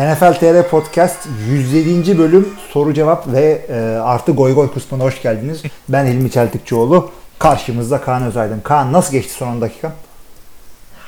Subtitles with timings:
[0.00, 2.18] NFL TR Podcast 107.
[2.18, 5.62] bölüm soru cevap ve e, artı goy goy kısmına hoş geldiniz.
[5.88, 7.10] Ben Hilmi Çeltikçioğlu.
[7.38, 8.60] Karşımızda Kaan Özaydın.
[8.60, 9.92] Kaan nasıl geçti son 10 dakika?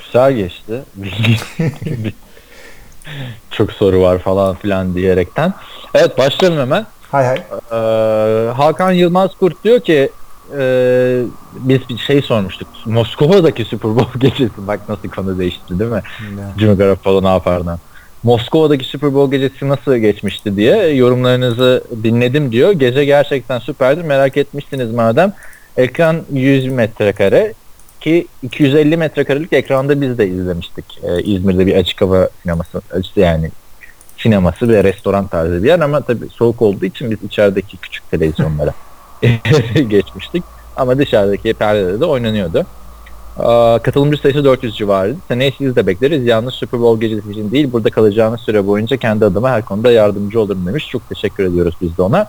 [0.05, 0.83] Güzel geçti.
[3.51, 5.55] Çok soru var falan filan diyerekten.
[5.95, 6.87] Evet başlayalım hemen.
[7.11, 7.37] Hay hay.
[7.73, 10.11] Ee, Hakan Yılmaz Kurt diyor ki
[10.59, 11.23] e,
[11.55, 12.69] biz bir şey sormuştuk.
[12.87, 16.03] Moskova'daki Super Bowl gecesi bak nasıl konu değişti değil mi?
[16.59, 17.79] Jimmy Garoppolo ne yapardan.
[18.23, 22.73] Moskova'daki Super Bowl gecesi nasıl geçmişti diye yorumlarınızı dinledim diyor.
[22.73, 24.03] Gece gerçekten süperdi.
[24.03, 25.33] Merak etmişsiniz madem.
[25.77, 27.55] Ekran 100 metrekare
[28.01, 30.85] ki 250 metrekarelik ekranda biz de izlemiştik.
[31.03, 32.83] Ee, İzmir'de bir açık hava sineması
[33.17, 33.51] yani
[34.19, 38.73] sineması ve restoran tarzı bir yer ama tabii soğuk olduğu için biz içerideki küçük televizyonlara
[39.89, 40.45] geçmiştik.
[40.77, 42.67] Ama dışarıdaki perdede de oynanıyordu.
[43.39, 45.17] Aa, katılımcı sayısı 400 civarıydı.
[45.29, 46.27] Seneye siz de bekleriz.
[46.27, 50.41] Yalnız Super Bowl gecesi için değil, burada kalacağınız süre boyunca kendi adıma her konuda yardımcı
[50.41, 50.89] olurum demiş.
[50.89, 52.27] Çok teşekkür ediyoruz biz de ona.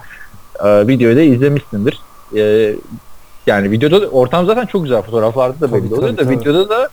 [0.60, 2.00] Aa, videoyu da izlemişsindir.
[2.36, 2.76] Ee,
[3.48, 5.02] yani videoda ortam zaten çok güzel.
[5.02, 6.40] Fotoğraflarda da belli oluyor da tabii.
[6.40, 6.90] videoda da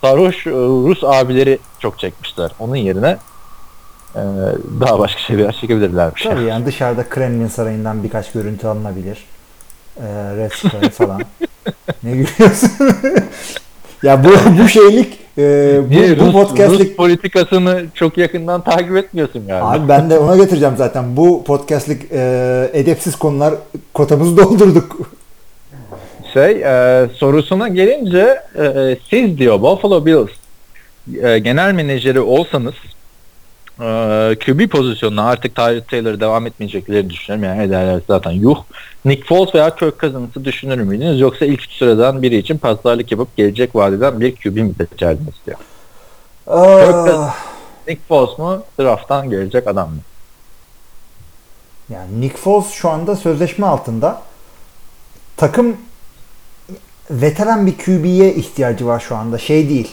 [0.00, 2.50] sarhoş e, Rus abileri çok çekmişler.
[2.58, 3.18] Onun yerine
[4.14, 4.22] e,
[4.80, 6.22] daha başka şeyler çekebilirlermiş.
[6.22, 9.24] Tabii yani dışarıda Kremlin Sarayı'ndan birkaç görüntü alınabilir.
[10.00, 11.22] Ee, Red Square falan.
[12.02, 12.70] ne gülüyorsun?
[14.02, 14.28] ya bu
[14.62, 15.42] bu şeylik e,
[15.88, 19.70] Niye bu, bu Rus, podcastlik Rus politikasını çok yakından takip etmiyorsun galiba.
[19.70, 21.16] Abi ben de ona getireceğim zaten.
[21.16, 23.54] Bu podcastlik e, edepsiz konular
[23.94, 25.10] kotamızı doldurduk.
[26.32, 30.30] Şey e, sorusuna gelince e, siz diyor Buffalo Bills
[31.22, 32.74] e, genel menajeri olsanız
[33.80, 37.44] e, QB pozisyonuna artık Tyrod Taylor devam etmeyecekleri düşünüyorum.
[37.44, 38.56] Yani ederler zaten yuh.
[39.04, 41.20] Nick Foles veya Kirk Cousins'ı düşünür müydünüz?
[41.20, 45.58] Yoksa ilk üç sıradan biri için pazarlık yapıp gelecek vadeden bir QB mi seçerdiniz diyor.
[46.46, 47.30] Aa,
[47.88, 48.62] Nick Foles mu?
[48.78, 50.00] Draft'tan gelecek adam mı?
[51.90, 54.22] yani Nick Foles şu anda sözleşme altında.
[55.36, 55.76] Takım
[57.10, 59.38] veteran bir QB'ye ihtiyacı var şu anda.
[59.38, 59.90] Şey değil.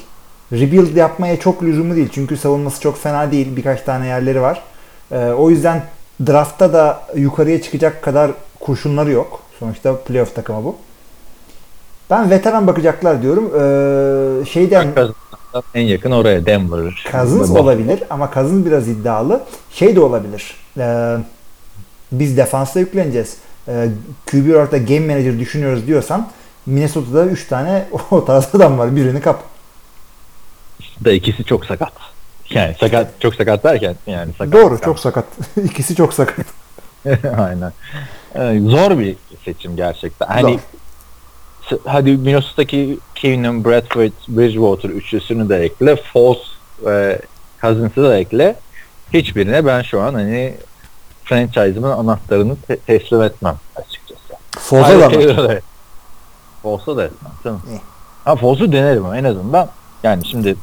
[0.51, 2.09] Rebuild yapmaya çok lüzumu değil.
[2.11, 3.55] Çünkü savunması çok fena değil.
[3.55, 4.63] Birkaç tane yerleri var.
[5.11, 5.83] Ee, o yüzden
[6.27, 9.39] draftta da yukarıya çıkacak kadar kurşunları yok.
[9.59, 10.75] Sonuçta playoff takımı bu.
[12.09, 13.45] Ben veteran bakacaklar diyorum.
[13.45, 14.87] Ee, şeyden
[15.73, 17.05] en yakın oraya Denver.
[17.11, 19.43] Cousins olabilir ama Cousins biraz iddialı.
[19.71, 20.55] Şey de olabilir.
[20.77, 21.17] Ee,
[22.11, 23.37] biz defansta yükleneceğiz.
[23.67, 23.89] Ee,
[24.25, 26.27] QB olarak da game manager düşünüyoruz diyorsan
[26.65, 28.95] Minnesota'da 3 tane o tarz adam var.
[28.95, 29.43] Birini kap.
[31.05, 31.91] Da ikisi çok sakat.
[32.49, 34.53] Yani sakat çok sakat derken yani sakat.
[34.53, 35.25] Doğru çok sakat.
[35.63, 36.45] İkisi çok sakat.
[37.37, 37.73] Aynen.
[38.35, 39.15] Ee, zor bir
[39.45, 40.27] seçim gerçekten.
[40.27, 40.59] Hani
[41.69, 45.95] s- hadi Minnesota'daki Keenum, Bradford, Bridgewater üçlüsünü de ekle.
[45.95, 46.37] Foles
[46.85, 47.21] ve
[47.61, 48.55] Cousins'ı da ekle.
[49.13, 50.53] Hiçbirine ben şu an hani
[51.23, 54.21] franchise'ımın anahtarını te- teslim etmem açıkçası.
[54.85, 55.59] Tyler da mı?
[56.63, 57.31] Foles'a da etmem.
[57.43, 57.61] Tamam.
[58.25, 59.69] Ha Foles'u denerim en azından
[60.03, 60.55] yani şimdi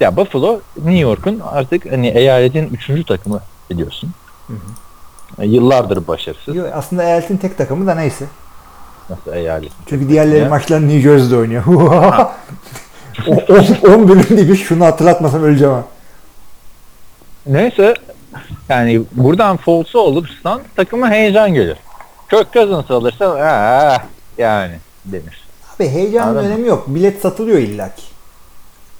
[0.00, 3.40] ya Buffalo New York'un artık hani eyaletin üçüncü takımı
[3.70, 4.10] biliyorsun.
[4.46, 4.52] Hı
[5.38, 6.56] E, Yıllardır başarısız.
[6.56, 8.24] Yo, Aslında eyaletin tek takımı da neyse.
[9.10, 9.72] Nasıl eyalet?
[9.88, 10.48] Çünkü diğerleri Ya.
[10.48, 11.64] maçlar New Jersey'de oynuyor.
[13.82, 15.84] 10 bölüm bir şunu hatırlatmasam öleceğim ha.
[17.46, 17.94] Neyse
[18.68, 21.76] yani buradan Foles'u olursan takıma heyecan gelir.
[22.30, 23.98] Kirk Cousins alırsan aa,
[24.38, 24.74] yani
[25.04, 25.46] denir.
[25.76, 26.46] Abi heyecanın Anladım.
[26.50, 26.84] önemi yok.
[26.86, 28.02] Bilet satılıyor illaki.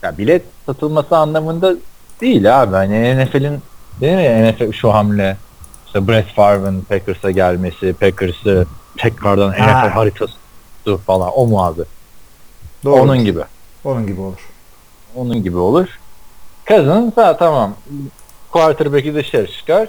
[0.06, 1.74] Ya bilet satılması anlamında
[2.20, 2.74] değil abi.
[2.74, 3.62] Hani NFL'in
[4.00, 5.36] değil mi NFL şu hamle
[5.86, 8.66] işte Brett Favre'ın Packers'a gelmesi, Packers'ı
[8.98, 9.86] tekrardan Ha.
[9.86, 11.82] NFL haritası falan o mu abi?
[12.84, 13.00] Doğru.
[13.00, 13.40] Onun gibi.
[13.84, 14.48] Onun gibi olur.
[15.14, 15.98] Onun gibi olur.
[17.16, 17.74] Ha tamam.
[18.52, 19.88] Quarterback'i dışarı çıkar.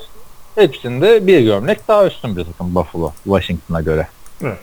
[0.55, 4.07] Hepsinde bir gömlek daha üstün bir takım Buffalo, Washington'a göre.
[4.41, 4.57] Evet.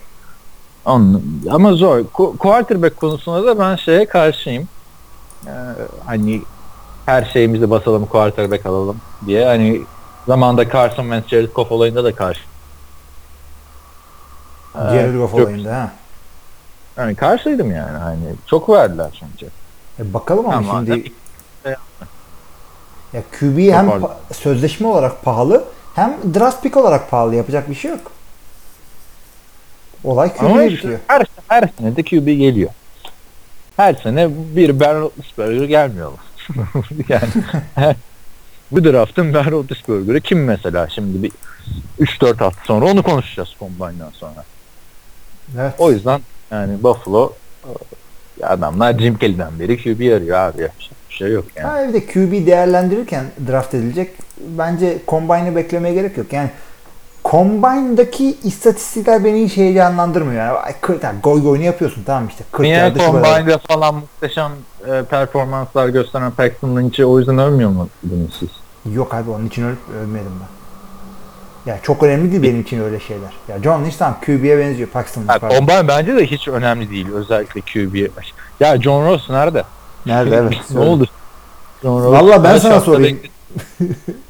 [0.84, 2.05] Onun, ama zor.
[2.38, 4.69] Quarterback konusunda da ben şeye karşıyım.
[5.46, 5.50] Ee,
[6.06, 6.43] hani
[7.06, 9.46] her şeyimizi basalım quarterback alalım diye.
[9.46, 9.82] Hani
[10.26, 12.41] zamanda Carson Wentz, Jared Goff olayında da karşı.
[14.75, 15.93] Ee, Jared Goff olayında ha.
[16.96, 17.99] Yani karşıydım yani.
[17.99, 19.52] Hani çok verdiler çünkü.
[19.99, 21.12] E bakalım ama, Ama şimdi
[23.12, 25.64] ya QB hem pa- sözleşme olarak pahalı
[25.94, 28.12] hem draft pick olarak pahalı yapacak bir şey yok.
[30.05, 30.99] Olay QB'ye bitiyor.
[31.06, 32.70] her, her sene de QB geliyor.
[33.76, 36.19] Her sene bir Ben Roethlisberger gelmiyor mu?
[37.09, 37.29] yani
[37.75, 37.97] her-
[38.71, 41.32] bu draftın Ben Roethlisberger'ı kim mesela şimdi bir
[42.00, 44.44] 3-4 hafta sonra onu konuşacağız Combine'dan sonra.
[45.59, 45.75] Evet.
[45.79, 47.32] O yüzden yani Buffalo
[48.41, 51.67] e, adamlar Jim Kelly'den beri QB arıyor abi yapacak bir şey yok yani.
[51.67, 54.11] Ha, bir de QB değerlendirirken draft edilecek.
[54.59, 56.32] Bence Combine'ı beklemeye gerek yok.
[56.32, 56.50] Yani
[57.25, 60.44] Combine'daki istatistikler beni hiç heyecanlandırmıyor.
[60.44, 60.59] Yani,
[61.03, 62.44] yani goy goy ne yapıyorsun tamam işte.
[62.53, 63.06] 40 Niye kadar.
[63.06, 64.53] Combine'de falan muhteşem
[64.87, 67.88] e, performanslar gösteren Paxton Lynch'i o yüzden övmüyor mu
[68.38, 68.49] siz?
[68.94, 70.55] Yok abi onun için ölüp övmedim ben.
[71.71, 73.32] Ya çok önemli değil benim için öyle şeyler.
[73.49, 74.88] Ya John Lynch tamam QB'ye benziyor.
[74.88, 75.41] Paxton Lynch.
[75.41, 78.11] Combine bence de hiç önemli değil özellikle QB.
[78.61, 79.65] Ya John Ross nerede?
[80.06, 80.55] Nerede evet.
[80.70, 81.06] ne oldu?
[81.82, 83.19] John Ross Vallahi ben sana sorayım.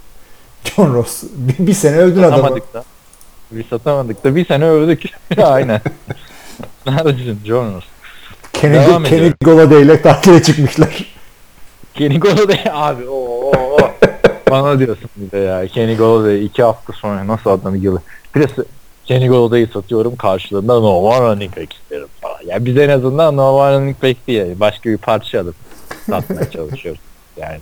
[0.65, 1.23] John Ross.
[1.37, 2.37] Bir, bir sene övdün adamı.
[2.37, 2.85] Satamadık da.
[3.51, 5.03] Bir satamadık da bir sene övdük.
[5.43, 5.81] Aynen.
[6.87, 7.85] Neredesin John Ross?
[8.53, 9.37] Kenny, Devam Kenny ediyorum.
[9.45, 11.17] Golladay ile tatile çıkmışlar.
[11.95, 13.79] Kenny Golladay abi o o o.
[14.51, 15.67] Bana diyorsun bir de ya.
[15.67, 18.03] Kenny Golladay iki hafta sonra nasıl adamı yılı.
[18.35, 18.49] Bir
[19.05, 22.39] Kenny Golladay'ı satıyorum karşılığında no one running back isterim falan.
[22.47, 25.55] Ya biz en azından no one running back diye başka bir parça alıp
[26.07, 27.01] satmaya çalışıyoruz.
[27.37, 27.59] Yani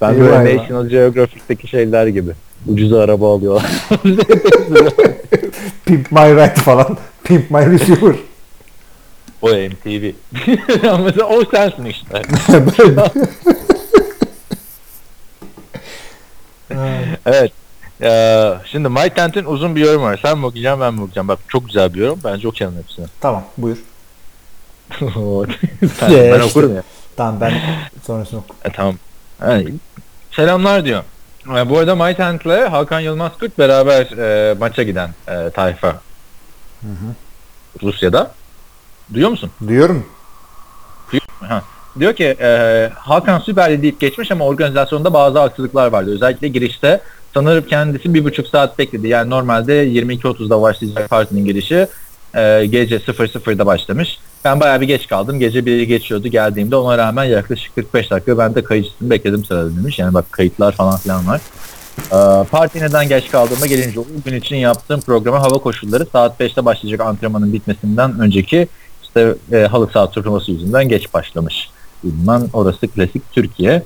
[0.00, 0.62] ben Eyvah böyle eyvah.
[0.62, 2.30] National Geographic'teki şeyler gibi.
[2.66, 3.70] Ucuza araba alıyorlar.
[5.84, 6.96] Pimp My Ride falan.
[7.24, 8.14] Pimp My Receiver.
[9.42, 10.12] o MTV.
[11.04, 12.22] Mesela o sensin işte.
[17.26, 17.52] Evet.
[18.02, 20.18] Ee, şimdi Mike Tent'in uzun bir yorum var.
[20.22, 21.28] Sen mi okuyacaksın ben mi okuyacağım?
[21.28, 22.18] Bak çok güzel bir yorum.
[22.24, 23.06] Bence okuyalım hepsini.
[23.20, 23.76] tamam buyur.
[25.00, 26.42] ben, Ya ben işte.
[26.44, 26.82] okurum ya.
[27.16, 27.52] Tamam ben
[28.06, 28.54] sonrasını oku.
[28.64, 28.94] E, tamam.
[30.30, 31.02] Selamlar diyor.
[31.56, 36.00] E, bu arada Mike Tent'le Hakan Yılmaz Kurt beraber e, maça giden e, tayfa
[37.82, 38.30] Rusya'da.
[39.14, 39.50] Duyuyor musun?
[39.66, 40.06] Duyuyorum.
[41.98, 46.14] Diyor ki e, Hakan Süper Lig deyip geçmiş ama organizasyonda bazı aksılıklar vardı.
[46.14, 47.00] Özellikle girişte
[47.34, 49.08] sanırım kendisi bir buçuk saat bekledi.
[49.08, 51.86] Yani normalde 22.30'da başlayacak partinin girişi
[52.34, 54.18] e, gece 00'da başlamış.
[54.44, 55.38] Ben bayağı bir geç kaldım.
[55.38, 59.98] Gece biri geçiyordu geldiğimde ona rağmen yaklaşık 45 dakika ben de kayıcısını bekledim sırada demiş.
[59.98, 61.40] Yani bak kayıtlar falan filan var.
[61.98, 66.64] E, parti neden geç kaldığıma gelince o gün için yaptığım programa hava koşulları saat 5'te
[66.64, 68.68] başlayacak antrenmanın bitmesinden önceki
[69.02, 71.70] işte e, halı saha turnuvası yüzünden geç başlamış.
[72.04, 73.82] İdman orası klasik Türkiye.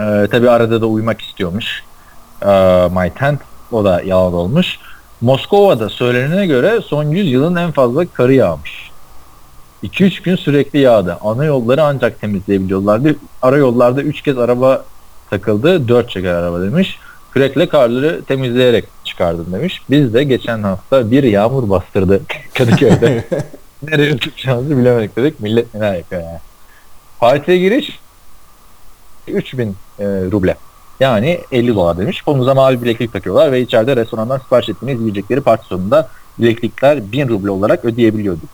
[0.00, 1.82] Ee, tabii arada da uyumak istiyormuş.
[2.90, 3.40] My Tent
[3.72, 4.78] o da yalan olmuş.
[5.20, 8.90] Moskova'da söylenene göre son 100 yılın en fazla karı yağmış.
[9.84, 11.18] 2-3 gün sürekli yağdı.
[11.20, 13.16] Ana yolları ancak temizleyebiliyorlardı.
[13.42, 14.84] Ara yollarda 3 kez araba
[15.30, 15.88] takıldı.
[15.88, 16.98] 4 çeker araba demiş.
[17.32, 19.82] Kürekle karları temizleyerek çıkardım demiş.
[19.90, 22.22] Biz de geçen hafta bir yağmur bastırdı
[22.54, 23.24] Kadıköy'de.
[23.82, 25.40] Nereye tutacağımızı bilemedik dedik.
[25.40, 26.38] Millet neler yapıyor yani.
[27.18, 28.00] Partiye giriş
[29.28, 30.56] 3000 e, ruble.
[31.00, 32.22] Yani 50 dolar demiş.
[32.22, 36.08] Kolunuza mavi bileklik takıyorlar ve içeride restorandan sipariş ettiğiniz yiyecekleri parti sonunda
[36.38, 38.48] bileklikler 1000 ruble olarak ödeyebiliyorduk.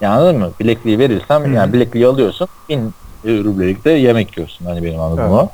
[0.00, 0.50] Yani anladın mı?
[0.60, 1.52] Bilekliği verirsem Hı hı.
[1.52, 2.94] yani bilekliği alıyorsun 1000
[3.24, 4.66] rublelikte yemek yiyorsun.
[4.66, 5.32] Hani benim anladığım Evet.
[5.34, 5.50] o.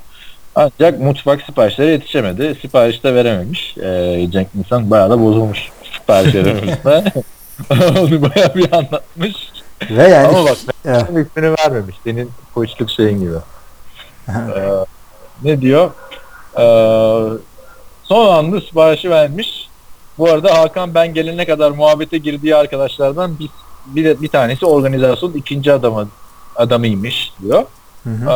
[0.55, 2.59] Ancak mutfak siparişleri yetişemedi.
[2.63, 3.77] Sipariş de verememiş.
[3.79, 7.05] Ee, Cenk Nisan bayağı da bozulmuş sipariş verememişse.
[7.71, 9.35] Onu bayağı bir anlatmış.
[9.91, 11.05] Ve yani Ama bak Evet.
[11.11, 11.97] hükmünü vermemiş.
[12.05, 13.35] Senin koçluk şeyin gibi.
[14.29, 14.33] Ee,
[15.45, 15.91] ne diyor?
[16.59, 17.39] Ee,
[18.03, 19.69] son anda siparişi vermiş.
[20.19, 23.49] Bu arada Hakan ben gelene kadar muhabbete girdiği arkadaşlardan bir,
[23.87, 26.09] bir, bir tanesi organizasyonun ikinci adamı
[26.57, 27.65] adamıymış diyor.
[28.05, 28.31] Hı hı.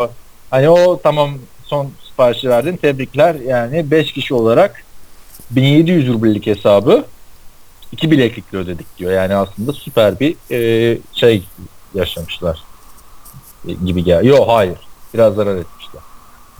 [0.00, 0.08] Ee,
[0.50, 1.30] hani o tamam
[1.64, 4.84] son siparişi verdin tebrikler yani 5 kişi olarak
[5.50, 7.04] 1700 rublelik hesabı
[7.92, 9.12] iki bileklikle ödedik diyor.
[9.12, 11.44] Yani aslında süper bir e, şey
[11.94, 12.62] yaşamışlar
[13.68, 14.24] e, gibi gel.
[14.24, 14.78] Yok hayır.
[15.14, 15.81] Biraz zarar etmişler.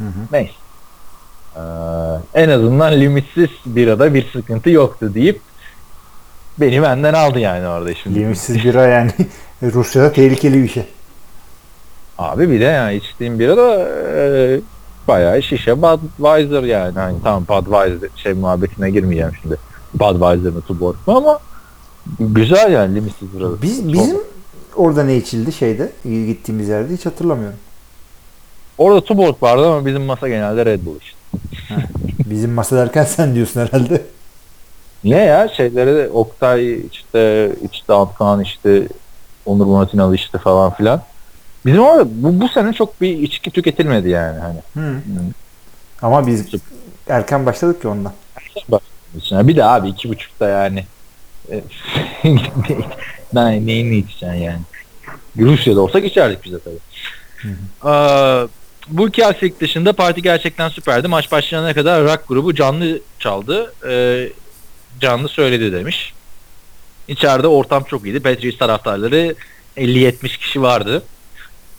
[0.02, 0.26] Hı hı.
[0.32, 0.52] Neyse.
[1.56, 1.61] Ee,
[2.42, 5.40] en azından limitsiz birada bir sıkıntı yoktu deyip
[6.61, 8.21] beni benden aldı yani orada şimdi.
[8.21, 9.11] Limitsiz bira yani
[9.62, 10.87] Rusya'da tehlikeli bir şey.
[12.18, 14.61] Abi bir de yani içtiğim bira da e,
[15.09, 16.99] bayağı şişe Budweiser yani.
[16.99, 19.56] Hani tamam Budweiser şey muhabbetine girmeyeceğim şimdi.
[19.94, 21.38] Budweiser mı Tuborg mu ama
[22.21, 23.62] güzel yani limitsiz bira.
[23.62, 24.16] Biz bizim
[24.76, 27.59] orada ne içildi şeyde gittiğimiz yerde hiç hatırlamıyorum.
[28.83, 31.17] Orada Tuborg vardı ama bizim masa genelde Red Bull işte.
[32.27, 34.03] Bizim masa derken sen diyorsun herhalde.
[35.05, 35.49] Niye ya?
[35.49, 38.89] Şeyleri de Oktay işte işte Antkan işte
[39.47, 41.03] Onur Muratinalı işte falan filan.
[41.67, 44.59] Bizim orada bu, bu sene çok bir içki tüketilmedi yani hani.
[44.75, 44.95] Hı.
[46.03, 46.47] Ama biz
[47.09, 48.12] erken başladık ki ondan.
[49.17, 49.49] İçine.
[49.49, 50.85] Bir de abi iki buçukta yani.
[53.33, 54.61] Ne, neyini içeceksin yani.
[55.39, 56.79] Rusya'da olsak içerdik biz de tabii.
[57.83, 58.47] Aa,
[58.89, 61.09] bu iki aksilik dışında parti gerçekten süperdi.
[61.09, 63.75] Maç başlayana kadar rock grubu canlı çaldı.
[63.89, 64.29] Ee,
[65.01, 66.12] canlı söyledi demiş.
[67.09, 68.21] İçeride ortam çok iyiydi.
[68.21, 69.35] Patriots taraftarları
[69.77, 71.03] 50-70 kişi vardı.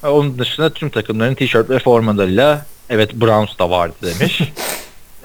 [0.04, 4.42] Onun dışında tüm takımların tişört ve formalarıyla evet Browns da vardı demiş.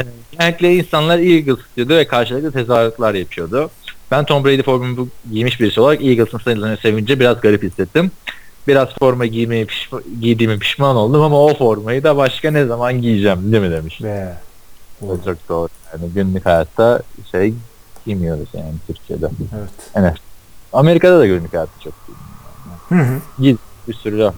[0.00, 3.70] Ee, Genellikle insanlar Eagles diyordu ve karşılıklı tezahüratlar yapıyordu.
[4.10, 8.10] Ben Tom Brady formunu giymiş birisi olarak Eagles'ın sayılarını sevince biraz garip hissettim.
[8.68, 13.52] Biraz forma giymeyi pişma, giydiğimi pişman oldum ama o formayı da başka ne zaman giyeceğim
[13.52, 14.02] değil mi demiş.
[14.02, 14.34] Ve
[15.02, 15.68] O çok doğru.
[15.92, 17.54] Yani günlük hayatta şey
[18.06, 19.28] giymiyoruz yani Türkiye'de.
[19.94, 20.14] evet.
[20.72, 21.92] Amerika'da da günlük hayatta çok
[22.88, 23.20] Hı hı.
[23.38, 24.34] bir sürü laf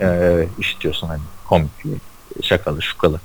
[0.00, 1.70] e, işitiyorsun hani komik,
[2.42, 3.20] şakalı, şukalı.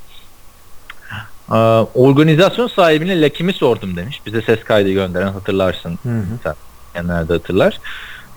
[1.52, 1.56] Ee,
[1.96, 4.22] organizasyon sahibine Lakim'i sordum demiş.
[4.26, 6.00] Bize ses kaydı gönderen hatırlarsın.
[6.04, 6.56] Hı hı.
[6.94, 7.80] Genelde hatırlar.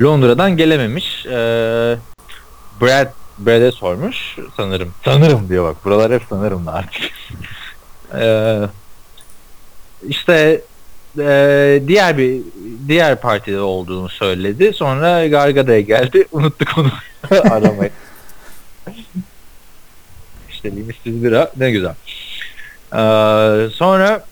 [0.02, 1.26] Londra'dan gelememiş.
[1.26, 1.30] Ee,
[2.80, 4.94] Brad Brad'e sormuş sanırım.
[5.04, 5.84] Sanırım diyor bak.
[5.84, 7.02] Buralar hep sanırım da artık.
[8.18, 8.60] ee,
[10.08, 10.60] işte
[11.18, 12.40] e, diğer bir
[12.88, 14.72] diğer partide olduğunu söyledi.
[14.72, 16.24] Sonra Gargada'ya geldi.
[16.32, 16.90] Unuttuk onu
[17.50, 17.90] aramayı.
[20.50, 21.94] işte limitsiz bira ne güzel.
[22.92, 24.24] Ee, sonra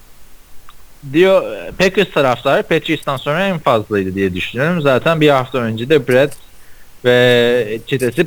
[1.12, 1.42] diyor
[1.78, 4.80] Packers taraftarı Patriots'tan sonra en fazlaydı diye düşünüyorum.
[4.80, 6.32] Zaten bir hafta önce de Brett
[7.04, 8.24] ve çetesi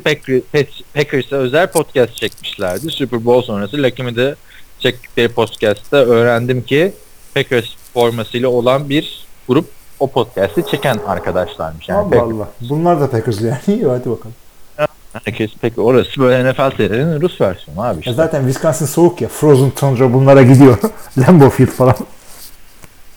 [0.94, 2.90] Packers'a özel podcast çekmişlerdi.
[2.90, 4.34] Super Bowl sonrası de
[4.78, 6.92] çektikleri podcast'ta öğrendim ki
[7.34, 9.68] Packers formasıyla olan bir grup
[10.00, 11.88] o podcast'i çeken arkadaşlarmış.
[11.88, 12.48] Yani Allah Packers- Allah.
[12.60, 13.58] Bunlar da Packers yani.
[13.66, 14.34] İyi hadi bakalım.
[15.24, 18.10] Herkes peki orası böyle NFL serilerinin Rus versiyonu abi işte.
[18.10, 19.28] Ya zaten Wisconsin soğuk ya.
[19.28, 20.78] Frozen Tundra bunlara gidiyor.
[21.18, 21.94] Lambeau Field falan.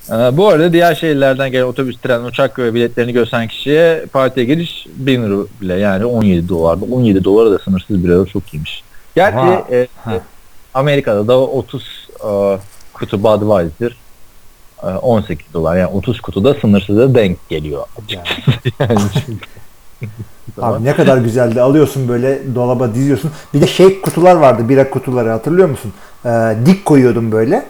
[0.10, 4.88] Ee, bu arada diğer şehirlerden gelen otobüs, tren, uçak ve biletlerini gösteren kişiye partiye giriş
[4.96, 6.86] 1000 euro bile yani 17 dolardı.
[6.92, 8.84] 17 dolara da sınırsız bir euro çok iyiymiş.
[9.16, 9.64] Gerçi Aha.
[9.72, 10.20] e, Ha.
[10.74, 12.58] Amerika'da da 30 e,
[12.94, 13.98] kutu Budweiser
[14.84, 17.86] e, 18 dolar yani 30 kutu da sınırsıza denk geliyor.
[18.10, 18.28] Yani.
[18.80, 19.00] yani
[20.62, 21.62] Abi ne kadar güzeldi.
[21.62, 23.32] Alıyorsun böyle dolaba diziyorsun.
[23.54, 24.70] Bir de şey kutular vardı.
[24.70, 25.94] Bira kutuları hatırlıyor musun?
[26.26, 27.66] Ee, dik koyuyordun böyle.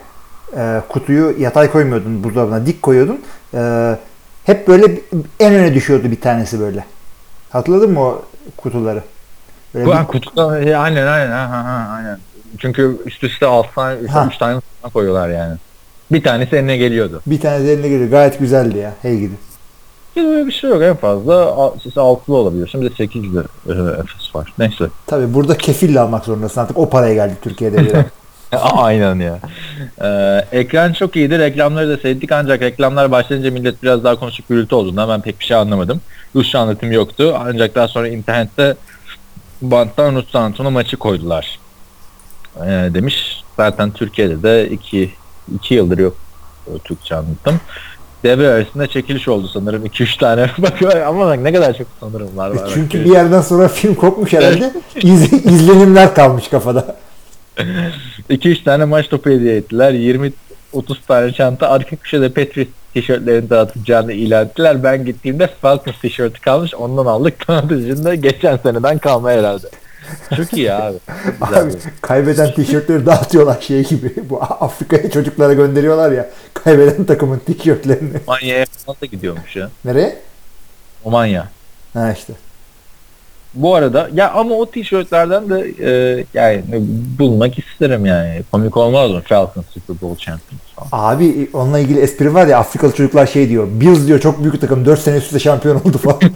[0.56, 2.66] Ee, kutuyu yatay koymuyordun buzdolabına.
[2.66, 3.20] Dik koyuyordun.
[3.54, 3.96] Ee,
[4.44, 5.00] hep böyle
[5.40, 6.84] en öne düşüyordu bir tanesi böyle.
[7.50, 8.22] Hatırladın mı o
[8.56, 9.02] kutuları?
[9.74, 12.18] Böyle Bu bir- kutuda e, aynen aynen ha, ha, aynen.
[12.58, 14.28] Çünkü üst üste 6 tane 3 Ha.
[14.38, 14.60] tane
[14.92, 15.56] koyuyorlar yani.
[16.12, 17.22] Bir tanesi eline geliyordu.
[17.26, 18.10] bir tanesi eline geliyor.
[18.10, 18.92] Gayet güzeldi ya.
[19.02, 19.34] Hey gidi.
[20.16, 24.52] Böyle bir şey yok en fazla siz altılı olabiliyorsun bir de 8'li e, Efes var.
[24.58, 24.84] Neyse.
[25.06, 26.60] Tabii burada kefille almak zorundasın.
[26.60, 28.04] Artık o paraya geldi Türkiye'de.
[28.72, 29.38] Aynen ya.
[30.02, 31.38] Ee, ekran çok iyiydi.
[31.38, 35.44] Reklamları da sevdik ancak reklamlar başlayınca millet biraz daha konuşup gürültü olduğundan ben pek bir
[35.44, 36.00] şey anlamadım.
[36.34, 37.36] Rusça anlatım yoktu.
[37.46, 38.76] Ancak daha sonra internette
[39.62, 41.58] banttan Rus anlatımı maçı koydular.
[42.56, 43.44] Ee, demiş.
[43.56, 45.12] Zaten Türkiye'de de iki,
[45.54, 46.16] iki yıldır yok
[46.66, 47.60] e, Türkçe anlatım.
[48.24, 50.50] Devre arasında çekiliş oldu sanırım 2-3 tane.
[50.58, 52.70] Bak ama bak ne kadar çok sanırımlar var.
[52.74, 54.72] Çünkü Bak, bir yerden sonra film kopmuş herhalde.
[54.96, 56.96] İz, izlenimler kalmış kafada.
[58.30, 59.92] 2-3 tane maç topu hediye ettiler.
[59.92, 60.32] 20
[60.72, 64.82] 30 tane çanta arka köşede Patriots tişörtlerini dağıtacağını ilan ettiler.
[64.84, 66.74] Ben gittiğimde Falcons tişörtü kalmış.
[66.74, 67.34] Ondan aldık.
[67.48, 69.66] Onun dışında geçen seneden kalma herhalde.
[70.36, 70.98] Çok iyi abi.
[71.40, 71.62] Güzel.
[71.62, 74.14] Abi kaybeden tişörtleri dağıtıyorlar şey gibi.
[74.30, 76.30] Bu Afrika'ya çocuklara gönderiyorlar ya.
[76.54, 78.20] Kaybeden takımın tişörtlerini.
[78.26, 79.70] Romanya'ya falan da gidiyormuş ya.
[79.84, 80.18] Nereye?
[81.04, 81.48] Romanya.
[81.94, 82.32] Ha işte.
[83.58, 86.62] Bu arada ya ama o tişörtlerden de e, yani
[87.18, 88.42] bulmak isterim yani.
[88.52, 89.22] Komik olmaz mı?
[89.28, 91.14] Falcons Super Bowl Champions falan.
[91.14, 93.68] Abi onunla ilgili espri var ya Afrikalı çocuklar şey diyor.
[93.70, 96.20] Bills diyor çok büyük takım 4 sene üst üste şampiyon oldu falan.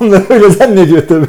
[0.00, 1.26] Onlar öyle zannediyor tabii.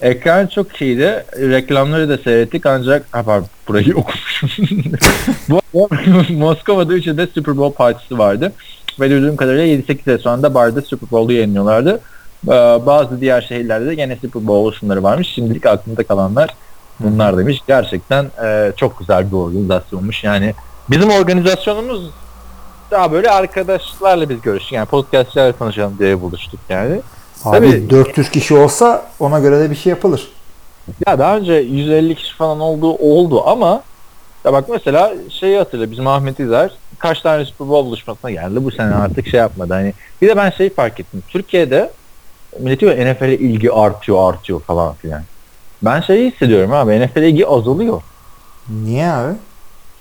[0.00, 1.24] Ekran çok iyiydi.
[1.36, 4.92] Reklamları da seyrettik ancak ha pardon, burayı okumuşum.
[5.48, 5.88] Bu
[6.30, 8.52] Moskova'da 3 de Super Bowl partisi vardı.
[9.00, 12.00] Ve duyduğum kadarıyla 7-8 ay sonra da barda Super Bowl'u yayınlıyorlardı.
[12.46, 12.50] Ee,
[12.86, 15.28] Bazı diğer şehirlerde de gene Super Bowl oluşumları varmış.
[15.28, 16.54] Şimdilik aklımda kalanlar
[17.00, 17.60] bunlar demiş.
[17.66, 20.24] Gerçekten e, çok güzel bir organizasyonmuş.
[20.24, 20.54] Yani
[20.90, 22.10] bizim organizasyonumuz
[22.90, 24.72] daha böyle arkadaşlarla biz görüştük.
[24.72, 27.00] Yani podcastçılarla tanışalım diye buluştuk yani.
[27.44, 27.90] Abi Tabii.
[27.90, 30.28] 400 kişi olsa ona göre de bir şey yapılır.
[31.06, 33.82] Ya daha önce 150 kişi falan olduğu oldu ama
[34.44, 38.64] ya bak mesela şeyi hatırla bizim Ahmet İzer kaç tane Super Bowl buluşmasına geldi.
[38.64, 39.74] Bu sene artık şey yapmadı.
[39.74, 41.22] Hani bir de ben şeyi fark ettim.
[41.28, 41.90] Türkiye'de
[42.58, 45.22] millet diyor NFL'e ilgi artıyor artıyor falan filan.
[45.82, 47.00] Ben şeyi hissediyorum abi.
[47.00, 48.02] NFL'e ilgi azalıyor.
[48.68, 49.34] Niye abi?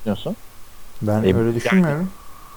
[0.01, 0.35] biliyorsun
[1.01, 2.09] Ben E, öyle düşünmüyorum.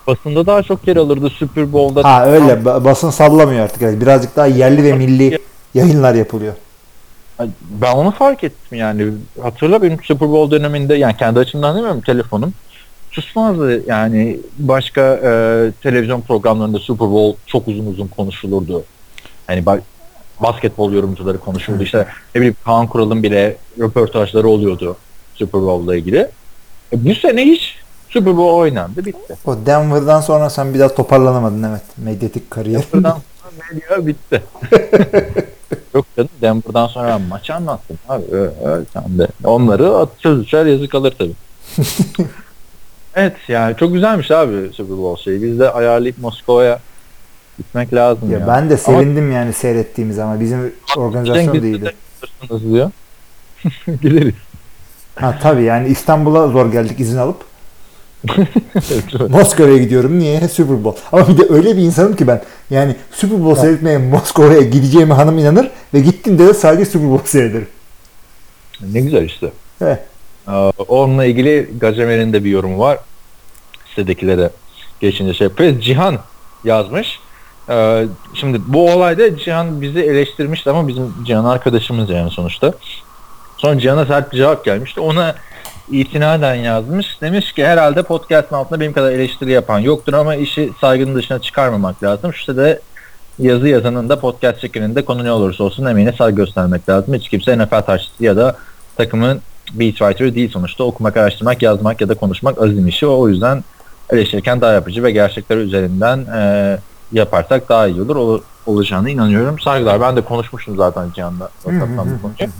[0.06, 2.04] basında daha çok yer alırdı Super Bowl'da.
[2.08, 2.52] Ha öyle.
[2.52, 3.82] Ba- basın sallamıyor artık.
[3.82, 5.38] Yani birazcık daha yerli ve milli
[5.74, 6.52] yayınlar yapılıyor.
[7.70, 9.06] Ben onu fark ettim yani.
[9.42, 12.54] Hatırla benim Super Bowl döneminde yani kendi açımdan demiyorum telefonum
[13.12, 15.30] susmazdı yani başka e,
[15.82, 18.84] televizyon programlarında Super Bowl çok uzun uzun konuşulurdu.
[19.46, 19.82] Hani bak
[20.40, 21.82] basketbol yorumcuları konuşuldu.
[21.82, 24.96] İşte ne bileyim Kaan Kural'ın bile röportajları oluyordu
[25.34, 26.18] Super Bowl'la ilgili.
[26.92, 27.78] E, bu sene hiç
[28.08, 29.36] Super Bowl oynandı bitti.
[29.44, 31.82] O Denver'dan sonra sen bir daha toparlanamadın evet.
[31.96, 32.82] Medyatik kariyer.
[32.92, 34.42] Denver'dan sonra medya bitti.
[35.94, 38.24] Yok canım Denver'dan sonra maçı anlattım abi.
[38.30, 39.28] Öyle, öyle sen de.
[39.44, 41.34] Onları at çözüşer yazı kalır tabii.
[43.16, 45.42] evet yani çok güzelmiş abi Super Bowl şeyi.
[45.42, 46.80] Biz de ayarlayıp Moskova'ya
[47.58, 48.38] gitmek lazım ya.
[48.38, 51.94] Ya ben de sevindim yani seyrettiğimiz ama bizim organizasyon da iyiydi.
[52.70, 52.90] diyor.
[54.02, 54.34] Gideriz.
[55.14, 57.36] Ha tabii yani İstanbul'a zor geldik izin alıp.
[59.28, 60.18] Moskova'ya gidiyorum.
[60.18, 60.48] Niye?
[60.48, 61.00] Super Bowl.
[61.12, 62.42] Ama bir de öyle bir insanım ki ben.
[62.70, 67.68] Yani Super Bowl seyretmeye Moskova'ya gideceğime hanım inanır ve gittim de sadece Super Bowl seyrederim.
[68.92, 69.52] ne güzel işte.
[69.80, 69.98] Evet.
[70.48, 70.52] Ee,
[70.88, 72.98] Onunla ilgili Gacemer'in de bir yorumu var.
[73.88, 74.50] Sitedekilere
[75.00, 75.84] geçince şey yapıyoruz.
[75.84, 76.18] Cihan
[76.64, 77.18] yazmış.
[77.68, 82.72] Ee, Şimdi bu olayda Cihan bizi eleştirmişti ama bizim Cihan arkadaşımız yani sonuçta.
[83.58, 85.00] Sonra Cihan'a sert bir cevap gelmişti.
[85.00, 85.34] Ona
[85.90, 87.20] itinaden yazmış.
[87.20, 92.02] Demiş ki herhalde podcast'ın altında benim kadar eleştiri yapan yoktur ama işi saygının dışına çıkarmamak
[92.02, 92.34] lazım.
[92.34, 92.80] Şu de
[93.38, 97.14] yazı yazanın da podcast çekenin konu ne olursa olsun emeğine saygı göstermek lazım.
[97.14, 98.56] Hiç kimse NFL tartışıcısı ya da
[98.96, 99.40] takımın
[99.72, 100.84] beat writer değil sonuçta.
[100.84, 103.06] Okumak, araştırmak, yazmak ya da konuşmak azim işi.
[103.06, 103.64] O yüzden
[104.10, 106.78] eleştirirken daha yapıcı ve gerçekler üzerinden e,
[107.12, 108.16] yaparsak daha iyi olur.
[108.16, 109.58] Ol- olacağına inanıyorum.
[109.58, 110.00] Saygılar.
[110.00, 111.48] Ben de konuşmuştum zaten Cihan'la.
[111.64, 112.50] Bu konuyu.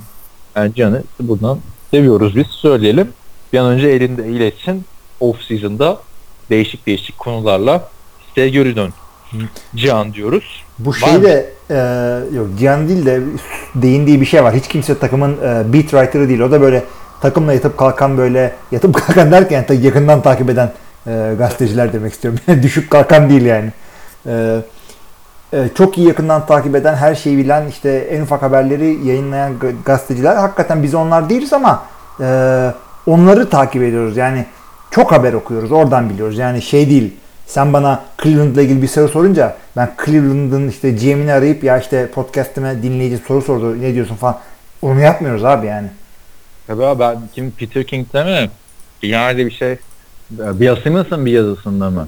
[0.57, 1.59] Yani Cihan'ı buradan
[1.91, 2.47] seviyoruz biz.
[2.47, 3.09] Söyleyelim.
[3.53, 4.85] Bir an önce elinde iletsin.
[5.21, 5.99] Off season'da
[6.51, 7.89] değişik değişik konularla
[8.35, 8.93] size geri dön.
[9.75, 10.65] Cihan diyoruz.
[10.79, 11.77] Bu şey de e,
[12.37, 13.21] yok Cihan değil de
[13.75, 14.55] değindiği bir şey var.
[14.55, 16.41] Hiç kimse takımın e, beat writer'ı değil.
[16.41, 16.85] O da böyle
[17.23, 20.71] takımla yatıp kalkan böyle yatıp kalkan derken tabii yakından takip eden
[21.07, 22.41] e, gazeteciler demek istiyorum.
[22.63, 23.73] Düşüp kalkan değil yani.
[24.27, 24.57] E,
[25.53, 29.75] e, çok iyi yakından takip eden, her şeyi bilen, işte en ufak haberleri yayınlayan ga-
[29.85, 30.37] gazeteciler.
[30.37, 31.83] Hakikaten biz onlar değiliz ama
[32.21, 32.71] e,
[33.07, 34.17] onları takip ediyoruz.
[34.17, 34.47] Yani
[34.91, 35.73] çok haber okuyoruz.
[35.73, 36.39] Oradan biliyoruz.
[36.39, 37.17] Yani şey değil.
[37.47, 42.83] Sen bana Cleveland'la ilgili bir soru sorunca ben Cleveland'ın işte GM'ini arayıp ya işte podcast'ime
[42.83, 44.39] dinleyici soru sordu ne diyorsun falan.
[44.83, 45.89] Onu yapmıyoruz abi yani.
[46.67, 48.51] Tabii abi ben kim Peter King'de mi?
[49.03, 49.77] Yerde bir şey.
[50.31, 52.07] Bill Simmons'ın bir yazısında mı?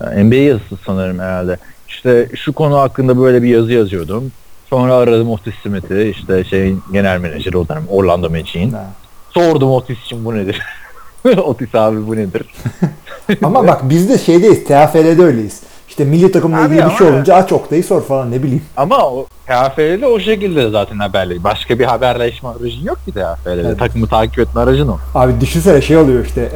[0.00, 1.56] Ee, NBA yazısı sanırım herhalde.
[1.88, 4.32] İşte şu konu hakkında böyle bir yazı yazıyordum.
[4.70, 8.74] Sonra aradım Otis Smith'i işte şeyin genel menajeri o dönem Orlando Magic'in.
[9.30, 10.62] Sordum Otis için bu nedir?
[11.36, 12.42] Otis abi bu nedir?
[13.42, 14.64] Ama bak biz de şeydeyiz.
[14.64, 15.62] TFL'de öyleyiz.
[15.96, 18.62] İşte milli takımla ilgili bir şey olunca aç Oktay'ı sor falan ne bileyim.
[18.76, 21.44] Ama o TFL'de o şekilde zaten haberleri.
[21.44, 23.60] Başka bir haberleşme aracın yok ki TFL'de.
[23.60, 23.78] Evet.
[23.78, 24.98] Takımı takip etme aracın o.
[25.14, 26.50] Abi düşünsene şey oluyor işte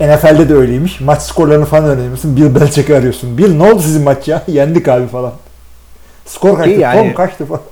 [0.00, 1.00] e, NFL'de de öyleymiş.
[1.00, 2.36] Maç skorlarını falan öğreniyorsun.
[2.36, 3.38] Bill Belichick'i arıyorsun.
[3.38, 4.42] Bill ne oldu sizin maç ya?
[4.48, 5.32] Yendik abi falan.
[6.24, 6.70] Skor kaçtı?
[6.70, 7.14] Yani.
[7.14, 7.62] Kaçtı falan.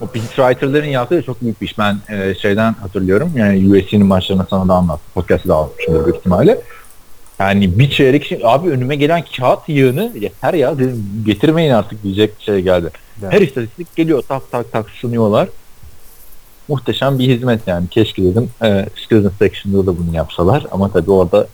[0.00, 1.78] O writer'ların yaptığı çok büyük bir iş.
[1.78, 3.32] Ben e, şeyden hatırlıyorum.
[3.36, 5.06] Yani USC'nin maçlarını sana da anlattım.
[5.14, 6.60] Podcast'ı da almışımdır büyük ihtimalle.
[7.42, 12.30] Yani bir çeyrek şey, abi önüme gelen kağıt yığını yeter ya dedim getirmeyin artık diyecek
[12.38, 12.90] şey geldi.
[13.22, 13.32] Evet.
[13.32, 15.48] Her istatistik geliyor tak tak tak sunuyorlar.
[16.68, 17.88] Muhteşem bir hizmet yani.
[17.88, 21.46] Keşke dedim e, student section'da da bunu yapsalar ama tabii orada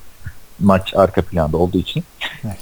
[0.61, 2.05] maç arka planda olduğu için.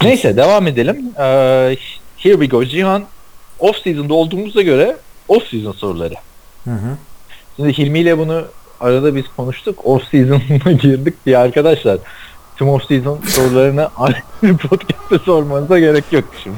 [0.02, 0.96] Neyse devam edelim.
[1.18, 1.76] Ee,
[2.16, 2.64] here we go.
[2.64, 3.04] Cihan
[3.58, 4.96] off season'da olduğumuza göre
[5.28, 6.14] off season soruları.
[6.64, 6.96] Hı hı.
[7.56, 8.44] Şimdi Hilmi ile bunu
[8.80, 9.86] arada biz konuştuk.
[9.86, 11.98] Off season'a girdik diye arkadaşlar.
[12.56, 16.56] Tüm off season sorularını ayrı bir podcast'te sormanıza gerek yok şimdi.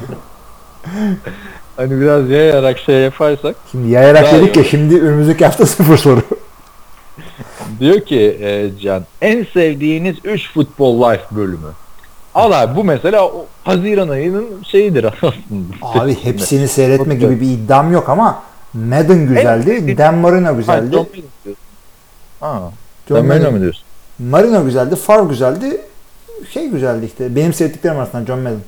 [1.77, 3.57] hani biraz yayarak şey yaparsak.
[3.71, 6.23] Şimdi yayarak dedik ya şimdi önümüzdeki hafta sıfır soru.
[7.81, 11.69] Diyor ki e, Can en sevdiğiniz 3 Football Life bölümü.
[12.35, 15.35] Al abi bu mesela o Haziran ayının şeyidir aslında.
[15.83, 18.43] Abi hepsini seyretme gibi bir iddiam yok ama
[18.75, 19.99] Madden güzeldi.
[19.99, 20.93] Dan Marino Hayır, güzeldi.
[20.93, 21.63] John Madden diyorsun.
[22.41, 22.61] Ha,
[23.09, 23.83] John John Madden Madden- mi diyorsun?
[24.19, 24.97] Marino güzeldi.
[24.97, 25.81] Favre güzeldi.
[26.53, 27.37] Şey güzeldi işte.
[27.37, 28.61] Benim sevdiklerim arasında John Madden.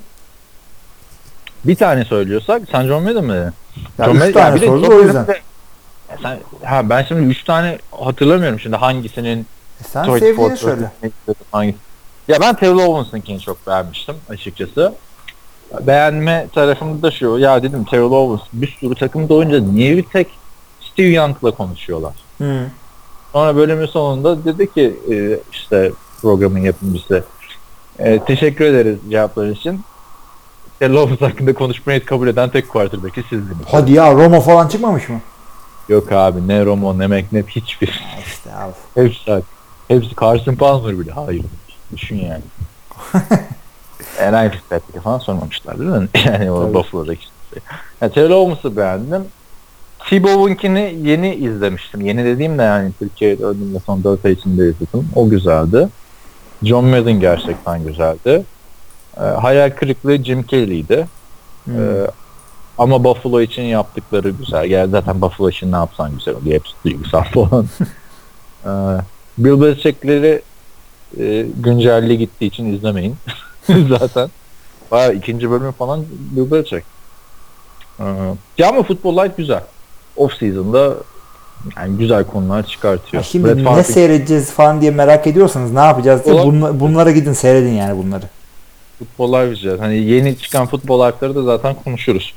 [1.64, 3.52] Bir tane söylüyorsak sen John Madden mi dedin?
[3.98, 5.26] Ya John üç Madden- tane sordu o yüzden.
[6.22, 9.46] Sen, ha ben şimdi 3 tane hatırlamıyorum şimdi hangisinin
[9.80, 10.90] E sen sevdiğini söyle.
[11.52, 11.78] hangisi.
[12.28, 14.94] Ya ben Taylor Owens'ınkini çok beğenmiştim açıkçası.
[15.80, 20.26] Beğenme tarafımda da şu ya dedim Taylor Owens bir sürü takımda oyunca niye bir tek
[20.80, 22.14] Steve Young'la konuşuyorlar?
[22.38, 22.66] Hı.
[23.32, 27.24] Sonra bölümün sonunda dedi ki e, işte programın yapımcısı
[28.00, 29.80] e, teşekkür ederiz cevaplar için.
[30.82, 33.66] Owens hakkında konuşmayı kabul eden tek quarterback'i sizdiniz.
[33.66, 35.20] Hadi ya Roma falan çıkmamış mı?
[35.88, 38.04] Yok abi ne Romo ne McNabb hiçbir.
[38.26, 38.72] İşte abi.
[38.94, 39.42] Hepsi
[39.88, 41.12] hepsi Carson Palmer bile.
[41.12, 41.44] Hayır.
[41.96, 42.42] Düşün yani.
[44.20, 46.08] Ryan Fitzpatrick'e falan sormamışlar değil mi?
[46.26, 46.74] Yani o Tabii.
[46.74, 47.62] Buffalo'daki şey.
[48.00, 49.24] Yani Taylor Owens'ı beğendim.
[50.10, 52.00] Tebow'unkini yeni izlemiştim.
[52.00, 55.08] Yeni dediğim de yani Türkiye'de ödümde son 4 ay içinde izledim.
[55.14, 55.88] O güzeldi.
[56.62, 58.44] John Madden gerçekten güzeldi.
[59.16, 61.06] Ee, hayal kırıklığı Jim Kelly'ydi.
[61.64, 61.80] Hmm.
[61.80, 62.06] Ee,
[62.78, 64.70] ama Buffalo için yaptıkları güzel.
[64.70, 66.54] Yani zaten Buffalo için ne yapsan güzel oluyor.
[66.54, 67.66] Hepsi duygusal falan.
[68.64, 69.00] ee,
[69.38, 70.42] Bill Belichick'leri
[71.18, 73.16] e, güncelliği gittiği için izlemeyin.
[73.88, 74.30] zaten.
[74.90, 76.86] Bayağı ikinci bölümü falan Bill Belichick.
[78.00, 78.04] Ee,
[78.58, 79.62] ya ama Football Life güzel.
[80.16, 80.96] Off season'da
[81.76, 83.22] yani güzel konular çıkartıyor.
[83.22, 87.10] Ya şimdi Brett ne Favre- seyredeceğiz falan diye merak ediyorsanız ne yapacağız diye bunla- bunlara
[87.10, 88.24] gidin seyredin yani bunları.
[88.98, 89.78] Futbol Live.
[89.78, 92.34] Hani yeni çıkan futbol life'ları da zaten konuşuruz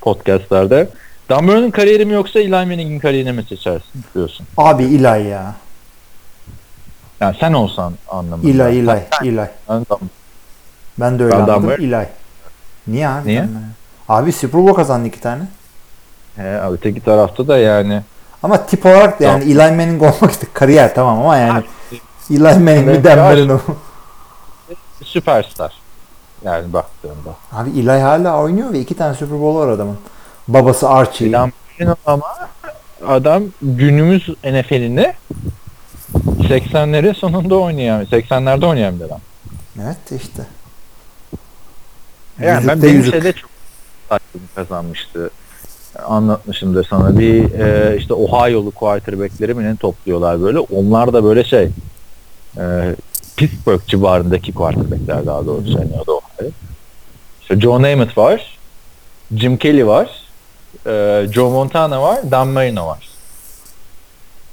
[0.00, 0.88] podcastlerde.
[1.28, 4.46] Dan Marino'nun kariyeri mi yoksa Eli Manning'in kariyerini mi seçersin diyorsun.
[4.56, 5.54] Abi İlay ya.
[7.20, 8.48] Yani sen olsan anlamında.
[8.48, 9.48] İlay İlay İlay.
[9.68, 10.08] Ben, tamam.
[11.00, 11.62] Ben de öyle Ben anladım.
[11.62, 12.06] Damar- İlay.
[12.86, 13.28] Niye abi?
[13.28, 13.40] Niye?
[13.40, 13.48] Ben-
[14.08, 15.42] Abi Super Bowl kazandı iki tane.
[16.36, 18.02] He, öteki tarafta da yani
[18.42, 21.64] Ama tip olarak da yani Eli Manning olmak işte kariyer tamam ama yani
[22.30, 23.14] Eli Manning mi.
[23.16, 23.76] Marino mu?
[25.04, 25.72] süperstar.
[26.44, 27.36] Yani baktığında.
[27.52, 29.98] Abi Eli hala oynuyor ve iki tane Super Bowl var adamın.
[30.48, 31.26] Babası Archie.
[31.28, 32.26] Eli Marino ama
[33.06, 35.14] adam günümüz NFL'ini
[36.38, 39.20] 80'lerin sonunda oynayan, 80'lerde oynayan bir adam.
[39.82, 40.42] Evet işte.
[42.40, 43.12] Yani ben Yüzükte benim yüzük.
[43.12, 43.50] şeyde çok
[44.54, 45.30] kazanmıştı.
[45.98, 47.18] Anlatmışımdır sana.
[47.18, 50.58] Bir e, işte Ohio'lu quarterback'leri mi ne topluyorlar böyle.
[50.58, 51.68] Onlar da böyle şey
[52.58, 52.94] e,
[53.36, 55.78] Pittsburgh civarındaki quarterback'ler daha doğrusu.
[55.78, 56.50] Yani o da Ohio.
[57.42, 58.58] İşte Joe Namath var.
[59.36, 60.10] Jim Kelly var.
[60.86, 62.18] e, Joe Montana var.
[62.30, 63.08] Dan Marino var.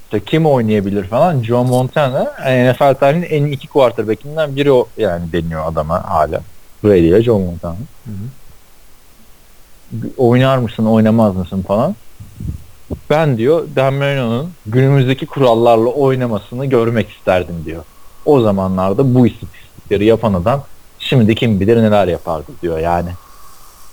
[0.05, 1.43] İşte kim oynayabilir falan.
[1.43, 6.41] Joe Montana yani NFL tarihinin en iyi iki quarterback'inden biri o yani deniyor adama hala.
[6.83, 7.73] Brady ile Joe Montana.
[7.73, 8.38] Hı hı.
[10.17, 11.95] Oynar mısın, oynamaz mısın falan.
[13.09, 17.83] Ben diyor Dan Marino'nun günümüzdeki kurallarla oynamasını görmek isterdim diyor.
[18.25, 20.63] O zamanlarda bu istatistikleri yapan adam
[20.99, 23.09] şimdi kim bilir neler yapardı diyor yani.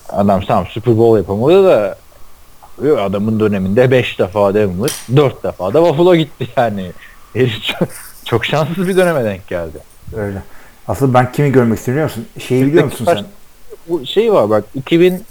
[0.08, 1.96] Adam tamam Super Bowl yapamadı da
[3.02, 6.92] adamın döneminde 5 defa Denver, 4 defa da Buffalo gitti yani.
[8.24, 9.78] Çok şanssız bir döneme denk geldi.
[10.16, 10.42] Öyle.
[10.88, 12.46] Asıl ben kimi görmek istiyorum biliyor musun?
[12.48, 13.24] Şeyi biliyor musun sen?
[13.88, 15.22] Bu şey var bak 2000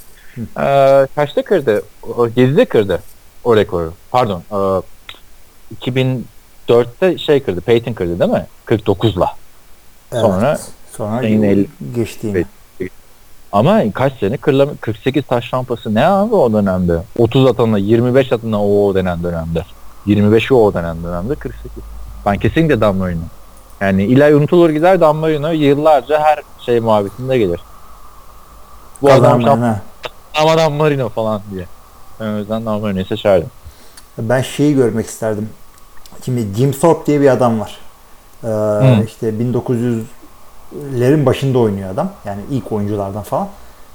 [0.59, 1.81] e, kaçta kırdı?
[2.17, 2.99] O, 7'de kırdı
[3.43, 3.93] o rekoru.
[4.11, 4.41] Pardon.
[4.51, 4.81] E,
[5.75, 7.61] 2004'te şey kırdı.
[7.61, 8.45] Peyton kırdı değil mi?
[8.65, 9.29] 49'la.
[10.11, 10.59] Sonra
[10.97, 12.37] sonra el- geçtiğini.
[12.37, 12.91] Evet.
[13.51, 16.97] Ama kaç sene kırlama 48 taş rampası ne abi o dönemde?
[17.17, 19.65] 30 atana 25 atana o, o dönem dönemde.
[20.05, 21.71] 25 o dönem dönemde 48.
[22.25, 23.19] Ben kesinlikle Dan Marino.
[23.81, 27.59] Yani ilahi unutulur gider Dan Marino yıllarca her şey muhabbetinde gelir.
[29.01, 29.75] Bu adam Kazanmayın
[30.35, 30.63] şampiyon ha.
[30.63, 31.65] ama Dan Marino falan diye.
[32.19, 33.49] Ben o yüzden Dan Marino'yu seçerdim.
[34.17, 35.49] Ben şeyi görmek isterdim.
[36.25, 37.77] Şimdi Jim Thorpe diye bir adam var.
[38.43, 42.11] Ee, işte 1900'lerin başında oynuyor adam.
[42.25, 43.47] Yani ilk oyunculardan falan.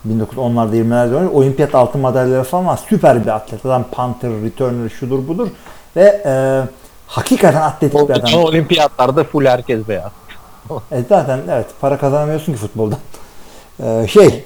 [0.08, 1.32] 1910'larda 20'lerde oynuyor.
[1.32, 2.80] Olimpiyat altın madalyaları falan var.
[2.88, 3.66] Süper bir atlet.
[3.66, 5.48] Adam punter, returner, şudur budur.
[5.96, 6.62] Ve e,
[7.06, 8.44] hakikaten atletik bir adam.
[8.44, 10.12] Olimpiyatlarda full herkes beyaz.
[10.92, 12.98] E zaten evet para kazanamıyorsun ki futboldan.
[13.82, 14.44] Ee, şey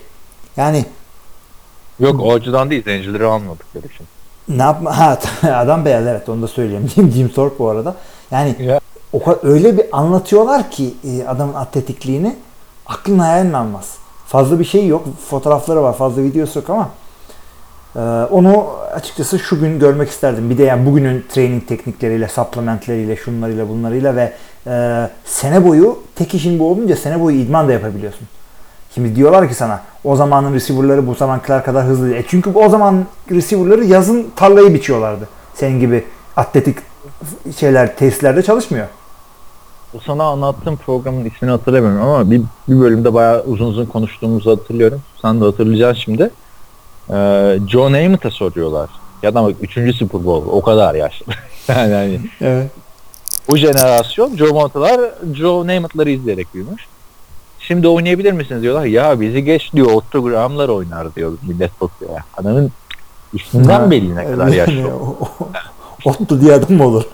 [0.56, 0.84] yani
[2.00, 4.06] Yok o açıdan değil zencileri almadıkları için.
[4.48, 5.18] ne yapma ha
[5.52, 6.90] adam beyaz evet onu da söyleyeyim.
[6.94, 7.94] Jim, Jim Thorpe bu arada.
[8.30, 8.80] Yani Ya.
[9.12, 12.36] o kadar öyle bir anlatıyorlar ki e, adamın atletikliğini
[12.86, 13.94] aklın hayalin almaz.
[14.26, 15.04] Fazla bir şey yok.
[15.30, 15.96] Fotoğrafları var.
[15.96, 16.88] Fazla videosu yok ama
[17.96, 20.50] e, onu açıkçası şu gün görmek isterdim.
[20.50, 24.32] Bir de yani bugünün training teknikleriyle, supplementleriyle, şunlarıyla, bunlarıyla ve
[24.66, 28.28] e, sene boyu tek işin bu olunca sene boyu idman da yapabiliyorsun.
[28.94, 32.16] Şimdi diyorlar ki sana o zamanın receiver'ları bu zamankiler kadar hızlı değil.
[32.16, 35.28] E çünkü o zaman receiver'ları yazın tarlayı biçiyorlardı.
[35.54, 36.04] Senin gibi
[36.36, 36.78] atletik
[37.56, 38.86] şeyler tesislerde çalışmıyor.
[39.94, 45.02] O sana anlattığım programın ismini hatırlamıyorum ama bir, bir bölümde bayağı uzun uzun konuştuğumuzu hatırlıyorum.
[45.22, 46.30] Sen de hatırlayacaksın şimdi.
[47.10, 48.90] Ee, Joe Namath'a soruyorlar.
[49.22, 49.96] Ya da bak 3.
[49.96, 51.32] Super Bowl o kadar yaşlı.
[51.68, 52.70] yani, yani Evet.
[53.48, 55.00] bu jenerasyon Joe Monta'lar
[55.34, 56.86] Joe Namath'ları izleyerek büyümüş.
[57.66, 58.84] Şimdi oynayabilir misiniz diyorlar.
[58.84, 62.24] Ya bizi geç diyor Otto Graham'lar oynar diyor millet bakıyor ya.
[62.36, 62.72] Adamın
[63.34, 64.92] üstünden belli ne kadar yaşlı.
[66.04, 67.04] Ottu diye adam mı olur?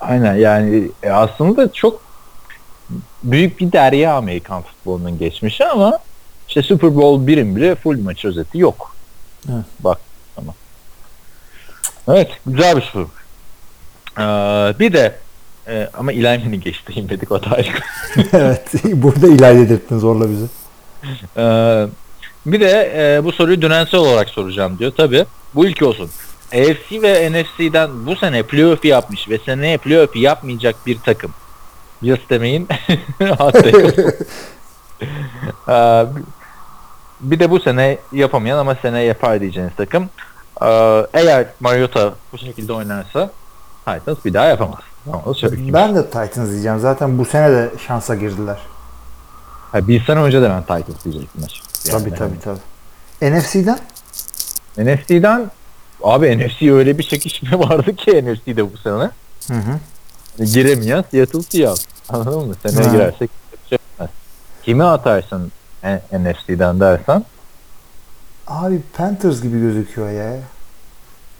[0.00, 2.00] Aynen yani e, aslında çok
[3.22, 5.98] büyük bir derya Amerikan futbolunun geçmişi ama
[6.48, 8.96] işte Super Bowl birim bile full maç özeti yok.
[9.52, 9.64] Evet.
[9.80, 9.98] Bak
[10.36, 10.54] tamam.
[12.08, 13.08] Evet güzel bir soru.
[14.18, 14.22] Ee,
[14.78, 15.14] bir de
[15.68, 17.68] e, ama Manning geçti dedik o da ayrı.
[18.32, 18.72] evet.
[18.84, 20.46] Burada ilerledirttin zorla bizi.
[21.36, 21.86] Ee,
[22.46, 24.92] Bir de e, bu soruyu dönemsel olarak soracağım diyor.
[24.96, 26.10] Tabi bu ilk olsun.
[26.52, 31.30] AFC ve NFC'den bu sene playoff yapmış ve seneye playoff yapmayacak bir takım.
[32.02, 32.68] Bills demeyin.
[35.68, 36.04] Ee,
[37.20, 40.10] bir de bu sene yapamayan ama sene yapar diyeceğiniz takım.
[40.62, 40.66] Ee,
[41.12, 43.30] eğer Mariota bu şekilde oynarsa
[43.84, 44.80] Titans bir daha yapamaz.
[45.12, 45.72] Ama söyleyeyim.
[45.74, 46.78] Ben de Titans diyeceğim.
[46.80, 48.58] Zaten bu sene de şansa girdiler.
[49.72, 51.44] Ha, bir sene önce de ben Titans diyecektim.
[51.44, 51.90] açıkçası.
[51.90, 52.58] Tabii Yani, tabii
[53.20, 53.38] tabii.
[53.38, 53.78] NFC'den?
[54.78, 55.50] NFC'den
[56.02, 59.10] abi NFC öyle bir çekişme vardı ki NFC'de bu sene.
[59.48, 59.78] Hı hı.
[60.38, 61.84] Yani giremeyen Seattle Seahawks.
[62.08, 62.54] Anladın mı?
[62.66, 62.92] Seneye Ha.
[62.94, 64.10] girersek yapacak.
[64.62, 65.52] Kimi atarsın
[66.12, 67.24] NFC'den dersen
[68.46, 70.32] Abi Panthers gibi gözüküyor ya.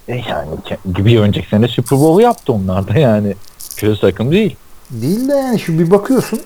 [0.09, 0.49] e yani
[0.95, 3.35] gibi önceki sene Super Bowl yaptı onlar da yani.
[3.77, 4.57] Kötü takım değil.
[4.91, 6.41] Değil de yani şu bir bakıyorsun.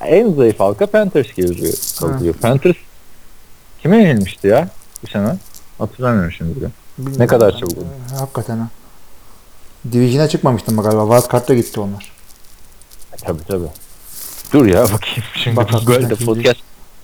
[0.00, 1.74] En zayıf halka Panthers geliyor.
[2.00, 2.34] kalıyor.
[2.34, 2.76] Panthers
[3.82, 4.68] kime yenilmişti ya
[5.02, 5.36] bu sene?
[5.78, 6.56] Hatırlamıyorum şimdi.
[6.56, 6.68] bile.
[6.98, 7.20] bilmiyorum.
[7.22, 7.86] Ne kadar çabuk oldu.
[8.18, 8.68] Hakikaten ha.
[9.92, 11.16] Division'a çıkmamıştım galiba.
[11.16, 12.12] Wildcard'da gitti onlar.
[13.12, 13.66] E, tabii tabii.
[14.52, 15.22] Dur ya bakayım.
[15.34, 16.24] Şimdi Bak, bak, böyle de şimdi.
[16.26, 16.60] podcast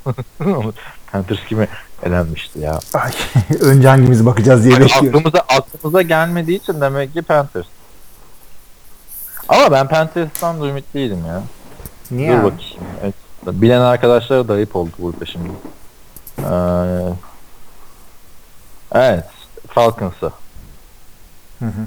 [1.12, 1.68] Panthers kime
[2.02, 2.80] elenmişti ya.
[2.94, 3.12] Ay,
[3.60, 5.08] önce hangimiz bakacağız diye bekliyorum.
[5.08, 7.66] aklımıza aklımıza gelmediği için demek ki Panthers.
[9.48, 11.42] Ama ben Panthers'tan da ümitliydim ya.
[12.10, 12.28] Niye?
[12.32, 12.44] Dur abi?
[12.44, 12.84] bakayım.
[13.02, 13.14] Evet.
[13.46, 15.48] Bilen arkadaşlara da ayıp oldu burada şimdi.
[16.38, 17.14] Ee,
[18.92, 19.24] evet.
[19.68, 20.32] Falcons'ı.
[21.58, 21.86] Hı hı.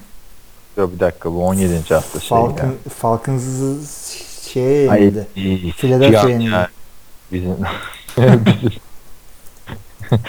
[0.78, 1.94] Dur bir dakika bu 17.
[1.94, 2.72] hafta şey Falcon, ya.
[2.98, 3.78] Falcons'ı
[4.50, 5.28] şeye yenildi.
[5.36, 5.72] iyi.
[5.72, 6.68] Philadelphia yenildi.
[7.32, 7.56] Bizim
[8.18, 8.70] bizi,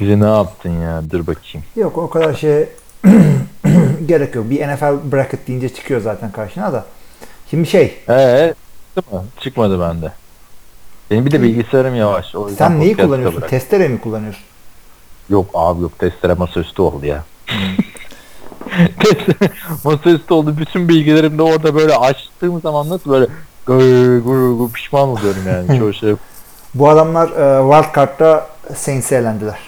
[0.00, 1.02] bizi ne yaptın ya?
[1.10, 1.66] Dur bakayım.
[1.76, 2.68] Yok o kadar şey
[4.06, 4.50] gerek yok.
[4.50, 6.84] Bir NFL bracket deyince çıkıyor zaten karşına da.
[7.50, 8.54] Şimdi şey Ee,
[8.96, 9.24] çıktı mı?
[9.40, 10.12] Çıkmadı bende.
[11.10, 12.34] Benim bir de bilgisayarım yavaş.
[12.34, 13.40] O yüzden sen neyi kullanıyorsun?
[13.42, 14.42] bırak- Testere mi kullanıyorsun?
[15.30, 17.24] Yok abi yok testere masaüstü oldu ya.
[19.84, 20.54] masaüstü oldu.
[20.58, 23.26] Bütün bilgilerim de orada böyle açtığım zaman nasıl böyle
[23.66, 26.14] gır gır gır pişman oluyorum yani çoğu şey.
[26.74, 29.58] Bu adamlar e, Wildcard'da Saints'e elendiler.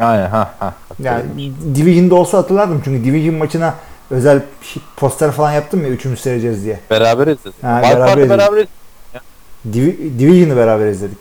[0.00, 0.74] Aynen ha ha.
[0.98, 1.22] Yani
[1.74, 3.74] Division'da olsa hatırlardım çünkü Division maçına
[4.10, 4.42] özel
[4.96, 6.80] poster falan yaptım ya üçümüz seyredeceğiz diye.
[6.90, 7.62] Beraber izledik.
[7.64, 8.30] Ha, Wild beraber izledik.
[8.30, 8.70] beraber izledik.
[9.72, 11.18] Divi- Division'ı beraber izledik.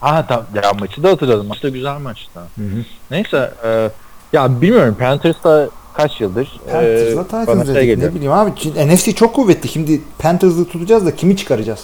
[0.00, 0.46] Ha tamam.
[0.54, 1.46] Ya maçı da hatırladım.
[1.46, 2.40] Maç da güzel maçtı.
[2.40, 2.84] Hı hı.
[3.10, 3.90] Neyse e,
[4.32, 7.98] ya bilmiyorum Panthers'ta kaç yıldır Panthers'la e, Titans bana şey.
[7.98, 8.50] Ne bileyim abi.
[8.86, 9.68] NFC çok kuvvetli.
[9.68, 11.80] Şimdi Panthers'ı tutacağız da kimi çıkaracağız?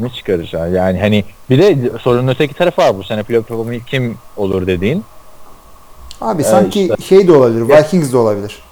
[0.00, 4.18] Ne çıkaracağız yani hani bir de sorunun öteki tarafı var bu sene playoff yapamayı kim
[4.36, 5.04] olur dediğin.
[6.20, 6.96] Abi Ee, sanki işte.
[7.04, 7.68] şey de olabilir.
[7.68, 8.62] Vikings de olabilir.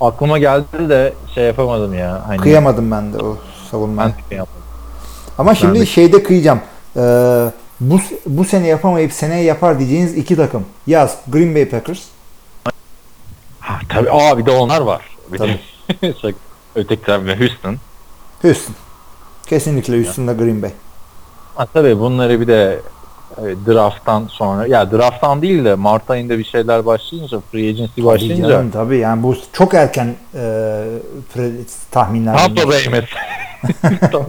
[0.00, 2.22] Aklıma geldi de şey yapamadım ya.
[2.26, 3.36] Hani Kıyamadım ben de o
[3.70, 4.08] savunmaya.
[4.08, 4.52] Ben kıyamadım.
[5.38, 6.60] Ama şimdi de- şeyde kıyacağım.
[6.96, 7.00] Ee,
[7.80, 10.64] bu bu sene yapamayıp seneye yapar diyeceğiniz iki takım.
[10.86, 12.00] Yaz Green Bay Packers.
[13.60, 15.02] Ha, tabii aa bir de onlar var.
[15.32, 15.60] Bir Tabii.
[16.02, 16.34] de Şak-
[16.74, 17.76] öteki tarafta Houston.
[18.42, 18.74] Houston.
[19.46, 20.70] Kesinlikle Houston'da Green Bay.
[21.54, 22.80] Ha, tabii bunları bir de
[23.38, 28.06] e, drafttan sonra ya drafttan değil de Mart ayında bir şeyler başlayınca free agency Tabii
[28.06, 30.38] başlayınca canım, tabii yani bu çok erken e,
[31.36, 31.52] pre-
[31.90, 32.36] tahminler.
[32.38, 32.68] Tampa.
[32.68, 33.22] Bay mesela.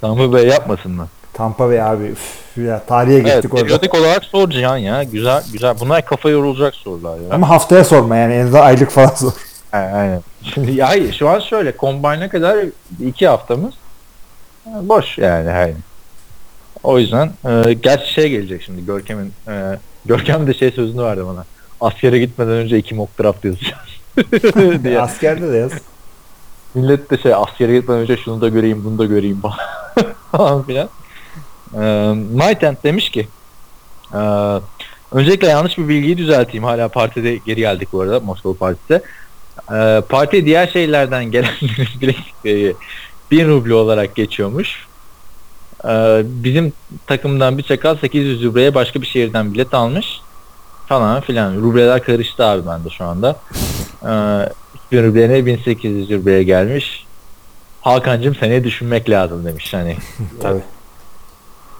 [0.00, 1.08] Tampa Bay yapmasın mı?
[1.32, 2.04] Tampa Bay abi.
[2.04, 3.64] Üf, ya, tarihe Evet, geçtik orada.
[3.64, 5.02] periyodik olarak sor Cihan ya.
[5.02, 5.80] Güzel güzel.
[5.80, 7.26] Bunlar kafa yorulacak sorular ya.
[7.34, 9.32] Ama haftaya sorma yani en azından aylık falan sor.
[9.72, 10.22] Aynen.
[10.54, 12.58] Şimdi ya hayır, şu an şöyle combine'e kadar
[13.00, 13.74] iki haftamız
[14.66, 15.76] e, boş yani hayır.
[16.82, 21.44] O yüzden e, gerçi şey gelecek şimdi Görkem'in e, Görkem de şey sözünü verdi bana.
[21.80, 24.82] Askere gitmeden önce iki mock draft yazacağız.
[24.84, 25.00] diye.
[25.00, 25.72] Askerde de yaz.
[26.74, 29.42] Millet de şey askere gitmeden önce şunu da göreyim bunu da göreyim
[30.32, 30.88] falan filan.
[31.74, 33.28] Ee, Mytent demiş ki
[34.14, 34.18] e,
[35.12, 36.64] öncelikle yanlış bir bilgiyi düzelteyim.
[36.64, 39.02] Hala partide geri geldik bu arada Moskova partide.
[39.70, 42.76] Ee, parti diğer şeylerden gelenlerin bileklikleri
[43.30, 44.86] 1000 ruble olarak geçiyormuş.
[45.84, 46.72] Ee, bizim
[47.06, 50.20] takımdan bir çakal 800 rubleye başka bir şehirden bilet almış
[50.86, 51.56] falan filan.
[51.56, 53.36] Rubleler karıştı abi bende şu anda.
[54.02, 54.52] Ee,
[54.92, 57.06] 1000 rubleye 1800 rubleye gelmiş.
[57.80, 59.96] Hakan'cım seni düşünmek lazım demiş hani.
[60.42, 60.62] Tabii.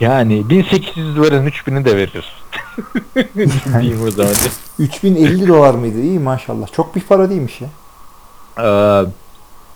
[0.00, 2.41] Yani 1800 veren 3000'i de verir.
[3.80, 4.32] Diyeyim o zaman.
[4.78, 6.00] 3050 dolar mıydı?
[6.00, 6.72] İyi maşallah.
[6.72, 7.68] Çok bir para değilmiş ya.
[8.58, 9.06] Ee,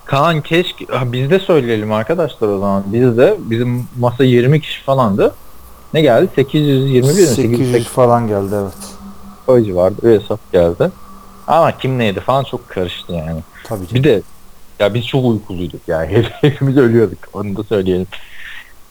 [0.05, 2.83] Kaan keşke ha, biz de söyleyelim arkadaşlar o zaman.
[2.85, 5.35] Biz de bizim masa 20 kişi falandı.
[5.93, 6.29] Ne geldi?
[6.35, 7.13] 821 mi?
[7.13, 8.73] 800 800 falan geldi evet.
[9.47, 10.91] o civarda bir hesap geldi.
[11.47, 13.39] Ama kim neydi falan çok karıştı yani.
[13.63, 13.95] Tabii canım.
[13.95, 14.21] Bir de
[14.79, 16.07] ya biz çok uykuluyduk yani.
[16.07, 17.19] Hep- Hepimiz ölüyorduk.
[17.33, 18.07] Onu da söyleyelim.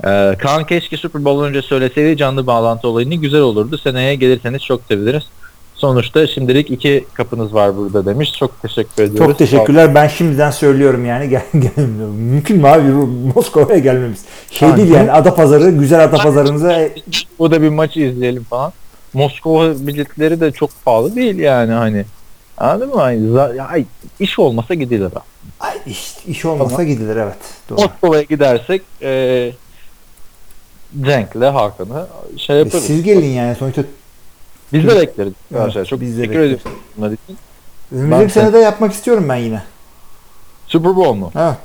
[0.05, 3.79] Ee, Kaan keşke Super Bowl önce söyleseydi canlı bağlantı olayını güzel olurdu.
[3.79, 5.25] Seneye gelirseniz çok seviniriz.
[5.75, 8.33] Sonuçta şimdilik iki kapınız var burada demiş.
[8.39, 9.19] Çok teşekkür ediyoruz.
[9.19, 9.95] Çok teşekkürler.
[9.95, 12.15] Ben şimdiden söylüyorum yani gel gelmiyorum.
[12.15, 12.89] Mümkün mü abi
[13.35, 14.25] Moskova'ya gelmemiz?
[14.51, 16.81] Şey değil yani Adapazarı, güzel Adapazarı'nıza
[17.39, 18.73] Bu da bir maç izleyelim falan.
[19.13, 22.05] Moskova biletleri de çok pahalı değil yani hani.
[22.59, 23.03] Anladın mı?
[23.03, 23.85] Ay,
[24.21, 25.13] iş olmasa gidilir.
[25.61, 26.87] Ay, iş, iş olmasa Tamam.
[26.87, 27.37] gidilir evet.
[27.71, 27.81] Doğru.
[27.81, 29.53] Moskova'ya gidersek e,
[31.03, 32.85] Cenk'le Hakan'ı şey E, yaparız.
[32.85, 33.83] Siz gelin yani sonuçta
[34.73, 35.33] Biz de bekleriz.
[35.55, 35.87] Evet.
[35.87, 37.39] Çok biz de teşekkür ediyorum bunlar için.
[37.93, 39.63] önümüzdeki sene de yapmak istiyorum ben yine.
[40.67, 41.33] Super Bowl mu?
[41.39, 41.57] Evet.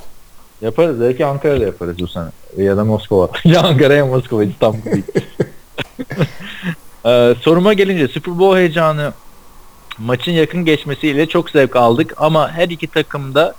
[0.62, 1.02] Yaparız.
[1.02, 2.28] Belki Ankara'da yaparız bu sene.
[2.58, 3.30] Ya da Moskova.
[3.44, 4.44] ya Ankara ya Moskova.
[4.44, 5.04] İstanbul değil.
[7.06, 9.14] Ee, soruma gelince Super Bowl heyecanı
[9.98, 13.56] maçın yakın geçmesiyle çok zevk aldık ama her iki takım da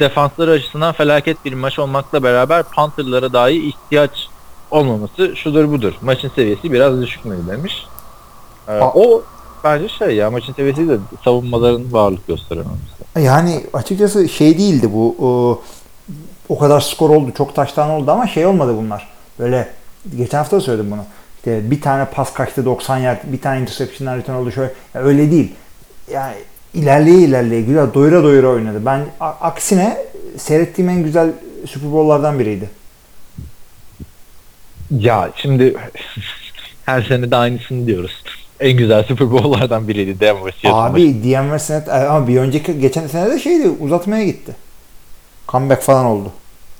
[0.00, 4.28] defansları açısından felaket bir maç olmakla beraber Panther'lara dahi ihtiyaç
[4.70, 5.92] olmaması şudur budur.
[6.02, 7.86] Maçın seviyesi biraz düşük mü demiş.
[8.68, 9.22] Ee, o
[9.64, 13.00] bence şey ya maçın seviyesi de savunmaların varlık gösterememesi.
[13.18, 15.16] Yani açıkçası şey değildi bu.
[16.48, 19.08] O, kadar skor oldu, çok taştan oldu ama şey olmadı bunlar.
[19.38, 19.68] Böyle
[20.16, 21.04] geçen hafta söyledim bunu.
[21.36, 24.72] İşte bir tane pas kaçtı 90 yard, bir tane interception'dan return oldu şöyle.
[24.94, 25.54] Ya öyle değil.
[26.12, 26.34] Yani
[26.74, 28.82] ilerleye ilerleye güzel doyura doyura oynadı.
[28.86, 30.06] Ben aksine
[30.38, 31.32] seyrettiğim en güzel
[31.66, 32.70] Super Bowl'lardan biriydi.
[34.90, 35.76] Ya şimdi
[36.86, 38.22] her sene de aynısını diyoruz.
[38.60, 40.72] En güzel Super Bowl'lardan biriydi Denver Seattle.
[40.72, 44.56] Abi Dion Versenet ama bir önceki geçen sene de şeydi uzatmaya gitti.
[45.48, 46.32] Comeback falan oldu.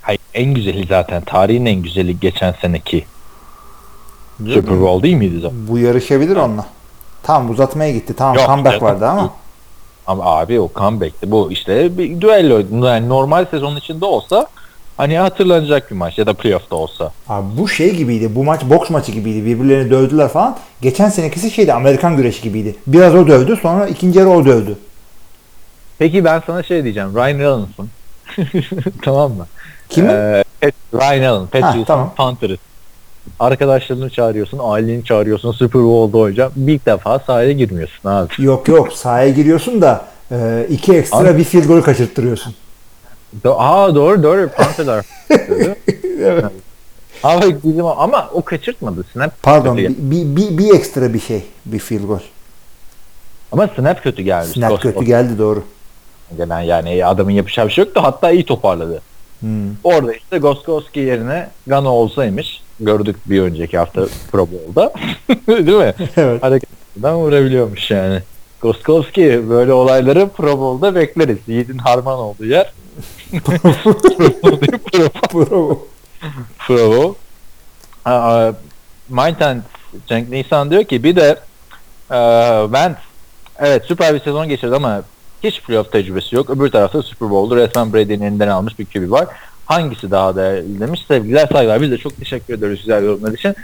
[0.03, 3.05] Hayır, en güzeli zaten tarihin en güzeli geçen seneki
[4.39, 5.69] Super Bowl değil miydi zaten?
[5.69, 6.67] Bu yarışabilir onunla.
[7.23, 8.15] Tamam uzatmaya gitti.
[8.17, 8.95] Tamam Yok, comeback canım.
[8.95, 9.33] vardı ama.
[10.07, 11.31] Ama abi o comeback'ti.
[11.31, 12.87] Bu işte bir düelloydu.
[12.87, 14.47] Yani normal sezon içinde olsa
[15.01, 17.13] hani hatırlanacak bir maç ya da playoff'ta olsa.
[17.29, 18.35] Abi bu şey gibiydi.
[18.35, 19.47] Bu maç boks maçı gibiydi.
[19.47, 20.57] Birbirlerini dövdüler falan.
[20.81, 22.75] Geçen senekisi şeydi Amerikan güreşi gibiydi.
[22.87, 24.79] Biraz o dövdü sonra ikinci yarı o dövdü.
[25.99, 27.15] Peki ben sana şey diyeceğim.
[27.15, 27.89] Ryan Reynolds'ın.
[29.03, 29.47] tamam mı?
[29.89, 30.09] Kimi?
[30.09, 31.47] Ee, Pat- Ryan Allen.
[31.47, 32.13] Patriots'ın tamam.
[32.17, 32.57] Panther'ı.
[33.41, 36.53] Arkadaşlarını çağırıyorsun, aileni çağırıyorsun, Super Bowl'da oynayacağım.
[36.57, 38.33] Bir defa sahaya girmiyorsun abi.
[38.39, 42.55] Yok yok sahaya giriyorsun da e, iki ekstra Abi- bir field goal kaçırttırıyorsun.
[43.45, 45.07] Do- Aa doğru doğru Panther'lar.
[46.23, 46.45] Evet.
[47.23, 49.43] ama bizim ama o kaçırtmadı snap.
[49.43, 49.95] Pardon bir, geldi.
[49.99, 52.19] bir, bir, bir ekstra bir şey bir field goal.
[53.53, 54.53] Ama snap kötü gelmiş.
[54.53, 55.65] Snap Ghost kötü Ghost geldi doğru.
[56.37, 58.01] Gelen yani adamın yapacağı bir şey yoktu.
[58.05, 59.03] Hatta iyi toparladı.
[59.41, 59.71] Hmm.
[59.85, 62.63] Orada işte Goskowski yerine Gano olsaymış.
[62.81, 64.93] Gördük bir önceki hafta Pro Bowl'da.
[65.67, 65.95] Değil mi?
[66.17, 66.43] Evet.
[66.43, 68.23] Hareketinden vurabiliyormuş yani.
[68.61, 71.39] Goskowski böyle olayları Pro Bowl'da bekleriz.
[71.47, 72.73] Yiğit'in harman olduğu yer.
[75.35, 75.87] Bravo.
[76.69, 77.17] Bravo.
[78.05, 78.53] Aa,
[79.09, 79.65] Mindtent
[80.07, 81.39] Cenk Nisan diyor ki bir de
[82.11, 82.19] e,
[82.73, 82.97] ben
[83.59, 85.03] evet süper bir sezon geçirdi ama
[85.43, 86.51] hiç playoff tecrübesi yok.
[86.51, 89.27] Öbür tarafta Super Bowl'da resmen Brady'nin elinden almış bir QB var.
[89.67, 91.05] Hangisi daha değerli demiş.
[91.09, 91.83] Sevgiler saygılar.
[91.83, 93.55] Biz de çok teşekkür ederiz güzel yorumlar için.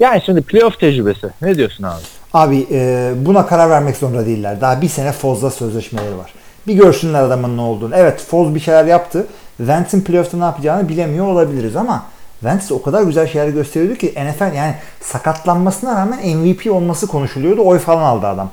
[0.00, 1.30] Yani şimdi playoff tecrübesi.
[1.42, 2.02] Ne diyorsun abi?
[2.32, 4.60] Abi e, buna karar vermek zorunda değiller.
[4.60, 6.32] Daha bir sene Foz'la sözleşmeleri var.
[6.66, 7.96] Bir görsünler adamın ne olduğunu.
[7.96, 9.26] Evet Foz bir şeyler yaptı.
[9.60, 12.06] Vance'in playoff'ta ne yapacağını bilemiyor olabiliriz ama
[12.42, 17.62] Vance o kadar güzel şeyler gösteriyordu ki NFL yani sakatlanmasına rağmen MVP olması konuşuluyordu.
[17.64, 18.50] Oy falan aldı adam.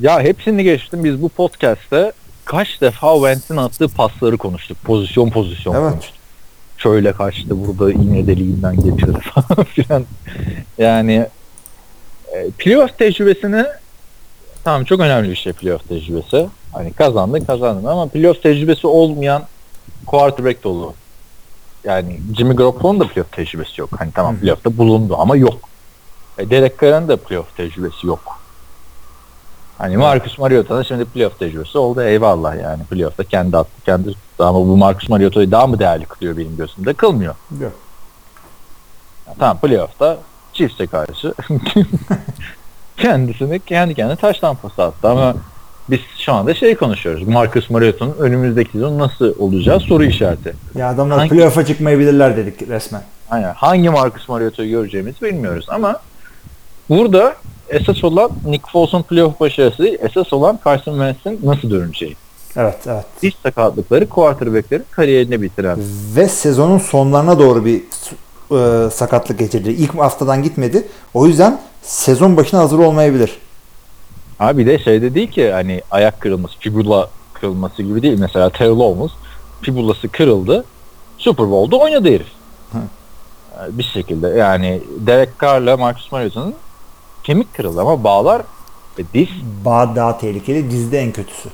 [0.00, 1.04] Ya hepsini geçtim.
[1.04, 2.12] Biz bu podcast'te
[2.44, 4.78] kaç defa Wentz'in attığı pasları konuştuk.
[4.84, 5.92] Pozisyon pozisyon Evet.
[5.92, 6.14] konuştuk.
[6.76, 10.04] Şöyle kaçtı burada iğne deliğinden geçirdi falan filan.
[10.78, 11.26] Yani
[12.32, 13.64] e, playoff tecrübesini
[14.64, 16.46] tamam çok önemli bir şey playoff tecrübesi.
[16.72, 19.42] Hani kazandın kazandın ama playoff tecrübesi olmayan
[20.06, 20.94] quarterback dolu.
[21.84, 23.90] Yani Jimmy Garoppolo'nun da playoff tecrübesi yok.
[23.98, 25.58] Hani tamam playoff'ta bulundu ama yok.
[26.38, 28.40] E, Derek Carr'ın da playoff tecrübesi yok.
[29.78, 32.84] Hani Marcus Mariota'nın şimdi playoff tecrübesi oldu eyvallah yani.
[32.84, 36.94] Playoff'ta kendi attı, kendi ama bu Marcus Mariota'yı daha mı değerli kılıyor benim gözümde?
[36.94, 37.34] Kılmıyor.
[37.60, 37.72] Yok.
[39.26, 40.18] Ya tamam playoff'ta
[40.52, 41.34] Chiefs'e karşı
[42.96, 45.34] kendisini kendi kendine taş tampası attı ama
[45.90, 47.28] biz şu anda şey konuşuyoruz.
[47.28, 50.54] Marcus Mariota'nın önümüzdeki sezon nasıl olacağı soru işareti.
[50.74, 53.02] Ya adamlar Hangi- playoff'a çıkmayabilirler dedik resmen.
[53.32, 56.00] Yani hangi Marcus Mariota'yı göreceğimizi bilmiyoruz ama
[56.88, 57.34] burada
[57.68, 62.16] esas olan Nick Foles'un playoff başarısı değil, esas olan Carson Wentz'in nasıl döneceği.
[62.56, 63.04] Evet evet.
[63.22, 65.78] Diş sakatlıkları quarterback'lerin kariyerini bitiren.
[66.16, 67.82] Ve sezonun sonlarına doğru bir
[68.50, 69.70] e, sakatlık geçirdi.
[69.70, 70.88] İlk haftadan gitmedi.
[71.14, 73.38] O yüzden sezon başına hazır olmayabilir.
[74.40, 78.18] Abi bir de şeyde değil ki hani ayak kırılması, fibula kırılması gibi değil.
[78.18, 79.10] Mesela Terrell Owens
[79.62, 80.64] fibulası kırıldı.
[81.18, 82.26] Super Bowl'da oynadı herif.
[82.72, 82.78] Hı.
[83.78, 84.28] bir şekilde.
[84.28, 86.54] Yani Derek Carr'la Marcus Mariota'nın
[87.22, 88.42] kemik kırıldı ama bağlar
[88.98, 89.28] ve diz
[89.64, 90.70] Bağ daha tehlikeli.
[90.70, 91.48] Dizde en kötüsü.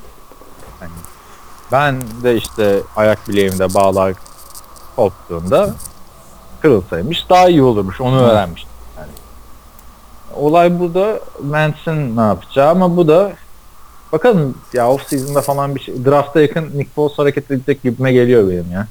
[1.73, 4.15] ben de işte ayak bileğimde bağlar
[4.97, 5.75] koptuğunda
[6.63, 8.01] kırılsaymış daha iyi olurmuş.
[8.01, 8.66] Onu öğrenmiştim.
[10.37, 13.33] Olay burada Manson ne yapacağı ama bu da
[14.13, 18.49] bakalım ya off season'da falan bir şey drafta yakın Nick Foles hareket edecek gibime geliyor
[18.49, 18.87] benim ya.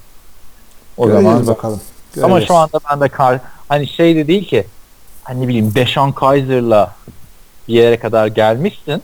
[0.97, 1.81] O Göreceğiz zaman bakalım.
[2.17, 2.47] ama Göreceğiz.
[2.47, 3.39] şu anda ben de kar
[3.69, 4.65] hani şey de değil ki
[5.23, 6.95] hani ne bileyim Deshaun Kaiser'la
[7.67, 9.01] bir yere kadar gelmişsin.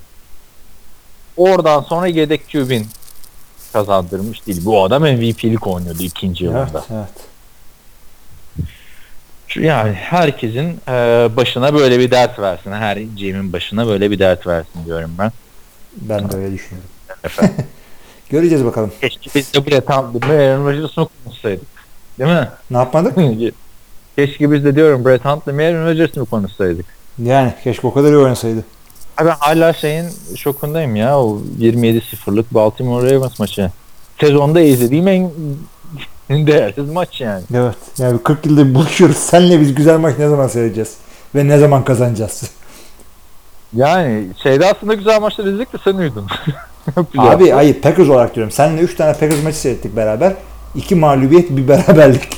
[1.38, 2.88] Oradan sonra yedek QB'in
[3.74, 4.66] kazandırmış değil.
[4.66, 6.86] Bu adam MVP'lik oynuyordu ikinci Evet, yılında.
[6.94, 7.08] evet.
[7.16, 7.31] Şu-
[9.56, 10.92] Yani herkesin e,
[11.38, 12.72] başına böyle bir dert versin.
[12.72, 15.32] Her GM'in başına böyle bir dert versin diyorum ben.
[15.96, 16.90] Ben de öyle düşünüyorum.
[17.24, 17.56] Efendim.
[18.30, 18.92] Göreceğiz bakalım.
[19.02, 21.68] Keşke biz de Brett Huntley'ı Aaron Rodgers'ı konuşsaydık.
[22.20, 22.50] Değil mi?
[22.72, 23.16] Ne yapmadık?
[24.16, 26.86] Keşke biz de diyorum Brett Huntley Aaron Rodgers'ı konuşsaydık?
[27.18, 28.64] Yani keşke o kadar iyi oynasaydı.
[29.18, 33.72] Abi ben hala şeyin şokundayım ya o 27-0'lık Baltimore Ravens maçı.
[34.20, 35.32] Sezonda izlediğim en
[36.48, 37.44] değersiz maç yani.
[37.54, 37.76] Evet.
[37.98, 39.18] Yani 40 yıldır buluşuyoruz.
[39.18, 40.98] Senle biz güzel maç ne zaman seyredeceğiz?
[41.36, 42.52] Ve ne zaman kazanacağız?
[43.76, 46.28] Yani şeyde aslında güzel maçlar izledik de sen uyudun.
[47.18, 48.52] Abi hayır Packers olarak diyorum.
[48.52, 50.34] Seninle 3 tane Packers maçı seyrettik beraber.
[50.76, 52.30] 2 mağlubiyet bir beraberlik.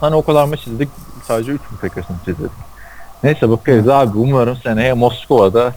[0.00, 0.88] Hani o kadar maç izledik
[1.28, 2.50] sadece 3 mü Packers'ın izledik.
[3.22, 5.72] Neyse bakarız abi umarım seneye Moskova'da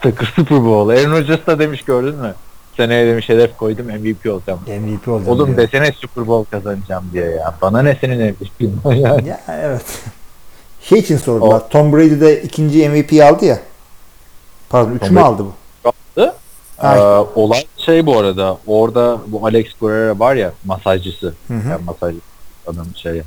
[0.00, 0.90] Takır Super Bowl.
[0.90, 2.34] Aaron Rodgers da demiş gördün mü?
[2.76, 4.60] Seneye demiş hedef koydum MVP olacağım.
[4.66, 5.58] MVP olacağım Oğlum diyor.
[5.58, 7.54] desene Super Bowl kazanacağım diye ya.
[7.62, 9.28] Bana ne senin MVP'in yani.
[9.28, 9.84] Ya evet.
[10.82, 11.68] Şey için sordular.
[11.70, 13.58] Tom Brady de ikinci MVP aldı ya.
[14.68, 15.52] Pardon 3 Tom mü aldı bu?
[16.18, 16.32] Ee,
[16.76, 17.24] Ha.
[17.34, 21.34] olay şey bu arada orada bu Alex Guerrero var ya masajcısı.
[21.48, 21.68] Hı hı.
[21.68, 22.14] Yani masaj
[22.66, 23.22] adam şey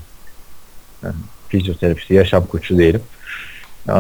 [1.04, 1.16] yani
[1.48, 3.02] fizyoterapisti, yaşam koçu diyelim.
[3.90, 3.94] Ee,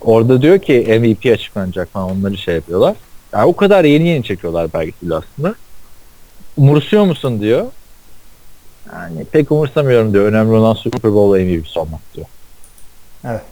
[0.00, 2.96] orada diyor ki MVP açıklanacak falan onları şey yapıyorlar.
[3.34, 5.54] Yani o kadar yeni yeni çekiyorlar belgeseli aslında.
[6.56, 7.66] Umursuyor musun diyor.
[8.92, 10.24] Yani pek umursamıyorum diyor.
[10.24, 12.26] Önemli olan Super Bowl MVP'si olmak diyor.
[13.24, 13.42] Evet.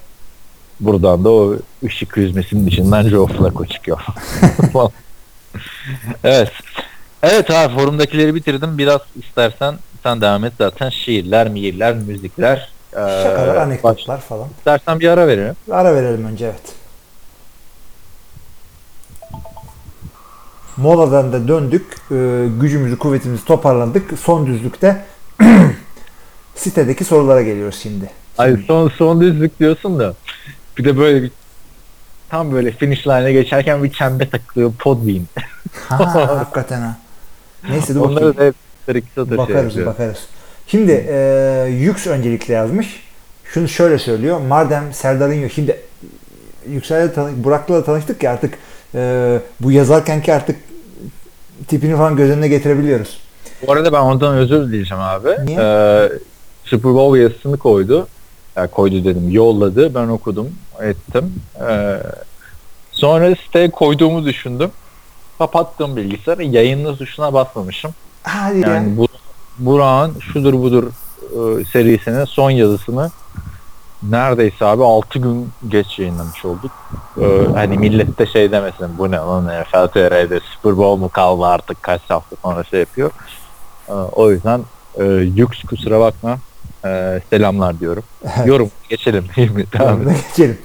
[0.80, 4.00] Buradan da o ışık yüzmesinin içinden Joe Flacco çıkıyor.
[6.24, 6.50] Evet.
[7.22, 8.78] Evet abi forumdakileri bitirdim.
[8.78, 12.68] Biraz istersen sen devam et zaten şiirler, miirler, müzikler.
[12.92, 14.48] ee, Şakalar, baş- anekdotlar falan.
[14.58, 15.54] İstersen bir ara verelim.
[15.70, 16.72] Ara verelim önce evet.
[20.76, 21.86] Moladan da döndük.
[22.12, 24.18] Ee, gücümüzü, kuvvetimizi toparladık.
[24.18, 25.04] Son düzlükte
[26.54, 28.10] sitedeki sorulara geliyoruz şimdi.
[28.38, 30.14] Ay son son düzlük diyorsun da
[30.78, 31.30] bir de böyle bir
[32.28, 35.26] tam böyle finish line'a geçerken bir çembe takılıyor Podbean.
[35.88, 36.96] Ha, hakikaten ha.
[37.70, 38.18] Neyse dur bakayım.
[38.18, 38.54] Onları da hep
[39.16, 39.86] şey Bakarız yapıyor.
[39.86, 40.18] bakarız.
[40.66, 43.02] Şimdi e, Yüks öncelikle yazmış.
[43.44, 44.40] Şunu şöyle söylüyor.
[44.40, 45.52] Madem Serdar'ın yok.
[45.52, 45.80] Şimdi
[46.68, 48.54] Yüksel'le tanı- Burak'la da tanıştık ya artık
[48.94, 50.56] e, bu yazarkenki artık
[51.68, 53.18] tipini falan göz önüne getirebiliyoruz.
[53.66, 55.28] Bu arada ben ondan özür dileyeceğim abi.
[55.44, 55.58] Niye?
[55.60, 56.08] Ee,
[56.64, 58.06] Super Bowl yazısını koydu.
[58.56, 59.30] Yani koydu dedim.
[59.30, 59.94] Yolladı.
[59.94, 60.50] Ben okudum.
[60.80, 61.34] Ettim.
[61.68, 61.98] Ee,
[62.92, 64.70] sonra siteye koyduğumu düşündüm.
[65.38, 66.44] Kapattım bilgisayarı.
[66.44, 67.90] Yayınla tuşuna basmamışım.
[68.22, 68.68] Hadi ya.
[68.68, 69.06] Yani bu
[69.58, 70.84] Burak'ın şudur budur
[71.20, 73.10] e, serisinin son yazısını
[74.10, 76.70] neredeyse abi 6 gün geç yayınlamış olduk.
[77.20, 77.24] Ee,
[77.54, 81.82] hani millet de şey demesin bu ne lan NFL TR'de Super Bowl mu kaldı artık
[81.82, 83.10] kaç hafta sonra şey yapıyor.
[83.88, 84.60] Ee, o yüzden
[84.98, 85.04] e,
[85.36, 86.38] Yux kusura bakma.
[86.84, 88.02] Ee, selamlar diyorum.
[88.46, 89.24] Yorum geçelim
[89.78, 90.58] Devamına geçelim.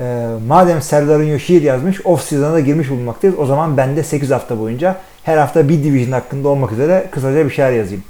[0.00, 3.38] E, madem Serdar'ın şiir yazmış, off season'a girmiş bulunmaktayız.
[3.38, 7.44] O zaman ben de 8 hafta boyunca her hafta bir division hakkında olmak üzere kısaca
[7.44, 8.04] bir şeyler yazayım.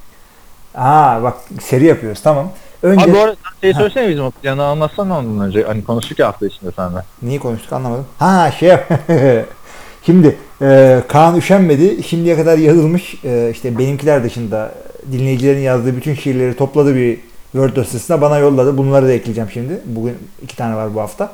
[0.74, 2.52] Aa bak seri yapıyoruz tamam.
[2.84, 5.62] Önce Abi bu arada şey söylesene bizim o planı anlatsana ondan önce.
[5.62, 7.00] Hani konuştuk ya hafta içinde seninle.
[7.22, 8.06] Neyi konuştuk anlamadım.
[8.18, 8.70] Ha şey
[10.06, 12.02] Şimdi e, Kaan üşenmedi.
[12.02, 14.72] Şimdiye kadar yazılmış e, işte benimkiler dışında
[15.12, 17.18] dinleyicilerin yazdığı bütün şiirleri topladı bir
[17.52, 18.78] Word dosyasına bana yolladı.
[18.78, 19.80] Bunları da ekleyeceğim şimdi.
[19.84, 21.32] Bugün iki tane var bu hafta.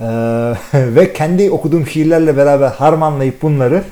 [0.00, 0.04] E,
[0.74, 3.82] ve kendi okuduğum şiirlerle beraber harmanlayıp bunları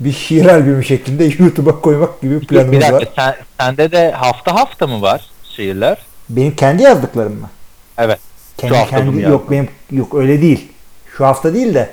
[0.00, 3.08] bir şiir albümü şeklinde YouTube'a koymak gibi bir Bir planımız dakika var.
[3.16, 5.98] sen, sende de hafta hafta mı var şiirler?
[6.28, 7.50] Benim kendi yazdıklarım mı?
[7.98, 8.18] Evet.
[8.56, 9.32] Kendi, hafta bunu kendi yazdın.
[9.32, 10.68] yok benim yok öyle değil.
[11.16, 11.90] Şu hafta değil de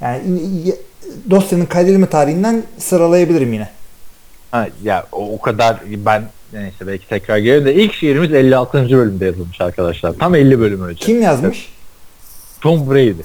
[0.00, 0.22] yani
[1.30, 3.68] dosyanın kaydedilme tarihinden sıralayabilirim yine.
[4.50, 8.90] Ha, ya o, o kadar ben neyse belki tekrar gelirim de ilk şiirimiz 56.
[8.90, 10.12] bölümde yazılmış arkadaşlar.
[10.12, 11.04] Tam 50 bölüm önce.
[11.04, 11.72] Kim yazmış?
[12.60, 13.22] Tom Brady.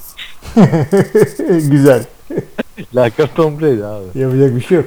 [1.70, 2.04] Güzel.
[2.96, 4.20] Lakap Tom Brady abi.
[4.20, 4.86] Yapacak bir şey yok.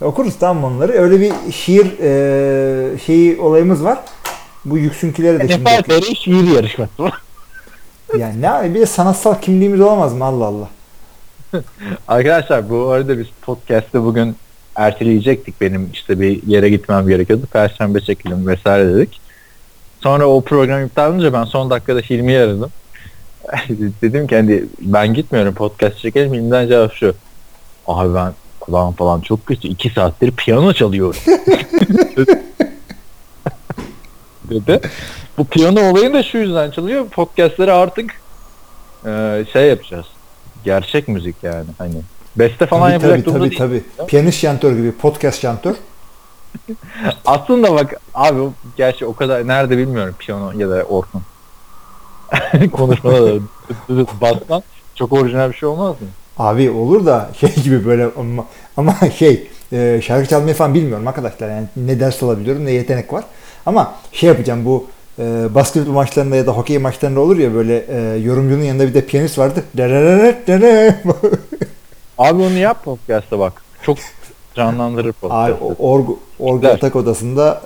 [0.00, 0.92] Okuruz tamam onları.
[0.92, 3.98] Öyle bir şiir e, şeyi olayımız var.
[4.64, 6.00] Bu yüksünkileri de şimdi NFL yapıyor.
[6.00, 6.92] TR şiir yarışması.
[8.18, 10.68] Yani ne abi bir de sanatsal kimliğimiz olamaz mı Allah Allah.
[12.08, 14.36] Arkadaşlar bu arada biz podcast'ı bugün
[14.76, 15.60] erteleyecektik.
[15.60, 17.46] Benim işte bir yere gitmem gerekiyordu.
[17.52, 19.20] Perşembe çekelim vesaire dedik.
[20.00, 22.70] Sonra o program iptal olunca ben son dakikada Hilmi'yi aradım.
[24.02, 26.34] Dedim ki hani ben gitmiyorum podcast çekelim.
[26.34, 27.14] Hilmi'den cevap şu.
[27.86, 29.68] Abi ben kulağım falan çok kötü.
[29.68, 31.20] iki saattir piyano çalıyorum.
[34.50, 34.80] Dedi.
[35.38, 37.08] Bu piyano olayı da şu yüzden çalıyor.
[37.08, 38.10] Podcastları artık
[39.06, 40.06] e, şey yapacağız.
[40.64, 41.66] Gerçek müzik yani.
[41.78, 41.94] Hani
[42.36, 43.84] beste falan Tabii yapacak tabii durumda tabii, değil.
[43.96, 44.08] tabii.
[44.08, 45.74] Piyanist şantör gibi podcast şantör.
[47.26, 48.40] Aslında bak abi
[48.76, 51.22] gerçi o kadar nerede bilmiyorum piyano ya da orkun.
[52.72, 53.40] Konuşmada da
[54.20, 54.62] basman
[54.94, 56.08] çok orijinal bir şey olmaz mı?
[56.38, 58.44] Abi olur da şey gibi böyle ama,
[58.76, 61.48] ama şey e, şarkı çalmayı falan bilmiyorum arkadaşlar.
[61.50, 63.24] Yani ne ders olabiliyorum ne yetenek var.
[63.68, 64.86] Ama şey yapacağım bu
[65.18, 69.06] e, basketbol maçlarında ya da hokey maçlarında olur ya böyle e, yorumcunun yanında bir de
[69.06, 69.64] piyanist vardı.
[72.18, 73.62] Abi onu yap podcast'ta bak.
[73.82, 73.98] Çok
[74.54, 75.64] canlandırır Abi podcast'ı.
[75.64, 76.08] o- org,
[76.38, 77.62] org yatak odasında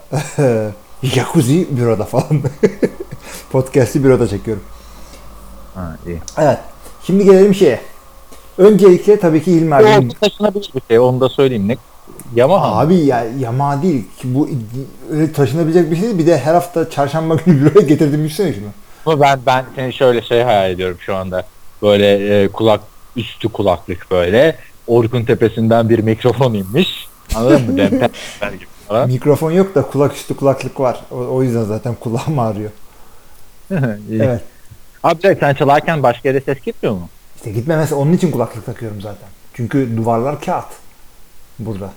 [1.03, 2.43] jacuzzi büroda falan.
[3.53, 4.63] Podcast'i büroda çekiyorum.
[5.75, 6.19] Ha, iyi.
[6.39, 6.59] Evet.
[7.07, 7.81] Şimdi gelelim şeye.
[8.59, 9.85] Öncelikle tabii ki İlmi abi.
[9.85, 11.69] O taşınabilir bir şey onu da söyleyeyim.
[11.69, 11.77] Ne?
[12.35, 12.81] Yamaha.
[12.81, 14.49] Abi ya yama değil ki bu
[15.11, 16.19] öyle taşınabilecek bir şey değil.
[16.19, 18.67] Bir de her hafta çarşamba günü büroya getirdim düşünsene şunu.
[19.07, 21.45] Ama ben ben seni şöyle şey hayal ediyorum şu anda.
[21.83, 22.81] Böyle e, kulak
[23.17, 24.57] üstü kulaklık böyle.
[24.87, 27.09] Orkun tepesinden bir mikrofon inmiş.
[27.35, 27.77] Anladın mı?
[27.77, 28.11] Demper
[28.53, 29.09] gibi falan.
[29.09, 31.01] Mikrofon yok da kulak üstü kulaklık var.
[31.11, 32.71] O, o yüzden zaten kulağım ağrıyor.
[34.13, 34.41] Evet.
[35.03, 37.09] Abi dakika, sen çalarken başka yere ses gitmiyor mu?
[37.37, 39.29] İşte gitmemesi onun için kulaklık takıyorum zaten.
[39.55, 40.82] Çünkü duvarlar kağıt.
[41.59, 41.93] Burada.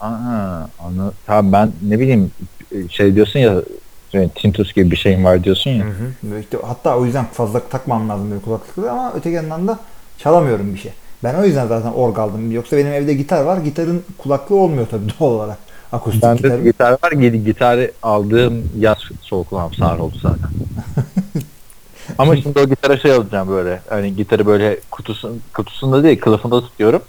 [0.00, 2.30] Aa, anı, tamam ben ne bileyim
[2.90, 3.54] şey diyorsun ya
[4.12, 5.86] yani Tintus gibi bir şeyin var diyorsun ya.
[6.22, 9.78] Böyle işte hatta o yüzden fazla takmam lazım böyle kulaklıkları ama öteki yandan da
[10.18, 10.92] çalamıyorum bir şey.
[11.24, 12.52] Ben o yüzden zaten org aldım.
[12.52, 13.56] Yoksa benim evde gitar var.
[13.56, 15.58] Gitarın kulaklığı olmuyor tabii doğal olarak.
[15.92, 16.58] Akustik Bende gitar.
[16.58, 17.12] de gitar var.
[17.12, 20.50] Gitarı aldığım yaz sol kulağım sağır oldu zaten.
[22.18, 23.80] Ama şimdi o gitara şey alacağım böyle.
[23.88, 27.02] Hani gitarı böyle kutusun, kutusunda değil kılıfında tutuyorum.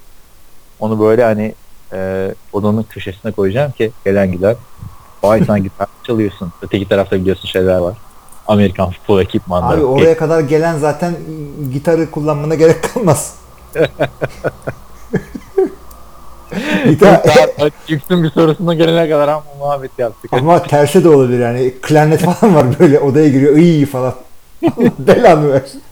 [0.80, 1.54] Onu böyle hani
[1.92, 4.56] e, odanın köşesine koyacağım ki gelen gider.
[5.22, 6.52] Vay sen gitar çalıyorsun.
[6.62, 7.96] Öteki tarafta biliyorsun şeyler var.
[8.48, 9.76] Amerikan futbol ekipmanları.
[9.78, 11.14] Abi oraya kadar gelen zaten
[11.72, 13.34] gitarı kullanmana gerek kalmaz.
[16.88, 17.22] Gitar,
[17.86, 20.32] Çıksın bir sorusuna gelene kadar ama muhabbet yaptık.
[20.32, 21.74] ama terse de olabilir yani.
[21.82, 23.56] Klarnet falan var böyle odaya giriyor.
[23.56, 24.14] iyi falan.
[24.98, 25.82] Belanı versin.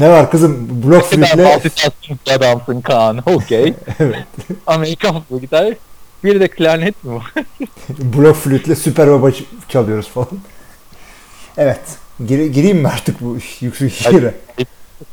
[0.00, 0.68] Ne var kızım?
[0.84, 3.18] Blok flütle multitasking adamsın Kaan.
[3.26, 3.74] Okey.
[3.98, 4.24] Evet.
[4.66, 5.74] Amerikan futbol gitar.
[6.24, 7.32] Bir de klarnet mi var?
[7.98, 9.30] blok flütle süper baba
[9.68, 10.28] çalıyoruz falan.
[11.56, 11.80] Evet.
[12.26, 14.34] Gir- gireyim mi artık bu yüksek şiire?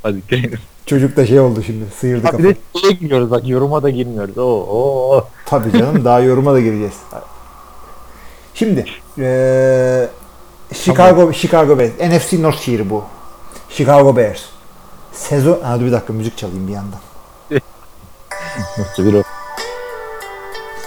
[0.04, 0.60] Hadi girelim.
[0.86, 1.86] Çocuk da şey oldu şimdi.
[2.00, 2.56] Sıyırdı Ha, bir kafayı.
[2.56, 4.38] de şeye giriyoruz bak yoruma da girmiyoruz.
[4.38, 5.28] Oo, oo.
[5.46, 6.94] Tabii canım daha yoruma da gireceğiz.
[8.54, 8.86] Şimdi
[9.18, 10.08] eee
[10.74, 13.04] Chicago Chicago Bears NFC North şiiri bu.
[13.70, 14.42] Chicago Bears.
[15.18, 17.00] Sezon ha dur bir dakika müzik çalayım bir yandan.
[18.78, 19.24] Nasıl bir o?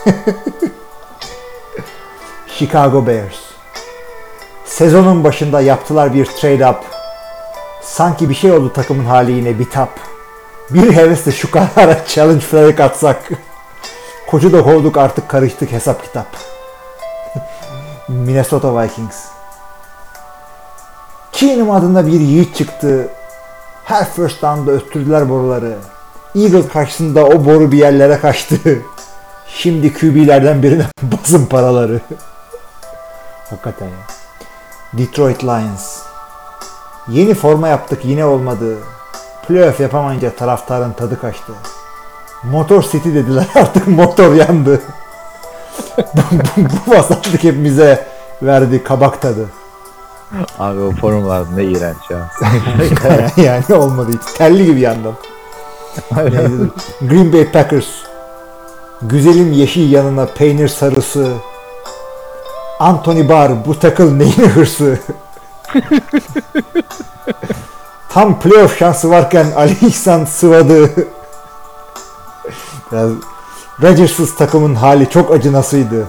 [2.46, 3.36] Chicago Bears.
[4.64, 6.84] Sezonun başında yaptılar bir trade up.
[7.82, 10.00] Sanki bir şey oldu takımın hali yine bitap.
[10.70, 13.30] Bir hevesle şu karara challenge flag atsak.
[14.26, 16.26] Koçu da kovduk artık karıştık hesap kitap.
[18.08, 19.24] Minnesota Vikings.
[21.32, 23.10] Keenum adında bir yiğit çıktı.
[23.90, 25.74] Her first down'da öttürdüler boruları.
[26.34, 28.56] Eagles karşısında o boru bir yerlere kaçtı.
[29.48, 32.00] Şimdi QB'lerden birine basın paraları.
[33.50, 33.92] Hakikaten ya.
[34.92, 35.98] Detroit Lions.
[37.08, 38.78] Yeni forma yaptık yine olmadı.
[39.48, 41.52] Playoff yapamayınca taraftarın tadı kaçtı.
[42.44, 44.80] Motor City dediler artık motor yandı.
[45.98, 46.22] bu,
[46.56, 48.06] bu, bu vasatlık hepimize
[48.42, 49.46] verdi kabak tadı.
[50.58, 52.30] Abi o forumlar ne iğrenç ya.
[53.44, 54.32] yani olmadı hiç.
[54.38, 55.16] Terli gibi yandım.
[56.16, 56.70] Neydi?
[57.00, 57.86] Green Bay Packers.
[59.02, 61.32] Güzelim yeşil yanına peynir sarısı.
[62.80, 64.98] Anthony Barr bu takıl neyin hırsı.
[68.08, 70.90] Tam playoff şansı varken Ali İhsan sıvadı.
[72.92, 73.10] Biraz
[73.82, 76.06] Rodgers'ız takımın hali çok acınasıydı.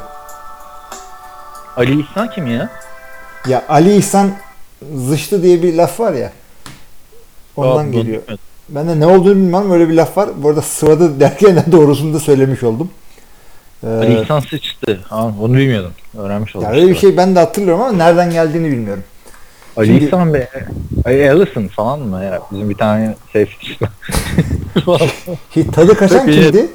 [1.77, 2.69] Ali İhsan kim ya?
[3.47, 4.31] Ya Ali İhsan
[4.95, 6.31] zıştı diye bir laf var ya.
[7.55, 8.05] Ondan bunu geliyor.
[8.21, 8.37] bilmiyordum.
[8.69, 10.29] Ben de ne olduğunu bilmem öyle bir laf var.
[10.37, 12.89] Bu arada sıvadı derken de doğrusunu da söylemiş oldum.
[13.83, 14.99] Ee, Ali İhsan sıçtı.
[15.09, 15.91] Ha, onu bilmiyordum.
[16.17, 16.67] Öğrenmiş oldum.
[16.67, 19.03] ya öyle bir şey ben de hatırlıyorum ama nereden geldiğini bilmiyorum.
[19.77, 20.49] Ali Şimdi- İhsan be.
[21.05, 22.41] Ali Allison falan mı ya?
[22.51, 23.71] Bizim bir tane safety.
[25.53, 26.67] Şey, tadı kaçan kimdi?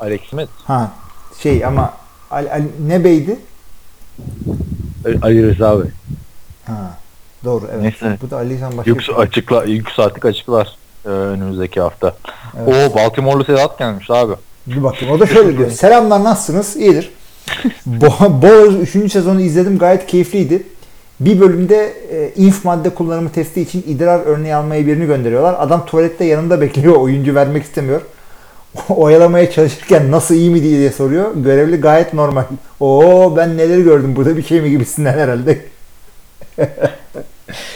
[0.00, 0.48] Alex Smith.
[0.64, 0.92] Ha
[1.42, 1.94] şey ama
[2.30, 3.38] Ali, Ali- ne beydi?
[5.22, 5.90] Ali- Rıza Bey.
[6.66, 6.98] Ha
[7.44, 7.82] doğru evet.
[7.82, 8.18] Neyse.
[8.22, 12.16] Bu da Ali İhsan başka açıkla, yük saatlik açıklar e, önümüzdeki hafta.
[12.58, 12.92] Evet.
[12.92, 14.32] Oo Baltimore'lu Sedat gelmiş abi.
[14.66, 15.14] Bir bakayım.
[15.14, 15.70] O da şöyle diyor.
[15.70, 16.76] Selamlar nasılsınız?
[16.76, 17.10] İyidir.
[17.88, 19.12] Bo- Bowlers 3.
[19.12, 19.78] sezonu izledim.
[19.78, 20.62] Gayet keyifliydi.
[21.20, 25.56] Bir bölümde e, inf madde kullanımı testi için idrar örneği almaya birini gönderiyorlar.
[25.58, 26.96] Adam tuvalette yanında bekliyor.
[26.96, 28.00] Oyuncu vermek istemiyor.
[28.88, 31.34] Oyalamaya çalışırken nasıl iyi mi diye soruyor.
[31.34, 32.44] Görevli gayet normal.
[32.80, 35.60] Oo ben neleri gördüm burada bir şey mi gibisinden herhalde.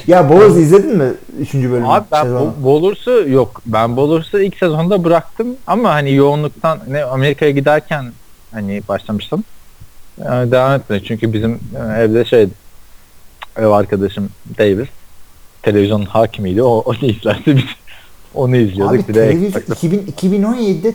[0.06, 1.54] ya Bowlers izledin mi 3.
[1.54, 1.86] bölümü?
[1.86, 2.40] Abi ben sezonu?
[2.40, 3.62] Bo- Bowlers'ı yok.
[3.66, 8.12] Ben Bowlers'ı ilk sezonda bıraktım ama hani yoğunluktan ne Amerika'ya giderken
[8.52, 9.44] hani başlamıştım.
[10.24, 12.48] Yani devam etmedi çünkü bizim e, evde şey
[13.56, 14.28] ev arkadaşım
[14.58, 14.88] Davis
[15.62, 16.62] televizyon hakimiydi.
[16.62, 17.64] O, o ne izlerse biz
[18.34, 18.94] onu izliyorduk.
[18.94, 20.06] Abi bir de televizyon Xbox'ta- 2000,
[20.42, 20.94] 2017'de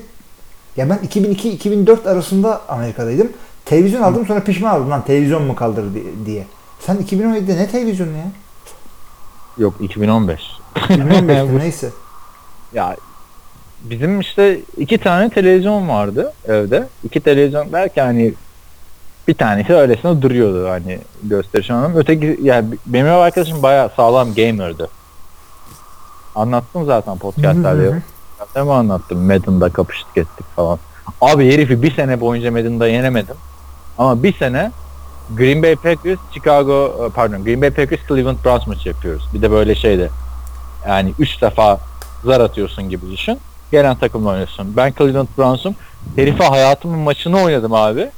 [0.78, 3.30] ya ben 2002-2004 arasında Amerika'daydım.
[3.66, 6.46] Televizyon aldım sonra pişman oldum lan televizyon mu kaldır di- diye.
[6.80, 8.26] Sen 2017'de ne televizyonu ya?
[9.58, 10.42] yok 2015.
[10.76, 11.90] 2015'te neyse.
[12.74, 12.96] Ya
[13.84, 16.88] bizim işte iki tane televizyon vardı evde.
[17.04, 18.34] İki televizyon derken hani
[19.28, 22.00] bir tanesi öylesine duruyordu hani gösteriş anlamında.
[22.00, 24.90] Öteki yani benim ev arkadaşım bayağı sağlam gamer'dı.
[26.40, 28.02] Anlattım zaten podcastlerde.
[28.56, 29.20] Mi anlattım?
[29.20, 30.80] Madden'da kapıştık ettik falan.
[31.22, 33.36] Abi herifi bir sene boyunca Madden'da yenemedim.
[33.98, 34.72] Ama bir sene
[35.38, 39.30] Green Bay Packers, Chicago, pardon Green Bay Packers, Cleveland Browns maçı yapıyoruz.
[39.34, 40.12] Bir de böyle şeydi.
[40.88, 41.80] Yani üç defa
[42.24, 43.40] zar atıyorsun gibi düşün.
[43.72, 44.78] Gelen takımla oynuyorsun.
[44.78, 45.76] Ben Cleveland Browns'um.
[46.16, 48.10] Herife hayatımın maçını oynadım abi.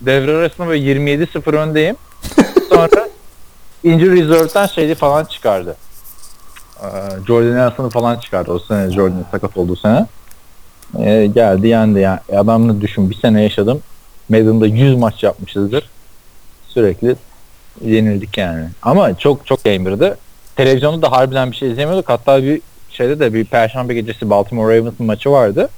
[0.00, 1.96] Devre arasında böyle 27-0 öndeyim.
[2.68, 3.08] Sonra
[3.84, 5.76] injury reserve'den şeydi falan çıkardı.
[6.82, 6.86] Ee,
[7.26, 10.06] Jordan Nelson'ı falan çıkardı o sene Jordan'ın sakat olduğu sene.
[10.98, 12.18] Ee, geldi yendi yani.
[12.36, 13.82] Adamla düşün bir sene yaşadım.
[14.28, 15.90] Madden'da 100 maç yapmışızdır.
[16.68, 17.16] Sürekli
[17.84, 18.68] yenildik yani.
[18.82, 20.18] Ama çok çok gamer'dı.
[20.56, 22.08] Televizyonda da harbiden bir şey izlemiyorduk.
[22.08, 22.60] Hatta bir
[22.90, 25.68] şeyde de bir perşembe gecesi Baltimore Ravens'ın maçı vardı.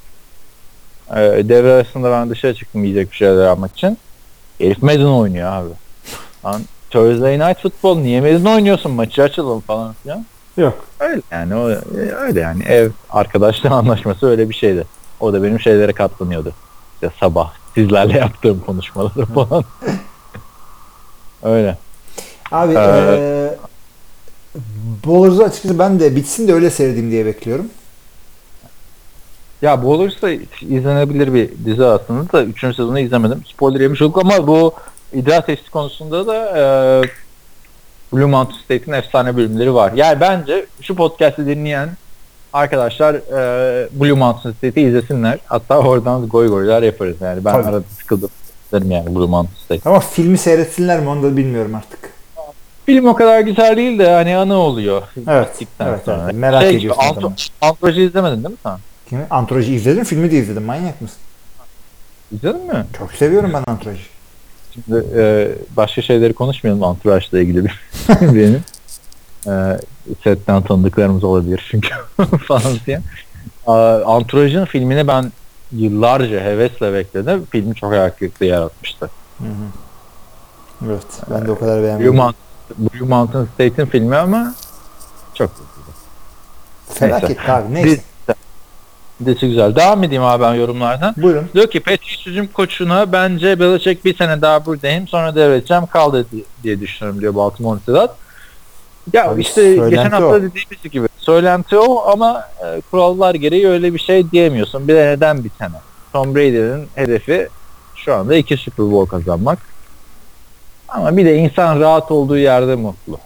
[1.11, 1.14] Ee,
[1.49, 3.99] devre arasında ben dışarı çıktım yiyecek bir şeyler almak için.
[4.59, 5.70] Herif Madden oynuyor abi.
[6.44, 10.26] Lan Thursday Night Football niye Madden oynuyorsun maçı açalım falan filan.
[10.57, 10.75] Yok.
[11.01, 11.69] Öyle yani o
[12.17, 14.87] öyle yani ev arkadaşlığı anlaşması öyle bir şeydi.
[15.21, 16.53] O da benim şeylere katlanıyordu.
[16.95, 19.65] İşte sabah sizlerle yaptığım konuşmaları falan.
[21.43, 21.79] öyle.
[22.53, 23.59] Abi Ee, eee
[25.07, 27.67] Bowlers'ı açıkçası ben de bitsin de öyle seyredeyim diye bekliyorum.
[29.63, 30.31] Ya bu olursa
[30.61, 32.61] izlenebilir bir dizi aslında da 3.
[32.61, 33.43] sezonu izlemedim.
[33.47, 34.73] Spoiler yemiş olduk ama bu
[35.13, 36.63] idrar testi konusunda da e,
[38.17, 39.93] Blue Mountain State'in efsane bölümleri var.
[39.93, 41.89] Yani bence şu podcast'i dinleyen
[42.53, 45.39] arkadaşlar e, Blue Mountain State'i izlesinler.
[45.47, 47.45] Hatta oradan goy goylar yaparız yani.
[47.45, 47.67] Ben Tabii.
[47.67, 48.31] arada sıkıldım.
[48.67, 49.91] İzlerim yani Blue Mountain State.
[49.91, 51.99] Ama filmi seyretsinler mi onu da bilmiyorum artık.
[52.87, 55.03] Film o kadar güzel değil de hani anı oluyor.
[55.29, 55.49] Evet,
[55.81, 56.23] evet, sonra.
[56.25, 56.35] evet.
[56.35, 57.51] Merak Şey ediyorsun Antro-.
[57.61, 58.79] Antroji izlemedin değil mi sen?
[59.09, 59.27] Kimi?
[59.31, 60.62] Antroji izledim, filmi de izledim.
[60.62, 61.19] Manyak mısın?
[62.33, 62.87] İzledin mi?
[62.99, 64.16] Çok seviyorum ben Antroji.
[64.85, 67.81] Şimdi e, başka şeyleri konuşmayalım Entourage'la ilgili bir
[68.20, 68.64] benim.
[69.47, 69.79] E,
[70.24, 71.89] setten tanıdıklarımız olabilir çünkü
[72.49, 73.01] falan diye.
[74.18, 75.33] Entourage'ın filmini ben
[75.72, 77.47] yıllarca hevesle bekledim.
[77.51, 79.11] Filmi çok ayak kırıklığı yaratmıştı.
[79.39, 80.87] Hı hı.
[80.87, 82.14] Evet, ben de o kadar Blue, beğenmedim.
[82.14, 82.37] Mountain,
[82.79, 84.55] Blue Mountain State'in filmi ama
[85.35, 85.51] çok
[86.89, 87.89] Felaket abi, neyse.
[87.89, 88.16] Dizi-
[89.25, 89.77] Dizisi güzel.
[89.77, 91.14] Devam edeyim abi ben yorumlardan.
[91.17, 91.49] Buyurun.
[91.55, 96.45] Diyor ki Patriots hücum koçuna bence Belichick bir sene daha buradayım sonra devredeceğim kaldı di-
[96.62, 98.17] diye düşünüyorum diyor Baltimore Sedat.
[99.12, 100.35] Ya Abi işte geçen hafta o.
[100.35, 104.89] dediğimiz gibi söylenti o ama e, kurallar gereği öyle bir şey diyemiyorsun.
[104.89, 105.77] Bir de neden bir sene?
[106.12, 107.49] Tom Brady'nin hedefi
[107.97, 109.59] şu anda iki Super Bowl kazanmak.
[110.89, 113.19] Ama bir de insan rahat olduğu yerde mutlu.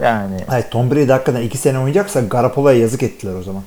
[0.00, 3.62] Yani Hayır, Tom Brady hakikaten 2 sene oynayacaksa Garoppolo'ya yazık ettiler o zaman.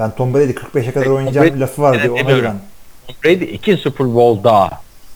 [0.00, 2.60] Ben Tom Brady 45'e kadar Tom oynayacağım Brady- lafı var Evet, ona güven.
[3.06, 4.70] Tom Brady iki Super Bowl daha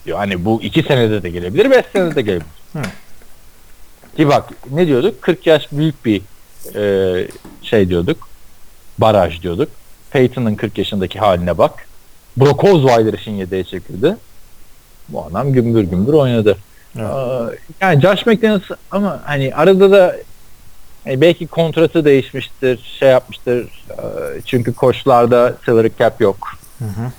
[0.07, 0.19] diyor.
[0.19, 2.47] Hani bu iki senede de gelebilir, beş senede de gelebilir.
[2.73, 2.83] Hı.
[4.17, 5.23] Ki bak ne diyorduk?
[5.23, 6.23] 40 yaş büyük bir
[6.75, 7.29] e,
[7.63, 8.29] şey diyorduk.
[8.99, 9.69] Baraj diyorduk.
[10.11, 11.87] Peyton'ın 40 yaşındaki haline bak.
[12.37, 14.17] Brock Osweiler için yedeğe çekildi.
[15.09, 16.57] Bu adam gümbür gümbür oynadı.
[16.97, 17.07] Evet.
[17.11, 20.17] Aa, Yani Josh McDaniels ama hani arada da
[21.05, 23.85] hani belki kontratı değişmiştir, şey yapmıştır.
[23.91, 23.95] Ee,
[24.47, 26.37] Çünkü koçlarda salary cap yok.
[26.79, 27.13] Hı hı.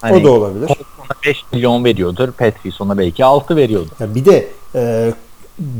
[0.00, 0.66] Hani o da olabilir.
[0.66, 2.32] Colts ona 5 milyon veriyordur.
[2.32, 3.90] Patriots ona belki 6 veriyordur.
[4.00, 5.12] Ya bir de e,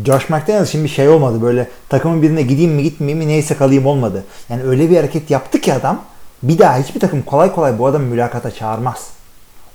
[0.07, 4.25] Josh McDaniels şimdi şey olmadı böyle takımın birine gideyim mi gitmeyeyim mi neyse kalayım olmadı.
[4.49, 6.03] Yani öyle bir hareket yaptı ki adam
[6.43, 9.11] bir daha hiçbir takım kolay kolay bu adamı mülakata çağırmaz.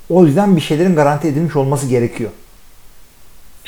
[0.09, 2.31] O yüzden bir şeylerin garanti edilmiş olması gerekiyor.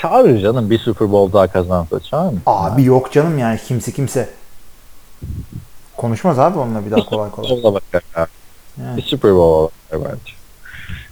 [0.04, 2.40] Çağırır canım bir Super Bowl daha kazansa çağır mı?
[2.46, 4.30] Abi yok canım yani kimse kimse
[5.98, 7.50] konuşmaz abi onunla bir daha kolay kolay.
[7.64, 8.28] Bowl bakar ya.
[8.82, 8.98] Yani.
[8.98, 10.34] Bir Super Bowl bakar bence.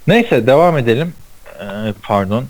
[0.07, 1.13] Neyse devam edelim.
[1.59, 2.45] Ee, pardon.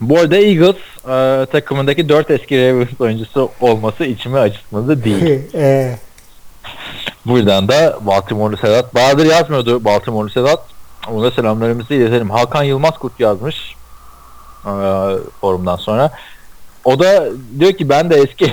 [0.00, 0.76] Bu arada Eagles
[1.08, 5.42] e, takımındaki 4 eski Ravens oyuncusu olması içimi acıtmadı değil.
[5.54, 5.96] e,
[7.26, 8.94] Buradan da Baltimore'lu Sedat.
[8.94, 10.64] Bahadır yazmıyordu Baltimore'lu Sedat.
[11.12, 12.30] Ona selamlarımızı iletelim.
[12.30, 13.79] Hakan Yılmaz Kurt yazmış.
[14.66, 14.72] E,
[15.40, 16.10] forumdan sonra.
[16.84, 18.52] O da diyor ki ben de eski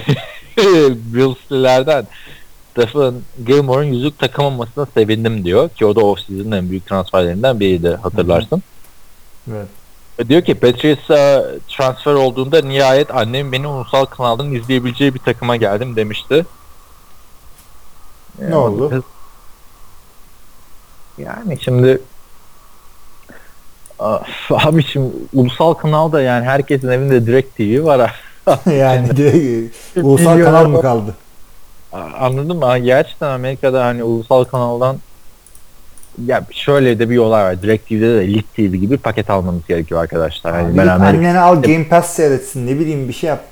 [1.13, 2.07] Bills'lilerden
[2.71, 3.13] Stephen
[3.45, 5.69] Gilmore'un yüzük takamamasına sevindim diyor.
[5.69, 8.63] Ki o da off-season'ın en büyük transferlerinden biriydi hatırlarsın.
[9.51, 9.67] evet.
[10.19, 15.95] E, Diyor ki Patrice'a transfer olduğunda nihayet annem beni ulusal kanaldan izleyebileceği bir takıma geldim
[15.95, 16.45] demişti.
[18.39, 19.03] Ne oldu?
[21.17, 22.01] Yani şimdi
[24.49, 28.15] abi şimdi ulusal kanalda yani herkesin evinde direkt TV var.
[28.65, 29.09] yani
[29.95, 31.15] ulusal kanal mı kaldı?
[32.19, 32.77] Anladın mı?
[32.77, 34.97] Gerçekten Amerika'da hani ulusal kanaldan
[36.25, 37.61] ya şöyle de bir olay var.
[37.61, 40.53] Direkt TV'de de Lit TV gibi paket almamız gerekiyor arkadaşlar.
[40.53, 43.43] Abi ben Amerika- al Game Pass seyretsin ne bileyim bir şey yap.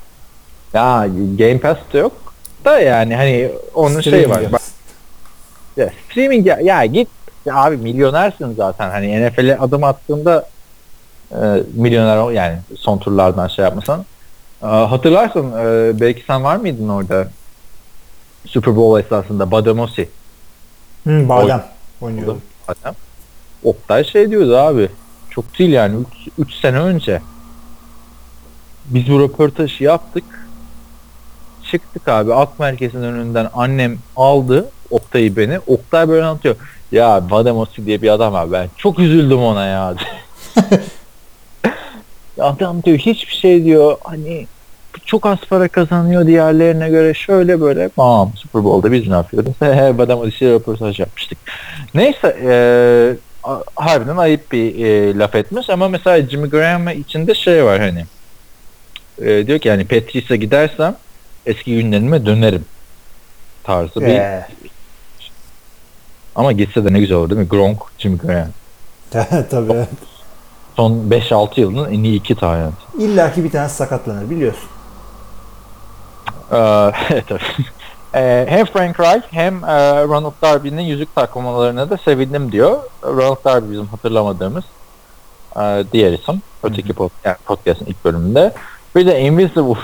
[0.74, 2.12] Ya Game Pass da yok
[2.66, 4.52] da yani hani onun şeyi Streaming var.
[4.52, 4.62] Bak,
[5.78, 7.08] ya, streaming ya, ya git
[7.46, 8.90] ya abi milyonersin zaten.
[8.90, 10.50] Hani NFL'e adım attığında
[11.32, 14.06] e, milyoner yani son turlardan şey yapmasan.
[14.64, 17.28] E, hatırlarsın e, belki sen var mıydın orada
[18.48, 20.10] Super Bowl esasında Bademosi
[21.08, 21.64] Hı, badem
[22.02, 22.38] oynuyordu.
[22.68, 22.96] adam.
[23.64, 24.90] Oktay şey diyordu abi.
[25.30, 25.96] Çok değil yani
[26.38, 27.22] 3 sene önce.
[28.86, 30.24] Biz bu röportajı yaptık.
[31.72, 35.60] Çıktık abi Ak Merkez'in önünden annem aldı Oktay'ı beni.
[35.68, 36.56] Oktay böyle anlatıyor.
[36.92, 39.96] Ya Vademosi diye bir adam var ben çok üzüldüm ona ya.
[42.40, 44.48] Adam diyor hiçbir şey diyor hani
[45.06, 47.90] çok az para kazanıyor diğerlerine göre şöyle böyle.
[47.96, 49.54] Tamam Super Bowl'da biz ne yapıyoruz?
[50.00, 51.38] Vademosi röportaj yapmıştık.
[51.94, 52.54] Neyse e,
[53.44, 58.06] a- harbiden ayıp bir e, laf etmiş ama mesela Jimmy Graham içinde şey var hani
[59.22, 60.96] e, diyor ki yani Patrice'e gidersem
[61.46, 62.66] eski günlerime dönerim
[63.64, 64.46] tarzı bir Ee,
[66.36, 67.48] ama gitse de ne güzel olur değil mi?
[67.48, 68.48] Gronk, Jimmy Graham.
[69.50, 69.86] tabii.
[70.76, 72.70] Son 5-6 yılın en iyi iki tane.
[73.00, 74.70] İlla ki bir tanesi sakatlanır biliyorsun.
[76.52, 76.56] Ee,
[77.28, 77.42] tabii.
[78.16, 82.80] Ee, hem Frank Reich hem e, Ronald Darby'nin yüzük takmalarına da sevindim diyor.
[83.04, 84.64] Ronald Darby bizim hatırlamadığımız
[85.56, 86.42] e, diğer isim.
[86.64, 88.54] Öteki pod, yani podcast'ın ilk bölümünde.
[88.96, 89.80] Bir de Invincible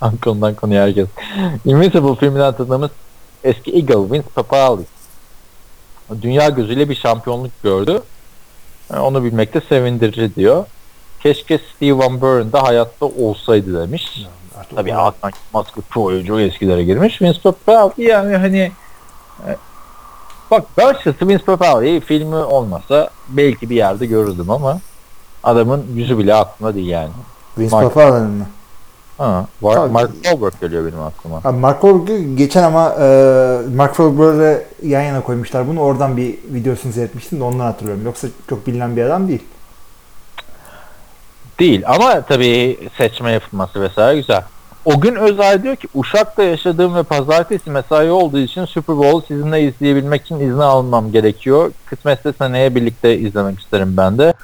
[0.24, 1.08] konudan konuya herkes.
[1.64, 2.90] Invincible filminden tanıdığımız
[3.44, 4.82] eski Eagle Vince Papali.
[6.22, 8.02] Dünya gözüyle bir şampiyonluk gördü.
[8.94, 10.64] E, Onu bilmekte sevindirici diyor.
[11.22, 14.26] Keşke Steve Van Buren de hayatta olsaydı demiş.
[14.58, 17.22] Artık Tabii Hakan Maskut çoğu oyuncu eskilere girmiş.
[17.22, 18.72] Vince Papale yani hani
[19.46, 19.56] e,
[20.50, 24.80] bak ben açıkçası Vince Papale'yi filmi olmasa belki bir yerde görürdüm ama
[25.42, 27.10] adamın yüzü bile aklımda değil yani.
[27.58, 28.44] Vince Papale'nin mi?
[29.18, 29.92] Ha, var, Tabii.
[29.92, 31.40] Mark Wahlberg geliyor benim aklıma.
[31.44, 33.06] Abi Mark Wahlberg'ı geçen ama e,
[33.76, 35.80] Mark Wahlberg'le yan yana koymuşlar bunu.
[35.80, 38.04] Oradan bir videosunu seyretmiştim de ondan hatırlıyorum.
[38.04, 39.42] Yoksa çok bilinen bir adam değil.
[41.58, 44.42] Değil ama tabii seçme yapılması vesaire güzel.
[44.84, 49.62] O gün Özay diyor ki Uşak'ta yaşadığım ve pazartesi mesai olduğu için Super Bowl sizinle
[49.62, 51.72] izleyebilmek için izni almam gerekiyor.
[51.86, 54.34] Kısmetse seneye birlikte izlemek isterim ben de.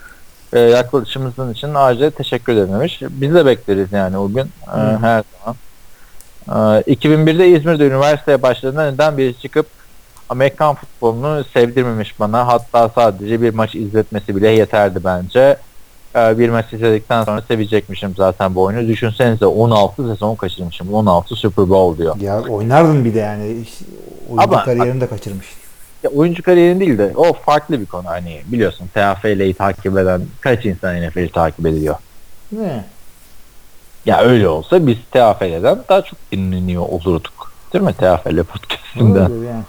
[0.55, 3.00] Ee, yaklaşımınızın için ayrıca teşekkür ederim demiş.
[3.11, 4.98] Biz de bekleriz yani o gün Hı.
[5.00, 5.57] her zaman.
[6.48, 9.66] Ee, 2001'de İzmir'de üniversiteye başladığında neden biri çıkıp
[10.28, 12.46] Amerikan futbolunu sevdirmemiş bana.
[12.46, 15.57] Hatta sadece bir maç izletmesi bile yeterdi bence.
[16.16, 18.88] Ee, bir maç izledikten sonra sevecekmişim zaten bu oyunu.
[18.88, 20.94] Düşünsenize 16 sezon kaçırmışım.
[20.94, 22.16] 16 Super Bowl diyor.
[22.20, 23.42] Ya oynardın bir de yani.
[24.28, 25.46] Oyuncu Ama- kariyerini de kaçırmış.
[26.05, 28.09] Ya, oyuncu kariyerin değil de o farklı bir konu.
[28.09, 31.94] Hani biliyorsun TFL'yi takip eden kaç insan NFL'i takip ediyor.
[32.52, 32.84] Ne?
[34.07, 37.52] Ya öyle olsa biz TFL'den daha çok dinleniyor olurduk.
[37.72, 39.20] Değil mi TFL podcast'inden?
[39.20, 39.64] Olabilir yani.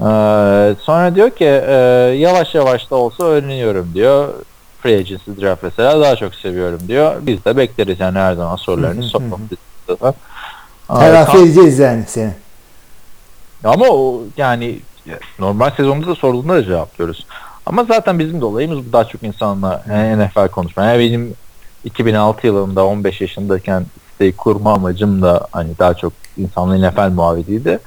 [0.00, 1.74] Ee, sonra diyor ki e,
[2.18, 4.34] yavaş yavaş da olsa öğreniyorum diyor.
[4.82, 7.14] Free agency draft mesela daha çok seviyorum diyor.
[7.20, 10.14] Biz de bekleriz yani her zaman sorularını istiyorsan.
[10.88, 12.32] Aa, Telafi edeceğiz yani seni.
[13.64, 14.78] Ama o yani
[15.38, 17.26] normal sezonda da sorduğunda da cevaplıyoruz.
[17.66, 19.84] Ama zaten bizim de olayımız daha çok insanla
[20.16, 20.84] NFL konuşma.
[20.84, 21.34] Yani benim
[21.84, 27.78] 2006 yılında 15 yaşındayken siteyi kurma amacım da hani daha çok insanla NFL muhabbetiydi.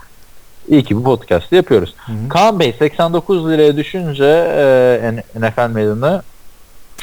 [0.68, 1.96] İyi ki bu podcast'ı yapıyoruz.
[2.06, 2.30] Hı hı.
[2.30, 6.22] Kaan Bey 89 liraya düşünce e, NFL meydanı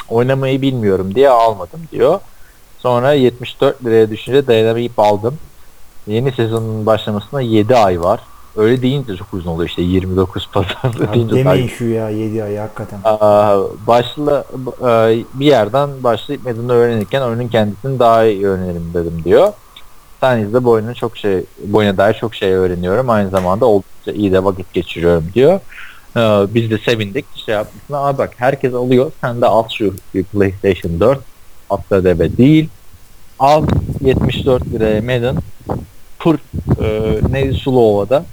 [0.09, 2.19] oynamayı bilmiyorum diye almadım diyor.
[2.79, 5.37] Sonra 74 liraya düşünce dayanamayıp aldım.
[6.07, 8.19] Yeni sezonun başlamasına 7 ay var.
[8.55, 12.57] Öyle deyince çok uzun oluyor işte 29 pazarlı Ya deyince demeyin şu ya 7 ay
[12.57, 12.99] hakikaten.
[13.03, 14.45] Aa, başla
[14.81, 19.53] e, bir yerden başlayıp metodunu öğrenirken oyunun kendisini daha iyi öğrenirim dedim diyor.
[20.21, 23.09] Sayende bu oyunun çok şey, bu oyuna dair çok şey öğreniyorum.
[23.09, 25.59] Aynı zamanda oldukça iyi de vakit geçiriyorum diyor.
[26.17, 26.19] Ee,
[26.53, 27.25] biz de sevindik.
[27.45, 27.93] Şey yapmışsın.
[27.93, 29.11] Abi bak herkes alıyor.
[29.21, 29.93] Sen de al şu
[30.31, 31.19] PlayStation 4.
[31.69, 32.69] Hatta debe değil.
[33.39, 33.65] Al
[34.01, 35.37] 74 liraya Madden.
[36.19, 36.39] Kur
[36.81, 38.25] e, neydi Suluova'da.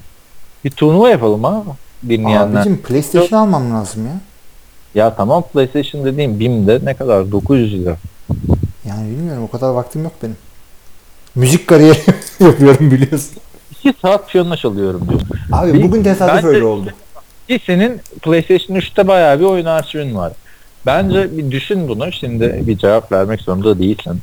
[0.64, 1.62] Bir turnuva yapalım ha
[2.08, 2.60] dinleyenler.
[2.60, 4.12] Abicim PlayStation almam lazım ya.
[4.94, 7.32] Ya tamam PlayStation dediğim BİM'de ne kadar?
[7.32, 7.96] 900 lira.
[8.88, 10.36] Yani bilmiyorum o kadar vaktim yok benim.
[11.34, 11.98] Müzik kariyeri
[12.40, 13.36] yapıyorum biliyorsun.
[13.70, 15.20] 2 saat piyano çalıyorum diyor.
[15.52, 16.90] Abi Bir- bugün tesadüf öyle oldu.
[17.48, 20.32] Ki senin PlayStation 3'te bayağı bir oyun arşivin var.
[20.86, 22.12] Bence bir düşün bunu.
[22.12, 24.20] Şimdi bir cevap vermek zorunda değilsin.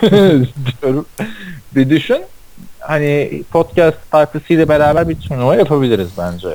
[0.82, 1.06] Diyorum.
[1.74, 2.18] Bir düşün.
[2.80, 6.48] Hani podcast tayfasıyla beraber bir turnuva yapabiliriz bence.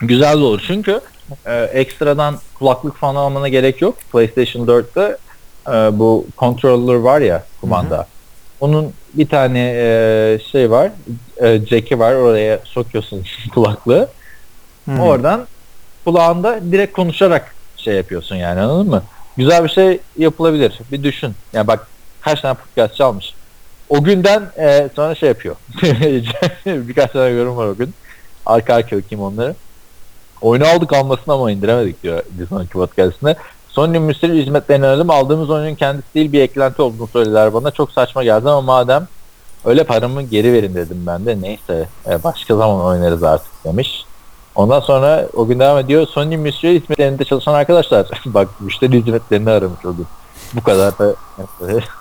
[0.00, 0.62] Güzel olur.
[0.66, 1.00] Çünkü
[1.46, 3.94] e, ekstradan kulaklık falan almana gerek yok.
[4.12, 5.16] PlayStation 4'te
[5.68, 8.06] e, bu controller var ya kumanda.
[8.60, 10.90] Onun bir tane e, şey var.
[11.42, 12.14] E, jack'i var.
[12.14, 13.24] Oraya sokuyorsun
[13.54, 14.08] kulaklığı.
[14.88, 15.02] Hı.
[15.02, 15.46] Oradan
[16.04, 19.02] kulağında direkt konuşarak şey yapıyorsun yani anladın mı?
[19.36, 20.78] Güzel bir şey yapılabilir.
[20.92, 21.34] Bir düşün.
[21.52, 21.86] Yani bak
[22.20, 23.34] kaç tane podcast çalmış.
[23.88, 25.56] O günden e, sonra şey yapıyor.
[26.66, 27.94] Birkaç tane yorum var o gün.
[28.46, 29.54] Arka arka okuyayım onları.
[30.40, 33.36] Oyunu aldık almasını ama indiremedik diyor bir sonraki podcastinde.
[33.68, 35.10] Sony müşteri hizmetlerini aradım.
[35.10, 37.70] Aldığımız oyunun kendisi değil bir eklenti olduğunu söylediler bana.
[37.70, 39.08] Çok saçma geldi ama madem
[39.64, 41.40] öyle paramı geri verin dedim ben de.
[41.40, 44.04] Neyse e, başka zaman oynarız artık demiş.
[44.54, 46.06] Ondan sonra o gün devam ediyor.
[46.06, 50.06] Sony müşteri hizmetlerinde çalışan arkadaşlar bak müşteri hizmetlerini aramış o gün.
[50.54, 51.14] Bu kadar da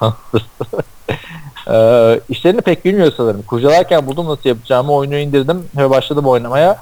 [1.68, 3.41] ee, işlerini pek bilmiyor sanırım.
[3.41, 4.91] Kurcalarken buldum nasıl yapacağımı.
[4.91, 6.78] Oyunu indirdim ve başladım oynamaya.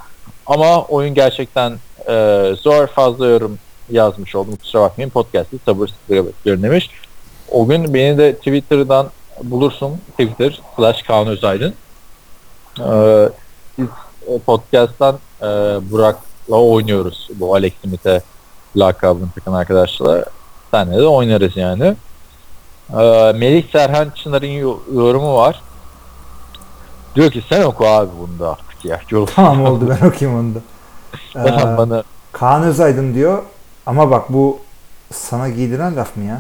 [0.46, 1.74] Ama oyun gerçekten
[2.10, 2.88] e, zor.
[2.88, 3.60] Fazla yorum
[3.92, 4.56] yazmış oldum.
[4.56, 5.10] Kusura bakmayın.
[5.10, 6.90] Podcast'ı sabırsızlıkla bekliyorum demiş.
[7.52, 9.10] O gün beni de Twitter'dan
[9.44, 10.02] bulursun.
[10.12, 11.74] Twitter slash Kaan Özaydın.
[12.80, 13.30] Ee,
[13.78, 13.88] biz
[14.28, 15.46] e, podcast'tan e,
[15.92, 17.30] Burak'la oynuyoruz.
[17.36, 18.22] Bu Alex Smith'e
[18.76, 20.24] lakabını takan arkadaşlar.
[20.72, 21.96] Senle de oynarız yani.
[22.94, 25.62] Ee, Melih Serhan Çınar'ın yo- yorumu var.
[27.16, 29.00] Diyor ki sen oku abi bunu da artık ya.
[29.10, 29.34] Yoruldum.
[29.36, 30.60] Tamam oldu ben okuyayım onu da.
[31.36, 33.44] Ee, bana Kaan Özaydın diyor
[33.86, 34.60] ama bak bu
[35.14, 36.40] sana giydiren laf mı ya?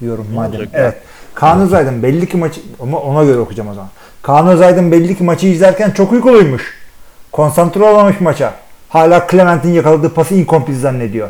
[0.00, 0.60] Yorum Ne madem.
[0.72, 1.02] Evet.
[1.34, 3.90] Kaan Özaydın belli ki maçı ama ona göre okuyacağım o zaman.
[4.22, 6.78] Kaan Özaydın belli ki maçı izlerken çok uykuluymuş.
[7.32, 8.54] Konsantre olamamış maça.
[8.88, 11.28] Hala Clement'in yakaladığı pası incomplete zannediyor.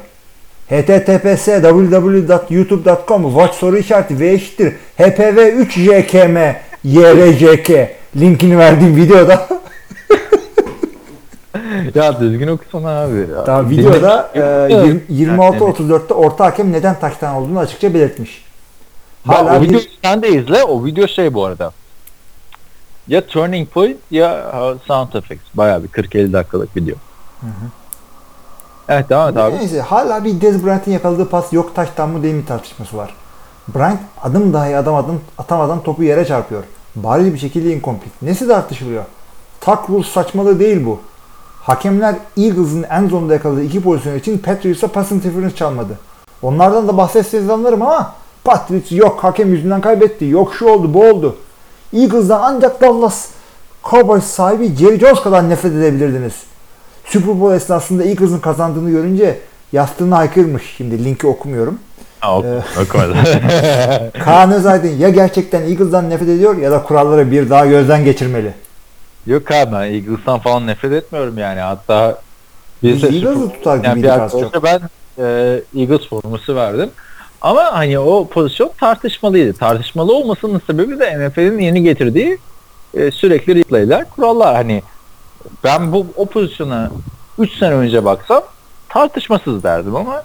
[0.71, 6.37] Https www.youtube.com watch soru işareti v eşittir hpv 3 jkm
[6.85, 7.71] yrjk
[8.17, 9.49] linkini verdiğim videoda
[11.95, 13.19] ya düzgün okusana abi.
[13.19, 13.47] Ya.
[13.47, 15.11] Daha Dinle- videoda e, Evet.
[15.11, 18.45] 26-34'te orta hakem neden taştan olduğunu açıkça belirtmiş.
[19.27, 20.65] Hala o bir- videoyu sen de izle.
[20.65, 21.73] O video şey bu arada.
[23.09, 24.53] Ya Turning Point ya
[24.87, 25.45] Sound Effects.
[25.55, 26.95] Bayağı bir 40-50 dakikalık video.
[28.89, 29.57] Evet devam et abi.
[29.57, 33.15] Neyse hala bir Dez Bryant'in yakaladığı pas yok taştan mı değil mi tartışması var.
[33.75, 36.63] Bryant adım dahi adam adım atamadan topu yere çarpıyor.
[36.97, 38.17] Bariz bir şekilde incomplete.
[38.23, 39.05] Nesi tartışılıyor?
[39.61, 41.01] Tak rules saçmalığı değil bu.
[41.63, 45.99] Hakemler Eagles'ın en zonda yakaladığı iki pozisyon için Patriots'a pass interference çalmadı.
[46.43, 48.15] Onlardan da bahsetseniz anlarım ama
[48.45, 50.25] Patriots yok hakem yüzünden kaybetti.
[50.25, 51.37] Yok şu oldu bu oldu.
[51.93, 53.29] Eagles'dan ancak Dallas
[53.85, 56.35] Cowboys sahibi Jerry Jones kadar nefret edebilirdiniz.
[57.05, 59.39] Super Bowl esnasında Eagles'ın kazandığını görünce
[59.73, 60.63] yastığını haykırmış.
[60.77, 61.79] Şimdi linki okumuyorum.
[62.21, 63.17] Ha, oku- Ee, okumadım.
[64.25, 68.53] Kaan Özaydın ya gerçekten Eagles'dan nefret ediyor ya da kuralları bir daha gözden geçirmeli.
[69.27, 71.61] Yok abi ben Eagles'tan falan nefret etmiyorum yani.
[71.61, 72.19] Hatta
[72.83, 74.65] Biz Eagles'ı tutar yani bir gibiydik az çok.
[74.65, 74.81] ben
[75.19, 75.25] e,
[75.77, 76.91] Eagles forması verdim.
[77.41, 79.53] Ama hani o pozisyon tartışmalıydı.
[79.53, 82.39] Tartışmalı olmasının sebebi de NFL'in yeni getirdiği
[82.95, 84.55] e, sürekli replayler, kurallar.
[84.55, 84.83] Hani
[85.65, 86.91] ben bu o pozisyona
[87.39, 88.43] 3 sene önce baksam
[88.89, 90.23] tartışmasız derdim ama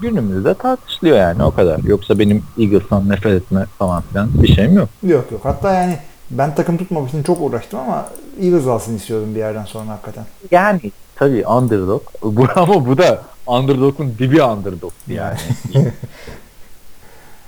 [0.00, 1.78] günümüzde tartışılıyor yani o kadar.
[1.78, 4.88] Yoksa benim Eagles'tan nefret etme falan filan bir şeyim yok.
[5.02, 5.40] Yok yok.
[5.44, 5.98] Hatta yani
[6.30, 8.08] ben takım tutmamak için çok uğraştım ama
[8.40, 10.24] Eagles alsın istiyordum bir yerden sonra hakikaten.
[10.50, 10.80] Yani
[11.16, 12.02] tabii underdog.
[12.22, 15.38] Bu, ama bu da underdog'un dibi underdog'tu yani.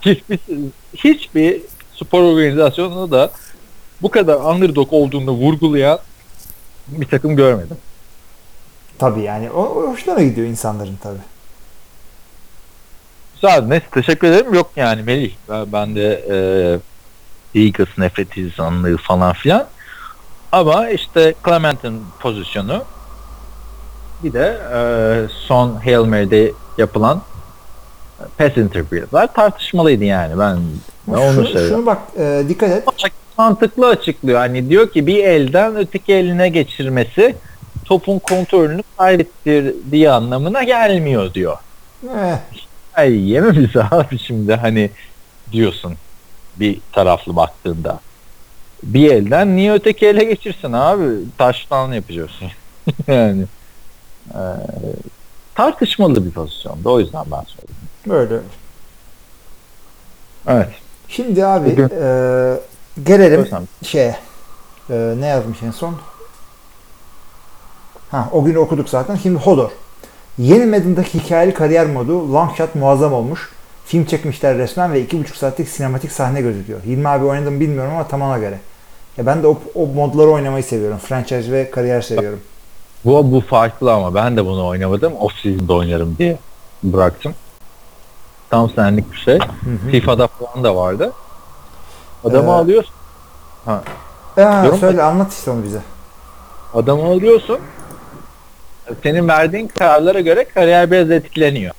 [0.03, 0.39] hiçbir,
[0.95, 1.61] hiçbir
[1.97, 3.31] spor organizasyonunda da
[4.03, 5.99] bu kadar underdog olduğunu vurgulayan
[6.89, 7.77] bir takım görmedim.
[8.99, 11.19] Tabii yani o, o hoşlarına gidiyor insanların tabii.
[13.35, 13.63] Güzel.
[13.63, 14.55] Neyse teşekkür ederim.
[14.55, 15.33] Yok yani Melih.
[15.49, 16.25] Ben, ben de
[17.55, 19.67] e, Eagles nefret insanlığı falan filan.
[20.53, 22.85] Ama işte Clement'in pozisyonu
[24.25, 24.81] bir de e,
[25.33, 27.23] son Hail Mary'de yapılan
[28.39, 30.39] pass interference'lar tartışmalıydı yani.
[30.39, 30.59] Ben,
[31.09, 31.77] ben onu Şunu, söylüyorum.
[31.77, 32.85] şunu bak e, dikkat et.
[33.39, 34.39] Mantıklı açıklıyor.
[34.39, 37.35] Hani diyor ki bir elden öteki eline geçirmesi
[37.85, 41.57] topun kontrolünü kaybettirdiği anlamına gelmiyor diyor.
[42.05, 42.39] Eh,
[42.95, 44.91] Ay yememiş abi şimdi hani
[45.53, 45.95] diyorsun
[46.57, 48.01] bir taraflı baktığında.
[48.83, 51.05] Bir elden niye öteki ele geçirsin abi?
[51.39, 52.49] Taştan yapacaksın.
[53.07, 53.45] yani
[54.31, 54.41] e,
[55.55, 57.77] tartışmalı bir pozisyonda o yüzden ben söyledim.
[58.07, 58.35] böyle.
[60.49, 60.69] Evet.
[61.09, 62.55] Şimdi abi Bugün- e,
[63.05, 63.69] gelelim Söylesem.
[63.83, 64.17] şeye.
[64.91, 65.95] E, ne yazmış en son?
[68.11, 69.17] Ha, o günü okuduk zaten.
[69.17, 69.71] Şimdi Hodor.
[70.39, 73.51] Yeni Madden'daki hikayeli kariyer modu Longshot muazzam olmuş.
[73.87, 76.83] Film çekmişler resmen ve 2,5 saatlik sinematik sahne gözüküyor.
[76.83, 78.59] Hilmi abi oynadım bilmiyorum ama tam ona göre.
[79.17, 80.99] Ya ben de o, o modları oynamayı seviyorum.
[80.99, 82.41] Franchise ve kariyer seviyorum.
[83.05, 85.13] Bu, bu farklı ama ben de bunu oynamadım.
[85.21, 86.39] Off season'da oynarım diye
[86.83, 87.35] bıraktım.
[88.51, 89.39] Tam senlik bir şey.
[89.39, 89.91] Hı hı.
[89.91, 91.13] FIFA'da falan da vardı.
[92.25, 92.95] Adamı Ee, alıyorsun.
[94.37, 95.81] Ee, Yorum- söyle anlat işte onu bize.
[96.75, 97.59] Adamı alıyorsun.
[99.03, 101.75] Senin verdiğin kararlara göre kariyer biraz etkileniyor.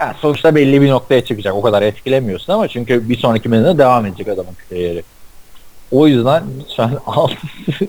[0.00, 1.54] Yani sonuçta belli bir noktaya çıkacak.
[1.54, 5.02] O kadar etkilemiyorsun ama çünkü bir sonraki menüde devam edecek adamın kariyeri.
[5.90, 7.28] O yüzden lütfen al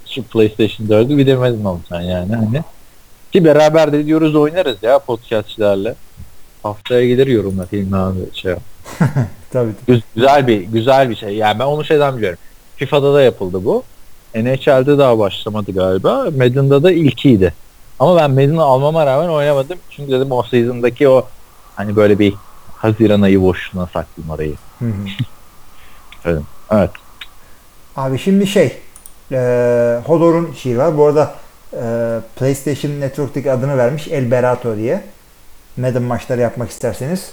[0.10, 2.64] şu PlayStation 4'ü bir demedin olacaksın yani hani.
[3.32, 5.96] Ki beraber de diyoruz oynarız ya podcastçilerle.
[6.64, 8.52] Haftaya gelir yorumlar film abi şey.
[8.52, 8.62] yap.
[9.54, 9.72] Tabii.
[9.88, 11.36] Güz- güzel bir güzel bir şey.
[11.36, 12.40] Yani ben onu şeyden biliyorum.
[12.76, 13.84] FIFA'da da yapıldı bu.
[14.36, 16.26] NHL'de daha başlamadı galiba.
[16.38, 17.54] Madden'da da ilkiydi.
[18.00, 19.78] Ama ben Madden'ı almama rağmen oynamadım.
[19.90, 21.28] Çünkü dedim o season'daki o
[21.76, 22.34] hani böyle bir
[22.76, 24.56] Haziran ayı boşluğuna saklayayım arayı.
[24.80, 24.92] Hı hı.
[26.72, 26.92] Evet.
[27.96, 28.78] Abi şimdi şey
[29.32, 29.38] e,
[30.06, 30.98] Hodor'un şiiri var.
[30.98, 31.36] Bu arada
[31.74, 31.84] e,
[32.36, 35.04] PlayStation Network'taki adını vermiş El Berato diye.
[35.78, 37.32] Madden maçları yapmak isterseniz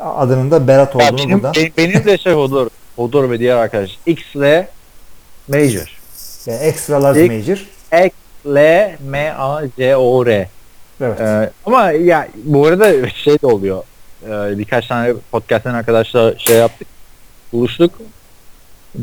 [0.00, 1.54] adının da Berat olduğunu benim, buradan.
[1.78, 2.68] benim, de şey Hodor.
[2.96, 3.98] Hodor ve diğer arkadaş.
[4.06, 4.68] X ile
[5.48, 5.96] Major.
[6.46, 7.66] Yani extra large İlk- major.
[8.46, 10.48] L M A C O R.
[11.00, 11.20] Evet.
[11.20, 13.82] Ee, ama ya bu arada şey de oluyor.
[14.22, 16.88] Ee, birkaç tane podcast'ten arkadaşla şey yaptık.
[17.52, 17.92] Buluştuk.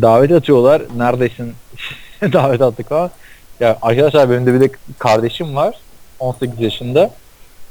[0.02, 0.82] Davet atıyorlar.
[0.98, 1.54] Neredesin?
[2.34, 3.12] Davet attık falan.
[3.60, 4.70] Ya arkadaşlar benim de bir de
[5.00, 5.76] kardeşim var.
[6.20, 7.12] 18 yaşında.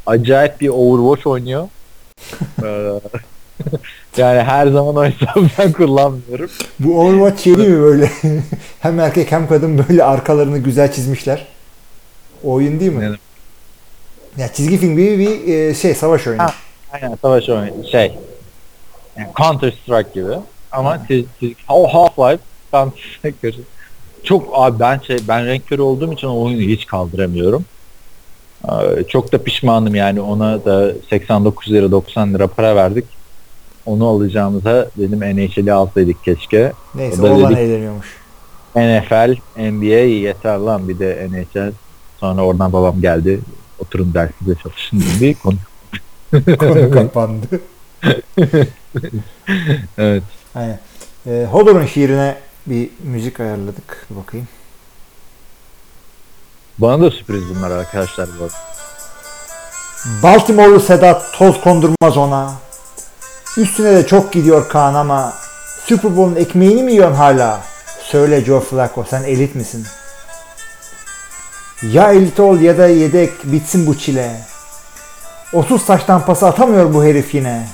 [0.06, 1.68] Acayip bir Overwatch oynuyor.
[2.62, 2.92] Ee,
[4.16, 6.50] yani her zaman o hesabı ben kullanmıyorum.
[6.78, 8.10] Bu Overwatch yeni mi böyle?
[8.80, 11.46] hem erkek hem kadın böyle arkalarını güzel çizmişler.
[12.44, 13.10] O oyun değil mi?
[13.10, 13.16] Ne-
[14.42, 16.42] Ya çizgi film gibi bir e, şey savaş oyunu.
[16.42, 16.54] Ha.
[16.92, 17.88] Aynen savaş oyunu.
[17.90, 18.18] Şey.
[19.18, 20.32] Yani Counter Strike gibi.
[20.72, 22.38] Ama çiz, çiz, o Half-Life
[22.72, 23.52] Counter Strike
[24.24, 27.64] Çok abi ben şey ben renk körü olduğum için o oyunu hiç kaldıramıyorum.
[28.68, 33.04] Ee, çok da pişmanım yani ona da 89 lira 90 lira para verdik.
[33.86, 36.72] Onu alacağımıza dedim NHL'i alsaydık keşke.
[36.94, 38.06] Neyse o da dedik- eğleniyormuş.
[38.76, 41.72] NFL, NBA yeter lan bir de NHL.
[42.20, 43.40] Sonra oradan babam geldi.
[43.78, 45.34] Oturun dersize çalışın dedi.
[45.42, 45.56] Konu.
[46.58, 47.46] Konu kapandı.
[49.98, 50.22] Evet.
[50.54, 50.78] Aynen.
[51.26, 52.36] E, Hodor'un şiirine
[52.66, 54.06] bir müzik ayarladık.
[54.10, 54.48] Bir bakayım.
[56.82, 58.28] Bana da sürpriz bunlar arkadaşlar.
[58.40, 58.54] bu arada.
[60.22, 62.52] Baltimore'lu Sedat toz kondurmaz ona.
[63.56, 65.32] Üstüne de çok gidiyor Kaan ama
[65.86, 67.60] Super Bowl'un ekmeğini mi yiyorsun hala?
[68.02, 69.86] Söyle Joe Flacco sen elit misin?
[71.82, 74.40] Ya elit ol ya da yedek bitsin bu çile.
[75.52, 77.68] 30 taştan pası atamıyor bu herif yine.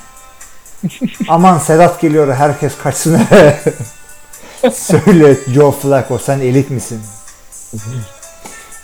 [1.29, 3.61] Aman Sedat geliyor herkes kaçsın eve.
[4.73, 7.01] Söyle Joe Flacco sen elit misin?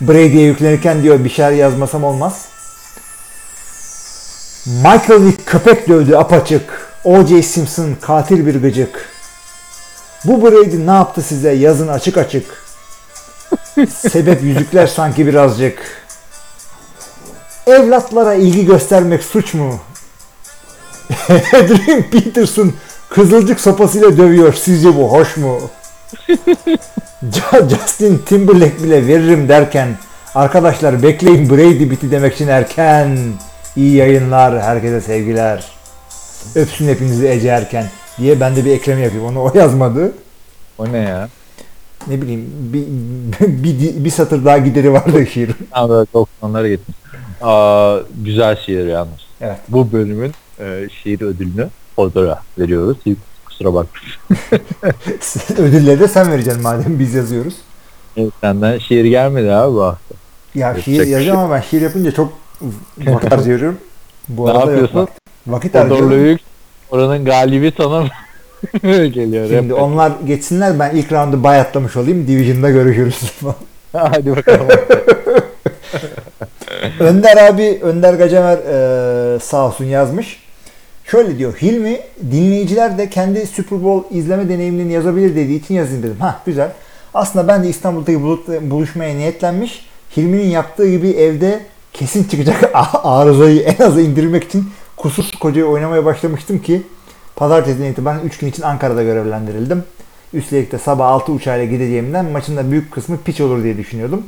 [0.01, 2.45] Brady'ye yüklenirken diyor bir şeyler yazmasam olmaz.
[4.65, 6.91] Michael Vick köpek dövdü apaçık.
[7.03, 7.43] O.J.
[7.43, 9.09] Simpson katil bir gıcık.
[10.25, 12.65] Bu Brady ne yaptı size yazın açık açık.
[13.89, 16.05] Sebep yüzükler sanki birazcık.
[17.67, 19.79] Evlatlara ilgi göstermek suç mu?
[21.53, 22.73] Adrian Peterson
[23.09, 24.53] kızılcık sopasıyla dövüyor.
[24.53, 25.61] Sizce bu hoş mu?
[27.69, 29.87] Justin Timberlake bile veririm derken
[30.35, 33.17] arkadaşlar bekleyin Brady biti demek için erken.
[33.75, 35.65] İyi yayınlar, herkese sevgiler.
[36.55, 37.85] Öpsün hepinizi Ece Erken
[38.17, 39.25] diye ben de bir ekleme yapayım.
[39.25, 40.11] Onu o yazmadı.
[40.77, 41.29] O ne ya?
[42.07, 42.83] Ne bileyim bir,
[43.63, 45.49] bir, bir satır daha gideri vardı şiir.
[45.89, 46.97] Böyle 90'lara gitmiş.
[47.41, 49.19] Aa, güzel şiir yalnız.
[49.41, 49.57] Evet.
[49.67, 51.67] Bu bölümün e, şiir ödülünü
[51.97, 52.97] Odor'a veriyoruz.
[53.57, 53.99] Kusura bakma.
[55.57, 57.53] Ödülleri de sen vereceksin madem biz yazıyoruz.
[58.17, 60.15] Evet, Senden şiir gelmedi abi bu hafta.
[60.55, 62.33] Ya Yapacak şiir şey yazacağım ama ben şiir yapınca çok
[62.97, 63.77] vakit harcıyorum.
[64.29, 64.99] Bu Ne arada yok yapıyorsun?
[64.99, 65.15] vakit.
[65.47, 66.37] Vakit harcıyorum.
[66.91, 68.03] oranın galibi sana
[69.07, 69.47] geliyor?
[69.49, 72.27] Şimdi Hep- onlar geçsinler ben ilk roundu bayatlamış olayım.
[72.27, 73.31] Division'da görüşürüz.
[73.93, 74.67] Hadi bakalım.
[76.99, 80.44] Önder abi, Önder Gacemer e, sağ olsun yazmış.
[81.11, 81.55] Şöyle diyor.
[81.61, 81.99] Hilmi
[82.31, 86.17] dinleyiciler de kendi Super Bowl izleme deneyimlerini yazabilir dediği için yazayım dedim.
[86.19, 86.71] Ha güzel.
[87.13, 88.21] Aslında ben de İstanbul'daki
[88.71, 89.85] buluşmaya niyetlenmiş.
[90.17, 91.59] Hilmi'nin yaptığı gibi evde
[91.93, 92.71] kesin çıkacak
[93.03, 96.81] arızayı en aza indirmek için kusursuz kocayı oynamaya başlamıştım ki
[97.35, 99.83] pazartesinden itibaren 3 gün için Ankara'da görevlendirildim.
[100.33, 104.23] Üstelik de sabah 6 uçağıyla gideceğimden maçın da büyük kısmı piç olur diye düşünüyordum.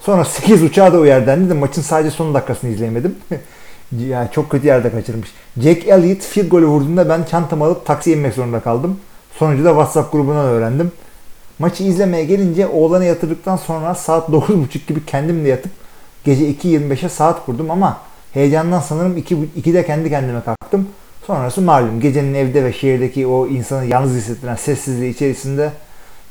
[0.00, 3.16] Sonra 8 uçağa da uyar dendi de maçın sadece son dakikasını izleyemedim.
[3.98, 5.28] yani çok kötü yerde kaçırmış.
[5.60, 9.00] Jack Elliott field golü vurduğunda ben çantamı alıp taksiye inmek zorunda kaldım.
[9.38, 10.92] Sonucu da WhatsApp grubundan öğrendim.
[11.58, 15.72] Maçı izlemeye gelince oğlanı yatırdıktan sonra saat 9.30 gibi kendimle yatıp
[16.24, 18.00] gece 2.25'e saat kurdum ama
[18.32, 20.88] heyecandan sanırım 2, 2'de kendi kendime kalktım.
[21.26, 25.72] Sonrası malum gecenin evde ve şehirdeki o insanı yalnız hissettiren sessizliği içerisinde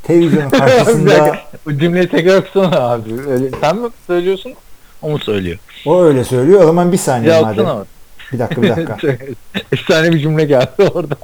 [0.04, 1.36] televizyonun karşısında
[1.66, 3.30] Bu cümleyi tekrar okusana abi.
[3.30, 4.54] Öyle, sen mi söylüyorsun?
[5.02, 5.58] O mu söylüyor?
[5.86, 6.62] o öyle söylüyor.
[6.64, 7.66] O zaman bir saniye Ya madem.
[7.66, 7.86] okusana.
[8.34, 8.98] Bir dakika bir dakika.
[9.72, 11.16] Efsane bir cümle geldi orada.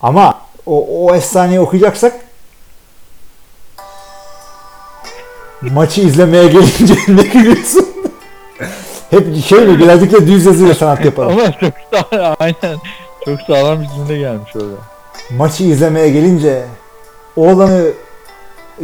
[0.00, 2.14] Ama o, o efsaneyi okuyacaksak
[5.62, 7.88] maçı izlemeye gelince ne gülüyorsun?
[9.10, 11.32] Hep şey mi birazcık da düz yazıyla sanat yapalım.
[11.38, 11.72] Ama çok
[12.10, 12.78] sağlam, aynen.
[13.24, 14.74] Çok sağlam bir cümle gelmiş orada.
[15.36, 16.64] Maçı izlemeye gelince
[17.36, 17.86] oğlanı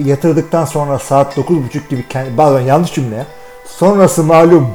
[0.05, 3.27] yatırdıktan sonra saat 9.30 gibi kendi, bazen yanlış cümle ya.
[3.79, 4.71] Sonrası malum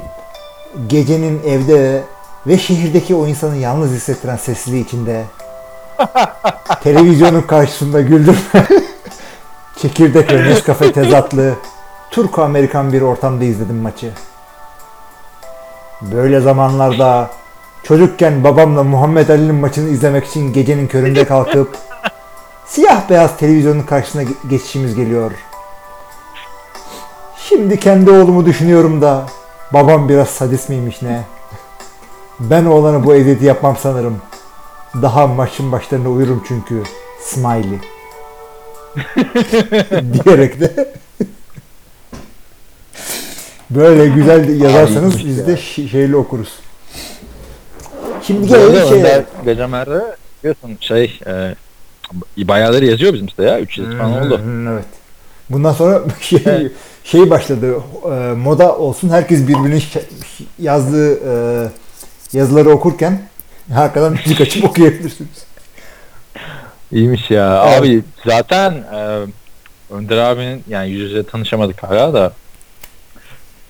[0.87, 2.03] gecenin evde
[2.47, 5.23] ve şehirdeki o insanı yalnız hissettiren sessizliği içinde
[6.83, 8.37] televizyonun karşısında güldürme
[9.81, 11.53] çekirdek ve Nescafe tezatlı
[12.11, 14.11] Turko-Amerikan bir ortamda izledim maçı.
[16.01, 17.29] Böyle zamanlarda
[17.83, 21.77] çocukken babamla Muhammed Ali'nin maçını izlemek için gecenin köründe kalkıp
[22.65, 25.31] siyah beyaz televizyonun karşısına ge- geçişimiz geliyor.
[27.49, 29.25] Şimdi kendi oğlumu düşünüyorum da
[29.73, 31.23] babam biraz sadist miymiş ne?
[32.39, 34.21] Ben oğlanı bu eziyeti yapmam sanırım.
[35.01, 36.83] Daha maçın başlarında uyurum çünkü.
[37.21, 37.79] Smiley.
[40.13, 40.93] Diyerek de
[43.69, 46.53] böyle güzel yazarsanız iyiymiş biz de şeyli okuruz.
[48.23, 49.03] Şimdi gelelim şeye.
[49.03, 53.59] Önder Gacemer'de biliyorsun şey e, bayağıdır yazıyor bizim site ya.
[53.59, 54.41] 3 yıl falan oldu.
[54.73, 54.98] Evet.
[55.49, 56.71] Bundan sonra şey, Evet.
[57.03, 57.75] şey başladı.
[58.05, 59.09] e, moda olsun.
[59.09, 59.83] Herkes birbirinin
[60.59, 61.67] yazdığı e,
[62.33, 63.21] yazıları okurken
[63.75, 65.45] arkadan müzik açıp okuyabilirsiniz.
[66.91, 67.65] İyiymiş ya.
[67.67, 67.79] Evet.
[67.81, 69.25] Abi zaten e,
[69.93, 72.33] Önder abinin yani yüz yüze tanışamadık hala da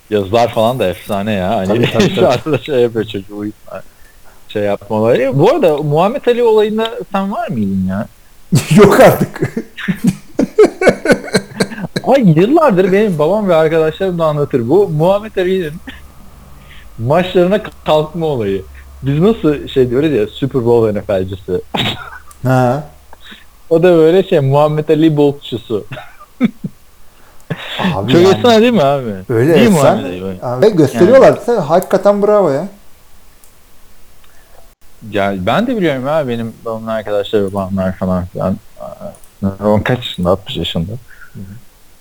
[0.09, 1.49] yazılar falan da efsane ya.
[1.49, 3.45] Hani Tabii, tabii, şey yapıyor çocuk bu
[4.49, 5.37] şey yapma olayı.
[5.39, 8.07] Bu arada Muhammed Ali olayında sen var mıydın ya?
[8.75, 9.55] Yok artık.
[12.07, 14.69] Ay yıllardır benim babam ve arkadaşlarım da anlatır.
[14.69, 15.73] Bu Muhammed Ali'nin
[16.99, 18.63] maçlarına kalkma olayı.
[19.03, 21.61] Biz nasıl şey diyoruz ya Super Bowl NFL'cisi.
[22.43, 22.83] ha.
[23.69, 25.85] O da böyle şey Muhammed Ali boltçusu.
[27.95, 29.13] Abi Çok yani, efsane değil mi abi?
[29.29, 30.03] Öyle değil efsane.
[30.03, 30.61] Böyle?
[30.61, 31.45] Ve gösteriyorlar.
[31.45, 32.67] Tabii, Hakikaten bravo ya.
[35.11, 38.57] Ya ben de biliyorum ha benim babamın arkadaşları babamlar falan filan.
[39.63, 40.29] On kaç yaşında?
[40.29, 40.91] 60 yaşında.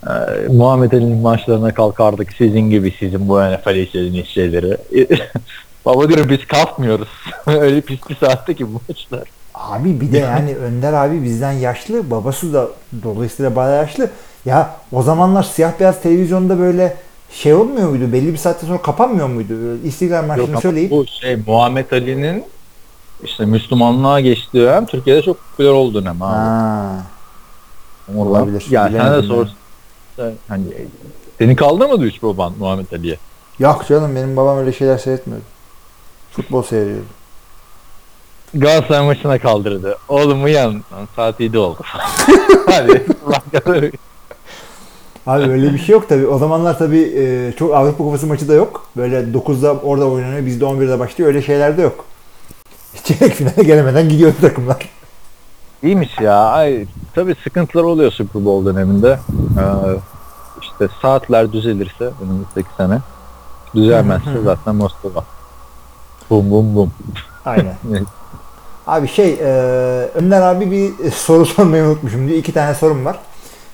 [0.06, 0.10] Ee,
[0.48, 4.76] Muhammed Ali'nin maçlarına kalkardık sizin gibi sizin bu NFL istediğiniz şeyleri.
[5.86, 7.08] Baba diyorum biz kalkmıyoruz.
[7.46, 9.28] Öyle pis bir saatte ki bu maçlar.
[9.54, 12.10] Abi bir de yani Önder abi bizden yaşlı.
[12.10, 12.68] Babası da
[13.02, 14.10] dolayısıyla bayağı yaşlı.
[14.44, 16.96] Ya o zamanlar siyah beyaz televizyonda böyle
[17.32, 18.12] şey olmuyor muydu?
[18.12, 19.54] Belli bir saatte sonra kapanmıyor muydu?
[19.84, 22.44] İstiklal Yok Marşı'nı ama söyleyip bu şey Muhammed Ali'nin
[23.24, 26.34] işte Müslümanlığa geçtiği dönem Türkiye'de çok popüler oldu dönem abi.
[26.34, 27.06] Ha.
[28.16, 28.66] Olabilir.
[28.70, 29.48] Ya sen de Bilemedim
[30.48, 30.64] Hani
[31.38, 33.16] seni kaldırmadı hiç baban Muhammed Ali'ye?
[33.58, 35.44] Yok canım benim babam öyle şeyler seyretmiyordu.
[36.30, 37.04] Futbol seyrediyordu.
[38.54, 39.98] Galatasaray maçına kaldırdı.
[40.08, 40.72] Oğlum uyan.
[40.74, 41.78] Lan Saat 7 oldu.
[42.66, 43.06] Hadi.
[45.26, 46.26] Abi öyle bir şey yok tabii.
[46.26, 48.86] O zamanlar tabii e, çok Avrupa Kupası maçı da yok.
[48.96, 50.46] Böyle 9'da orada oynanıyor.
[50.46, 51.28] Bizde 11'de başlıyor.
[51.28, 52.04] Öyle şeyler de yok.
[53.04, 54.76] Çeyrek finale gelemeden gidiyor takımlar.
[55.82, 56.36] İyiymiş ya.
[56.36, 59.18] Ay, tabii sıkıntılar oluyor Super Bowl döneminde.
[59.58, 59.62] Ee,
[60.62, 62.98] işte saatler düzelirse önümüzdeki sene.
[63.74, 65.24] Düzelmezse zaten Moskova.
[66.30, 66.92] Bum bum bum.
[67.44, 67.74] Aynen.
[68.86, 69.46] Abi şey, e,
[70.14, 72.38] Önder abi bir soru sormayı unutmuşum diyor.
[72.38, 73.18] İki tane sorum var.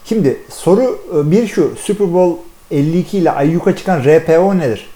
[0.05, 1.72] Şimdi soru e, bir şu.
[1.76, 2.40] Super Bowl
[2.70, 4.86] 52 ile ayyuka çıkan RPO nedir?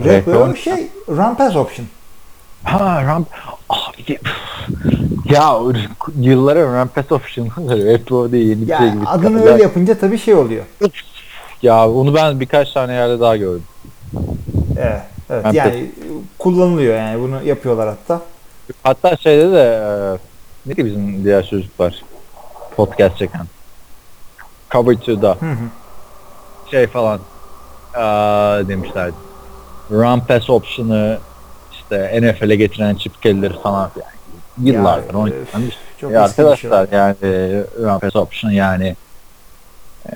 [0.00, 1.86] RPO, RPO şey, Run Pass Option.
[2.64, 3.28] Ha ramp.
[3.68, 4.20] Ah, ye-
[5.30, 5.58] ya
[6.20, 9.06] yıllara rampes option'ları hep o değil yeni bir şey gibi.
[9.06, 10.64] adını öyle yapınca tabii şey oluyor.
[11.62, 13.64] Ya onu ben birkaç tane yerde daha gördüm.
[14.76, 15.44] Evet, evet.
[15.46, 15.90] Run yani
[16.38, 18.22] kullanılıyor yani bunu yapıyorlar hatta.
[18.82, 19.88] Hatta şeyde de e,
[20.68, 22.02] neydi bizim diğer çocuklar
[22.76, 23.46] podcast çeken.
[24.70, 25.56] Cover 2'da Hı hı.
[26.70, 27.20] şey falan
[27.94, 29.14] aa, demişlerdi.
[29.90, 31.18] Run pass option'ı
[31.72, 34.17] işte NFL'e getiren Chip Kelly'leri falan yani
[34.62, 36.88] yıllardır Ya, oynayan bir Çok ya şey arkadaşlar oldu.
[36.92, 37.16] yani
[37.78, 38.96] run pass option yani
[40.12, 40.14] e,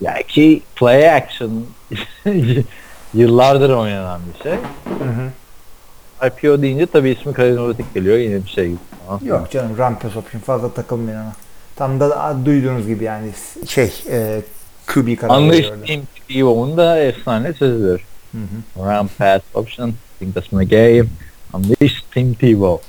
[0.00, 1.66] ya ki play action
[3.14, 4.52] yıllardır oynanan bir şey.
[4.52, 5.30] Hı hı.
[6.26, 8.78] IPO deyince tabii ismi karizmatik geliyor yine bir şey gibi.
[9.22, 11.32] Yok canım Pass Option fazla takılmayın ona.
[11.76, 13.30] Tam da duyduğunuz gibi yani
[13.68, 14.42] şey e,
[14.86, 15.86] QB veriyorlar.
[15.86, 18.04] Team T-Bone da efsane sözüdür.
[18.32, 18.82] Hı hı.
[18.82, 21.08] Run pass option, think that's my game.
[21.54, 22.80] Unleashed Team T-Bone.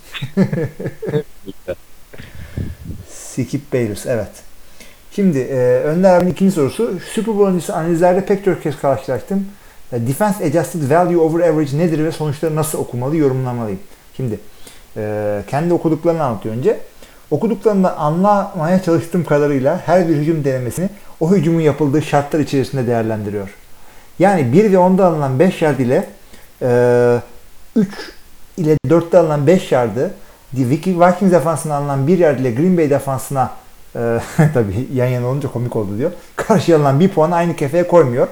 [3.10, 4.32] Skip Bayless evet.
[5.16, 7.00] Şimdi e, Önder abinin ikinci sorusu.
[7.14, 9.48] Super Bowl öncesi analizlerde pek çok kez karşılaştım.
[9.94, 13.80] E, Defense Adjusted Value Over Average nedir ve sonuçları nasıl okumalı, yorumlamalıyım?
[14.18, 14.40] Şimdi
[14.98, 16.80] e, kendi okuduklarını anlatıyor önce.
[17.32, 20.90] Okuduklarında anlamaya çalıştığım kadarıyla her bir hücum denemesini
[21.20, 23.50] o hücumun yapıldığı şartlar içerisinde değerlendiriyor.
[24.20, 26.08] Yani 1 ve 10'da alınan 5 yard ile
[26.62, 27.20] e,
[27.76, 27.90] 3
[28.62, 30.12] ile 4'te alınan 5 yardı
[30.54, 33.52] Vikings defansına alınan 1 yard ile Green Bay defansına
[33.96, 34.20] e,
[34.54, 36.12] tabii yan yana olunca komik oldu diyor.
[36.36, 38.28] Karşıya alınan bir puanı aynı kefeye koymuyor.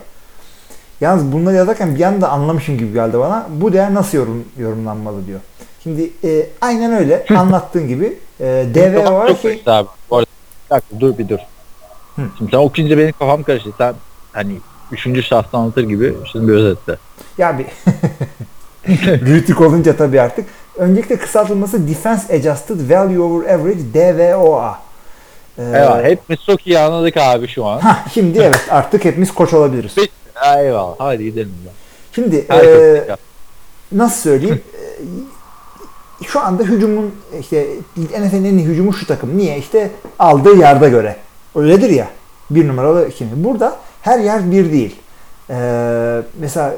[1.02, 3.48] Yalnız bunları yazarken bir anda anlamışım gibi geldi bana.
[3.50, 5.40] Bu değer nasıl yorum, yorumlanmalı diyor.
[5.84, 9.88] Şimdi e, aynen öyle anlattığın gibi e, DVO Çok şey, abi.
[10.12, 11.40] Bu dur bir dur.
[12.16, 12.22] Hı.
[12.38, 13.70] Şimdi sen okuyunca benim kafam karıştı.
[13.78, 13.94] Sen
[14.34, 14.54] hani
[14.92, 16.98] üçüncü şahsı anlatır gibi şimdi bir özetle.
[17.38, 17.66] Ya bir
[19.26, 20.46] büyütük olunca tabii artık.
[20.78, 24.80] Öncelikle kısaltılması Defense Adjusted Value Over Average DVOA.
[25.58, 27.80] Ee, Evet, hepimiz çok iyi anladık abi şu an.
[27.80, 29.96] hah, şimdi evet artık hepimiz koç olabiliriz.
[30.58, 30.96] Eyvallah.
[30.98, 31.54] Hadi gidelim.
[31.66, 31.72] ya.
[32.16, 33.08] Şimdi e,
[33.92, 34.62] nasıl söyleyeyim?
[36.22, 37.68] E, şu anda hücumun işte
[38.58, 39.38] iyi hücumu şu takım.
[39.38, 39.58] Niye?
[39.58, 41.16] İşte aldığı yarda göre.
[41.56, 42.08] Öyledir ya.
[42.50, 43.30] Bir numaralı kimi.
[43.36, 44.96] Burada her yer bir değil.
[45.50, 46.74] Ee, mesela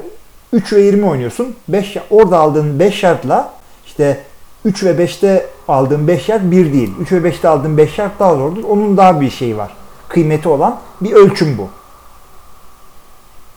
[0.52, 1.56] 3 ve 20 oynuyorsun.
[1.68, 3.52] 5 orada aldığın 5 yardla
[3.86, 4.20] işte
[4.64, 6.92] 3 ve 5'te aldığın 5 yard bir değil.
[7.00, 8.64] 3 ve 5'te aldığın 5 yard daha zordur.
[8.64, 9.70] Onun daha bir şeyi var.
[10.08, 11.68] Kıymeti olan bir ölçüm bu.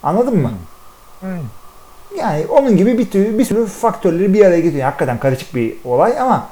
[0.03, 0.51] Anladın mı?
[2.17, 4.85] Yani onun gibi bir sürü, bir sürü faktörleri bir araya getiriyor.
[4.85, 6.47] Hakikaten karışık bir olay ama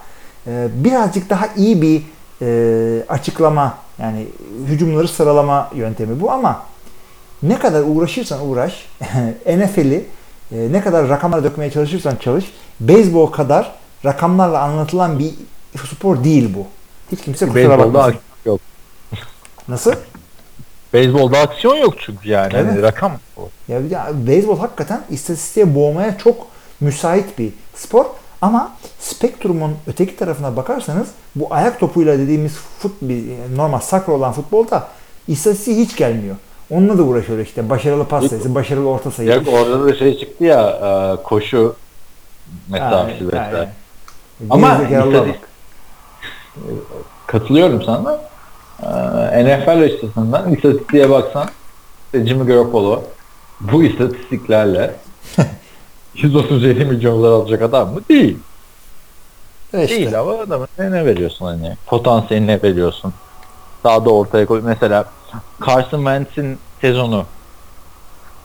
[0.48, 2.02] e, birazcık daha iyi bir
[2.42, 4.28] e, açıklama yani
[4.68, 6.64] hücumları sıralama yöntemi bu ama
[7.44, 8.86] ne kadar uğraşırsan uğraş
[9.48, 10.06] NFL'i
[10.54, 12.46] e, ne kadar rakamlara dökmeye çalışırsan çalış
[12.80, 13.72] beyzbol kadar
[14.06, 15.32] rakamlarla anlatılan bir
[15.92, 16.68] spor değil bu.
[17.12, 18.10] Hiç kimse kusura Beyzbolda bakmasın.
[18.10, 18.62] aksiyon yok.
[19.68, 19.94] Nasıl?
[20.94, 22.54] Beyzbolda aksiyon yok çünkü yani.
[22.56, 22.84] Evet.
[22.84, 23.12] rakam.
[23.68, 26.48] Ya bir de beyzbol hakikaten istatistiğe boğmaya çok
[26.80, 28.06] müsait bir spor.
[28.42, 33.02] Ama spektrumun öteki tarafına bakarsanız bu ayak topuyla dediğimiz fut,
[33.56, 34.88] normal sakra olan futbolda
[35.28, 36.36] istatistiği hiç gelmiyor.
[36.70, 37.70] Onunla da uğraşıyor işte.
[37.70, 39.30] Başarılı pas sayısı, başarılı orta sayı.
[39.30, 41.76] Yok orada da şey çıktı ya e, koşu
[42.70, 43.70] mesafesi vesaire.
[44.50, 45.36] Ama istatistik-
[47.28, 48.20] Katılıyorum sana.
[48.84, 51.48] Ee, NFL açısından istatistiğe baksan
[52.14, 53.04] Jimmy Garoppolo
[53.60, 54.96] bu istatistiklerle
[56.16, 58.00] 137 milyon dolar alacak adam mı?
[58.10, 58.38] Değil.
[59.74, 59.96] E işte.
[59.96, 61.78] Değil ama adamın ne veriyorsun hani?
[61.86, 63.14] Potansiyeline veriyorsun.
[63.84, 64.62] Daha da ortaya koy.
[64.64, 65.06] Mesela
[65.66, 67.26] Carson Wentz'in sezonu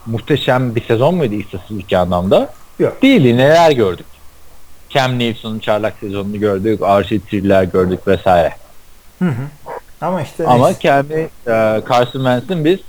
[0.05, 2.53] muhteşem bir sezon muydu istatistik anlamda?
[2.79, 3.01] Yok.
[3.01, 3.37] Değildi.
[3.37, 4.05] Neler gördük?
[4.89, 6.79] Cam Newton'un çarlak sezonunu gördük.
[6.79, 8.53] RC3'ler gördük vesaire.
[9.19, 9.43] Hı hı.
[10.01, 10.79] Ama işte Ama neyse.
[10.79, 11.13] kendi
[11.47, 12.79] e, Carson Wentz'in biz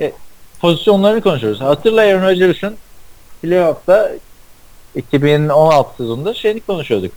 [0.00, 0.12] e,
[0.60, 1.60] pozisyonlarını konuşuyoruz.
[1.60, 2.76] Hatırla Aaron Rodgers'ın
[3.42, 4.10] playoff'ta
[4.94, 7.12] 2016 sezonunda şeyini konuşuyorduk.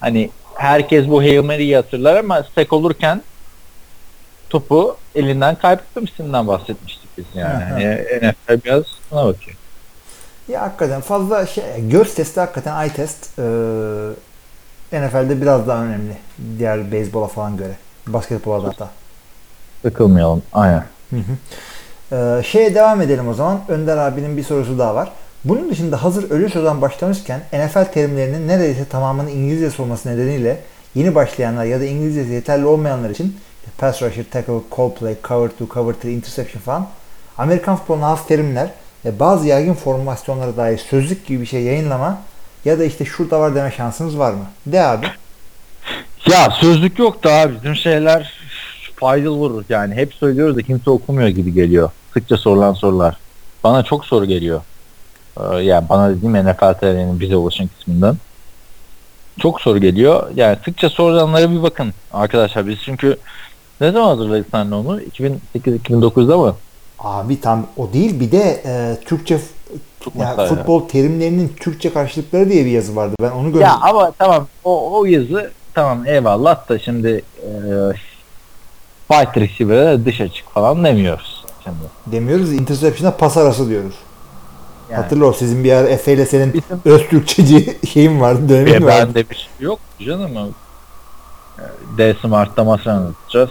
[0.00, 3.22] Hani herkes bu Hail Mary'yi hatırlar ama sek olurken
[4.50, 7.64] topu elinden kaybetmemişsinden bahsetmiştik biz yani.
[7.64, 7.72] Hı hı.
[7.72, 9.56] Hani NFL biraz buna bakıyor.
[10.48, 13.44] Ya hakikaten fazla şey göz testi hakikaten eye test eee
[14.92, 16.16] NFL'de biraz daha önemli.
[16.58, 17.72] Diğer beyzbola falan göre.
[18.06, 18.90] Basketbola hatta.
[19.82, 20.42] Sıkılmayalım.
[20.52, 20.84] Aynen.
[21.10, 21.22] Hı hı.
[22.12, 23.60] Ee, şeye devam edelim o zaman.
[23.68, 25.12] Önder abinin bir sorusu daha var.
[25.44, 30.60] Bunun dışında hazır ölü sözden başlamışken NFL terimlerinin neredeyse tamamının İngilizce olması nedeniyle
[30.94, 33.36] yeni başlayanlar ya da İngilizcesi yeterli olmayanlar için
[33.78, 36.88] pass rusher, tackle, call play, cover 2, cover 3, interception falan
[37.38, 38.70] Amerikan futboluna has terimler
[39.04, 42.18] ve bazı yaygın formasyonlara dair sözlük gibi bir şey yayınlama
[42.64, 44.46] ya da işte şurada var deme şansınız var mı?
[44.66, 45.06] De abi.
[46.30, 47.50] Ya sözlük yok da.
[47.54, 48.32] Bizim şeyler
[48.96, 49.64] faydalı olur.
[49.68, 51.90] Yani hep söylüyoruz da kimse okumuyor gibi geliyor.
[52.14, 53.16] Sıkça sorulan sorular.
[53.64, 54.60] Bana çok soru geliyor.
[55.40, 58.16] Ee, yani bana dediğim NFL TR'nin bize ulaşan kısmından.
[59.40, 60.30] Çok soru geliyor.
[60.34, 62.66] Yani sıkça sorulanlara bir bakın arkadaşlar.
[62.66, 63.16] Biz çünkü
[63.80, 65.00] ne zaman hazırladık seninle onu?
[65.00, 66.54] 2008-2009'da mı?
[66.98, 69.38] Abi tam o değil bir de e, Türkçe
[70.18, 70.46] yani ya.
[70.46, 73.14] futbol terimlerinin Türkçe karşılıkları diye bir yazı vardı.
[73.22, 73.60] Ben onu gördüm.
[73.60, 77.50] Ya ama tamam o, o yazı tamam eyvallah da şimdi e,
[79.12, 81.44] fight receiver'e dış açık falan demiyoruz.
[81.64, 81.76] Şimdi.
[82.06, 83.94] Demiyoruz interception'a pas arası diyoruz.
[84.90, 85.02] Yani.
[85.02, 89.06] Hatırla o sizin bir ara Efe ile senin Bizim Öztürkçeci şeyin vardı dönemin E, vardı.
[89.06, 90.54] bende bir şey yok canım.
[91.58, 91.62] e,
[91.98, 93.50] D Smart'ta masa anlatacağız.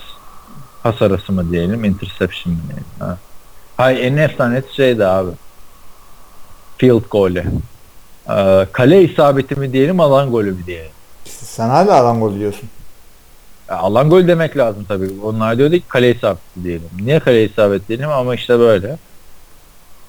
[0.86, 2.86] Pas arası mı diyelim, interception mı diyelim.
[3.00, 3.18] Ha.
[3.78, 5.32] Hay en efsanesi şeydi abi.
[6.78, 7.44] Field golü.
[8.30, 10.92] Ee, kale isabeti mi diyelim, alan golü mü diyelim.
[11.26, 12.70] Sen hala alan gol diyorsun.
[13.70, 15.10] Ya, alan gol demek lazım tabii.
[15.24, 16.90] Onlar diyordu ki kale isabeti diyelim.
[17.02, 18.98] Niye kale isabeti diyelim ama işte böyle.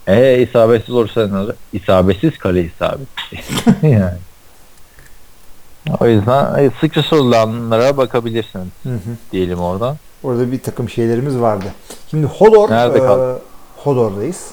[0.06, 1.54] E isabetsiz olursa ne olur?
[1.72, 3.42] İsabetsiz kale isabeti.
[3.82, 4.18] yani.
[6.00, 9.16] O yüzden e, sıkça sorulanlara bakabilirsiniz Hı hı.
[9.32, 9.96] diyelim oradan.
[10.26, 11.64] Orada bir takım şeylerimiz vardı.
[12.10, 13.38] Şimdi Hodor Nerede e?
[13.84, 14.46] Hodor'dayız.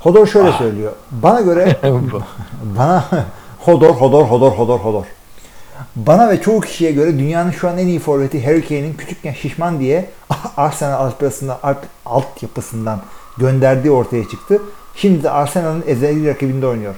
[0.00, 0.58] Hodor şöyle Ah.
[0.58, 0.92] söylüyor.
[1.10, 1.76] Bana göre.
[2.78, 3.04] Bana
[3.58, 5.04] Hodor, Hodor, Hodor, Hodor, Hodor.
[5.96, 9.80] Bana ve çoğu kişiye göre dünyanın şu an en iyi forveti Harry Kane'in küçükken şişman
[9.80, 10.10] diye
[10.56, 13.00] Arsenal altyapısından, alt- altyapısından
[13.38, 14.62] gönderdiği ortaya çıktı.
[14.94, 16.94] Şimdi de Arsenal'ın ezeli rakibinde oynuyor.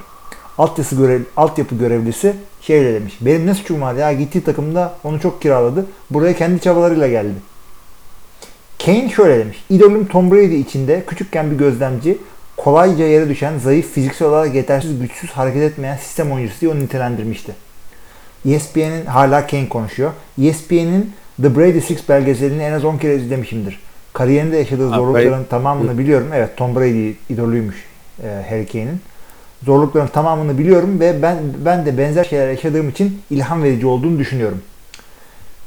[0.59, 3.19] Altyapı, görev, altyapı görevlisi şöyle demiş.
[3.21, 5.87] Benim ne suçum var ya gittiği takımda onu çok kiraladı.
[6.11, 7.35] Buraya kendi çabalarıyla geldi.
[8.85, 9.65] Kane şöyle demiş.
[9.71, 12.19] İdolüm Tom Brady içinde küçükken bir gözlemci
[12.57, 17.53] kolayca yere düşen, zayıf, fiziksel olarak yetersiz, güçsüz, hareket etmeyen sistem oyuncusu diye onu nitelendirmişti.
[18.49, 20.11] ESPN'in hala Kane konuşuyor.
[20.43, 21.13] ESPN'in
[21.43, 23.81] The Brady Six belgeselini en az 10 kere izlemişimdir.
[24.13, 26.29] Kariyerinde yaşadığı zorlukların tamamını biliyorum.
[26.35, 27.77] Evet Tom Brady idolüymüş
[28.23, 29.01] e, Harry Kane'in.
[29.65, 34.63] Zorlukların tamamını biliyorum ve ben ben de benzer şeyler yaşadığım için ilham verici olduğunu düşünüyorum.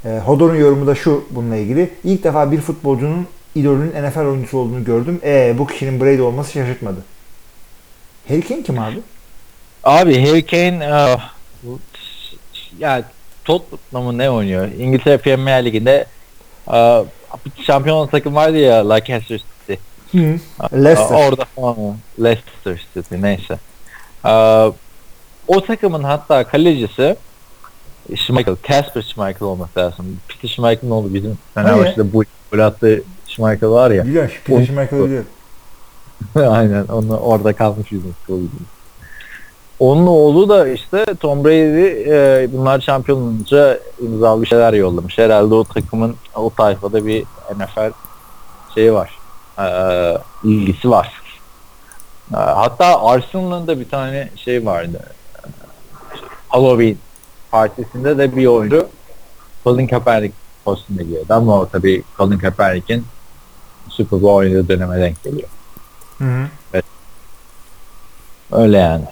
[0.06, 1.90] E, Hodor'un yorumu da şu bununla ilgili.
[2.04, 5.20] İlk defa bir futbolcunun idolünün NFL oyuncusu olduğunu gördüm.
[5.24, 7.04] E bu kişinin Brady olması şaşırtmadı.
[8.28, 9.00] Harry Kane kim abi?
[9.84, 11.18] Abi Harry Kane e,
[11.64, 11.80] bu-
[12.80, 13.04] ya
[13.46, 14.68] Tottenham'ın ne oynuyor?
[14.80, 16.06] İngiltere Premier Ligi'nde
[16.68, 17.04] e,
[17.46, 19.74] bir şampiyon takım vardı ya Leicester City.
[20.74, 21.16] Leicester.
[21.16, 21.98] Aa, Orada falan mı?
[22.24, 23.58] Leicester City neyse.
[24.24, 24.70] Aa,
[25.48, 27.16] o takımın hatta kalecisi
[28.16, 30.06] Schmeichel, Casper Schmeichel olması lazım.
[30.28, 34.06] Peter Schmeichel'ın oldu bizim Fenerbahçe'de bu gol attığı Schmeichel var ya.
[34.06, 34.32] Biliyorum.
[34.46, 35.28] Peter Schmeichel'ı biliyorum.
[36.36, 38.48] Aynen onu orada kalmış bizim futbolcu.
[39.80, 45.18] Onun oğlu da işte Tom Brady e, bunlar şampiyon olunca imzalı bir şeyler yollamış.
[45.18, 47.24] Herhalde o takımın o tayfada bir
[47.56, 47.92] NFL
[48.74, 49.20] şeyi var.
[49.60, 49.68] E,
[50.44, 51.22] ilgisi var.
[52.34, 55.00] E, hatta Arsenal'ın da bir tane şey vardı.
[55.36, 55.48] E,
[56.48, 56.98] Halloween
[57.54, 58.88] partisinde de bir oyuncu
[59.64, 60.36] Colin Kaepernick
[60.66, 63.06] kostümüne giriyordu ama o tabii Colin Kaepernick'in
[63.90, 65.50] Super Bowl oynadığı döneme denk geliyor.
[66.18, 66.48] Hı hı.
[68.52, 69.06] Öyle yani.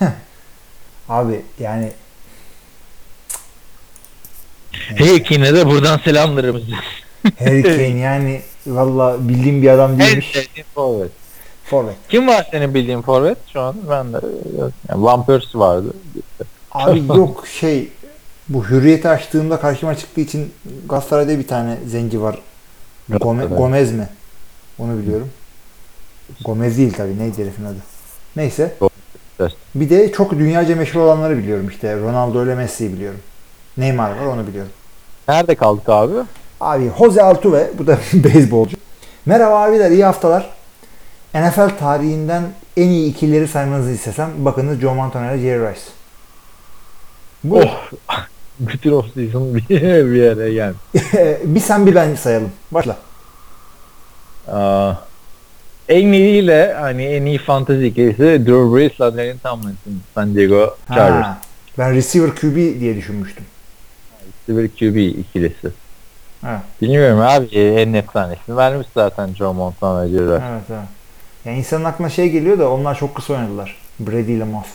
[1.08, 1.92] Abi yani
[4.72, 6.62] Hey Kane'e de buradan selamlarımız.
[7.38, 10.32] Harry Kane yani valla bildiğim bir adam değilmiş.
[10.32, 11.10] sevdiğim forvet.
[11.64, 11.96] Forvet.
[12.08, 13.76] Kim var senin bildiğin forvet şu an?
[13.90, 14.16] Ben de
[14.58, 14.72] yok.
[14.88, 15.92] Yani Van Persie vardı.
[16.72, 17.88] Abi yok şey
[18.48, 20.52] bu hürriyeti açtığımda karşıma çıktığı için
[20.88, 22.38] Galatasaray'da bir tane zenci var.
[23.08, 23.44] Gome-.
[23.46, 24.08] Gomez mi?
[24.78, 25.28] Onu biliyorum.
[26.44, 27.18] Gomez değil tabii.
[27.18, 27.78] Neydi herifin adı?
[28.36, 28.74] Neyse.
[29.74, 31.96] Bir de çok dünyaca meşhur olanları biliyorum işte.
[31.96, 33.20] Ronaldo ile Messi'yi biliyorum.
[33.76, 34.72] Neymar var onu biliyorum.
[35.28, 36.12] Nerede kaldık abi?
[36.60, 38.76] Abi Jose Altuve bu da beyzbolcu.
[39.26, 40.50] Merhaba abiler iyi haftalar.
[41.34, 42.42] NFL tarihinden
[42.76, 45.80] en iyi ikilileri saymanızı istesem bakınız Joe Montana ile Jerry Rice.
[47.44, 47.90] Bu Oh.
[48.58, 49.68] Bütün off season bir,
[50.10, 50.78] bir yere gelmiş.
[51.44, 52.50] bir sen bir ben sayalım.
[52.70, 52.96] Başla.
[54.48, 54.92] Aa,
[55.88, 61.24] en iyiyle hani en iyi fantasy ikilisi Drew Brees'la Darren Tomlinson San Diego Chargers.
[61.26, 61.38] Ha,
[61.78, 63.44] ben receiver QB diye düşünmüştüm.
[64.48, 65.68] Bir QB ikilisi.
[66.42, 70.42] Ha, Bilmiyorum abi en efsanesini vermiş zaten Joe Montana diyorlar.
[70.52, 70.88] evet evet.
[71.44, 73.76] Yani insanın aklına şey geliyor da onlar çok kısa oynadılar.
[74.00, 74.66] Brady ile Moss.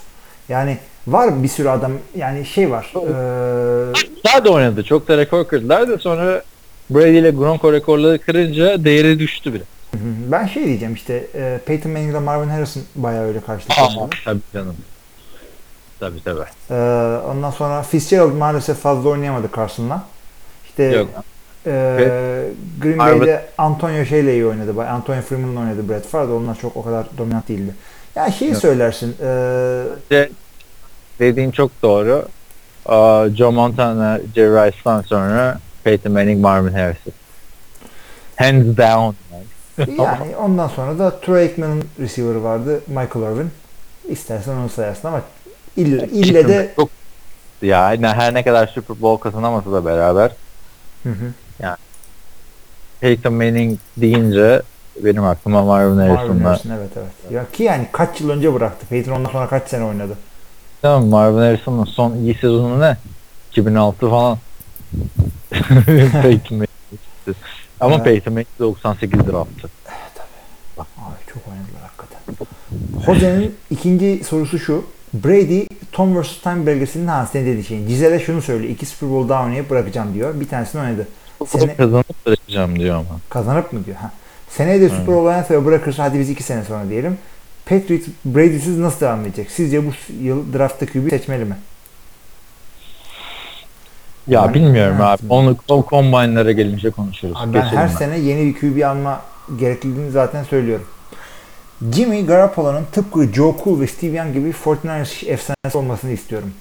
[0.49, 0.77] Yani
[1.07, 2.91] var bir sürü adam yani şey var.
[2.95, 3.93] Ee,
[4.25, 4.84] Daha da oynadı.
[4.84, 6.43] Çok da rekor kırdılar da sonra
[6.89, 9.63] Brady ile Gronk o rekorları kırınca değeri düştü bile.
[9.91, 10.01] Hı hı.
[10.31, 11.27] Ben şey diyeceğim işte
[11.65, 14.09] Peyton Manning ile Marvin Harrison bayağı öyle yapıyorlar.
[14.25, 14.75] tabii canım.
[15.99, 16.41] Tabii tabii.
[16.71, 16.75] E,
[17.31, 20.03] ondan sonra Fitzgerald maalesef fazla oynayamadı Carson'la.
[20.69, 21.07] İşte Yok.
[21.65, 21.71] e,
[22.81, 24.75] Green Bay'de Antonio şeyle iyi oynadı.
[24.77, 27.75] Bay- Antonio Freeman'la oynadı Brett Favre de onlar çok o kadar dominant değildi.
[28.15, 28.61] Yani şeyi Yok.
[28.61, 29.15] söylersin.
[29.21, 29.25] E,
[30.11, 30.29] De,
[31.19, 32.27] dediğin çok doğru.
[32.85, 37.14] Aa, Joe Montana, Jerry Rice'dan sonra Peyton Manning, Marvin Harrison.
[38.35, 39.15] Hands down.
[39.31, 39.98] Yani.
[39.98, 42.81] yani ondan sonra da Troy Aikman'ın receiver'ı vardı.
[42.88, 43.52] Michael Irvin.
[44.07, 45.22] İstersen onu sayarsın ama
[45.77, 46.89] ille, ille de çok
[47.61, 50.31] ya ne- her ne kadar Super Bowl kazanamasa da beraber
[51.03, 51.34] Hı hı.
[53.02, 54.61] Peyton Manning deyince
[55.03, 56.49] benim aklıma Marvin Marvin Harrison'la.
[56.49, 57.31] Harrison evet evet.
[57.31, 58.85] Ya ki yani kaç yıl önce bıraktı.
[58.89, 60.18] Peyton ondan sonra kaç sene oynadı.
[60.81, 62.97] Tamam Marvin Harrison'ın son iyi sezonu ne?
[63.51, 64.37] 2006 falan.
[66.21, 66.69] Peyton Manning.
[67.79, 68.03] Ama Evet.
[68.05, 69.69] Peyton Manning 98 draftı.
[70.77, 70.85] Ay
[71.33, 72.45] çok oynadılar hakikaten.
[73.05, 74.85] Jose'nin ikinci sorusu şu.
[75.13, 76.41] Brady Tom vs.
[76.41, 77.87] Time belgeselinin ha senin dediğin şeyin.
[77.87, 78.67] Cizel'e şunu söyle.
[78.69, 80.39] iki Super Bowl daha oynayıp bırakacağım diyor.
[80.39, 81.07] Bir tanesini oynadı.
[81.47, 83.19] Sene, Kazanıp bırakacağım diyor ama.
[83.29, 83.97] kazanıp mı diyor.
[83.97, 84.11] Ha.
[84.49, 87.17] Seneye de Super Bowl oynarsa bırakırsa hadi biz iki sene sonra diyelim.
[87.69, 89.52] Patriots Brady'siz nasıl devam edecek?
[89.52, 89.91] Sizce bu
[90.22, 91.56] yıl draftta QB seçmeli mi?
[94.27, 95.06] Ya Ben- bilmiyorum Evet.
[95.06, 95.22] abi.
[95.30, 97.38] Onu o combine'lara gelince konuşuruz.
[97.38, 97.95] Abi ben Geçelim her ben.
[97.95, 99.22] sene yeni bir QB alma
[99.60, 100.85] gerekliliğini zaten söylüyorum.
[101.95, 106.53] Jimmy Garoppolo'nun tıpkı Joe Cool ve Steve Young gibi 49ers efsanesi olmasını istiyorum.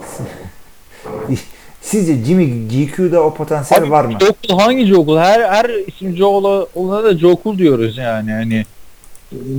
[1.82, 4.18] Sizce Jimmy GQ'da o potansiyel Abi, var mı?
[4.20, 5.18] Joe Cool hangi Joe Cool?
[5.18, 8.32] Her, her isim Joe olana da Joe Cool diyoruz yani.
[8.32, 8.64] Hani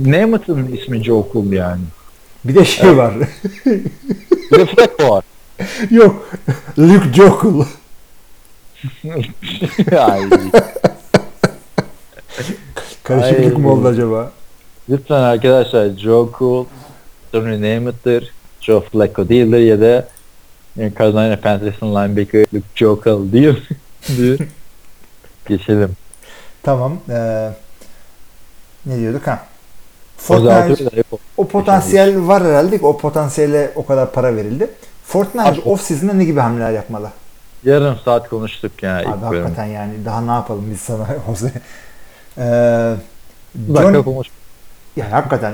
[0.04, 1.82] Namath'ın ismi Joe yani.
[2.44, 3.14] Bir de şey var.
[4.52, 5.24] Bir de Flacco var.
[5.90, 6.30] Yok.
[6.78, 7.66] Luke Joe.
[9.98, 10.22] Ay,
[13.02, 13.62] Karışıklık Ay.
[13.62, 14.32] mı oldu acaba?
[14.88, 16.64] lütfen arkadaşlar Joe Cool,
[17.32, 20.08] Tony Namath'tır, Joe Flacco değildir ya da
[20.76, 23.60] yani Carolina Panthers'ın linebacker Luke Joe Cool değil.
[24.16, 24.38] diyor.
[25.48, 25.96] Geçelim.
[26.62, 26.98] Tamam.
[27.10, 27.50] Ee,
[28.86, 29.46] ne diyorduk ha?
[30.24, 31.02] Fortnite,
[31.36, 32.78] o potansiyel var herhalde.
[32.82, 34.70] O potansiyele o kadar para verildi.
[35.06, 37.10] Fortnite Abi- off season'da ne gibi hamleler yapmalı?
[37.64, 39.42] Yarım saat konuştuk ya ilk Abi bölüm.
[39.42, 41.52] hakikaten yani daha ne yapalım biz sana Jose.
[42.38, 42.94] Ee,
[43.76, 44.28] John, konuş.
[44.96, 45.52] yani hakikaten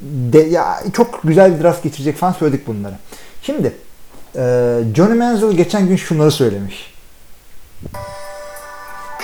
[0.00, 2.94] de, ya çok güzel bir draft geçirecek falan söyledik bunları.
[3.42, 3.72] Şimdi
[4.36, 4.40] e,
[4.94, 6.94] Johnny Manziel geçen gün şunları söylemiş.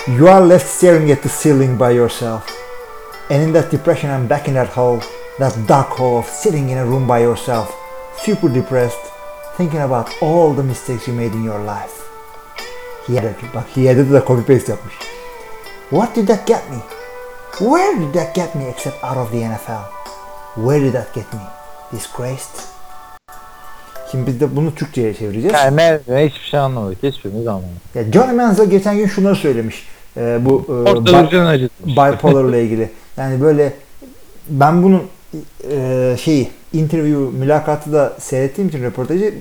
[0.07, 2.41] You are left staring at the ceiling by yourself.
[3.31, 4.99] And in that depression I'm back in that hole,
[5.39, 7.67] that dark hole of sitting in a room by yourself,
[8.17, 8.99] super depressed,
[9.55, 11.95] thinking about all the mistakes you made in your life.
[13.07, 14.93] He added, bak he added da copy paste yapmış.
[15.89, 16.77] What did that get me?
[17.59, 19.85] Where did that get me except out of the NFL?
[20.55, 21.39] Where did that get me?
[21.91, 22.59] Disgraced?
[24.11, 25.53] Şimdi biz de bunu Türkçe'ye çevireceğiz.
[25.53, 25.77] Yani
[26.07, 27.03] ne hiçbir şey anlamadık.
[27.03, 27.95] Hiçbirimiz anlamadık.
[27.95, 29.87] Ya Johnny Manziel geçen gün şunları söylemiş.
[30.17, 31.69] Ee, bu e, bi-
[32.13, 32.91] bipolar ile ilgili.
[33.17, 33.73] Yani böyle
[34.49, 35.03] ben bunun
[35.71, 39.33] e, şeyi interview mülakatı da seyrettiğim için röportajı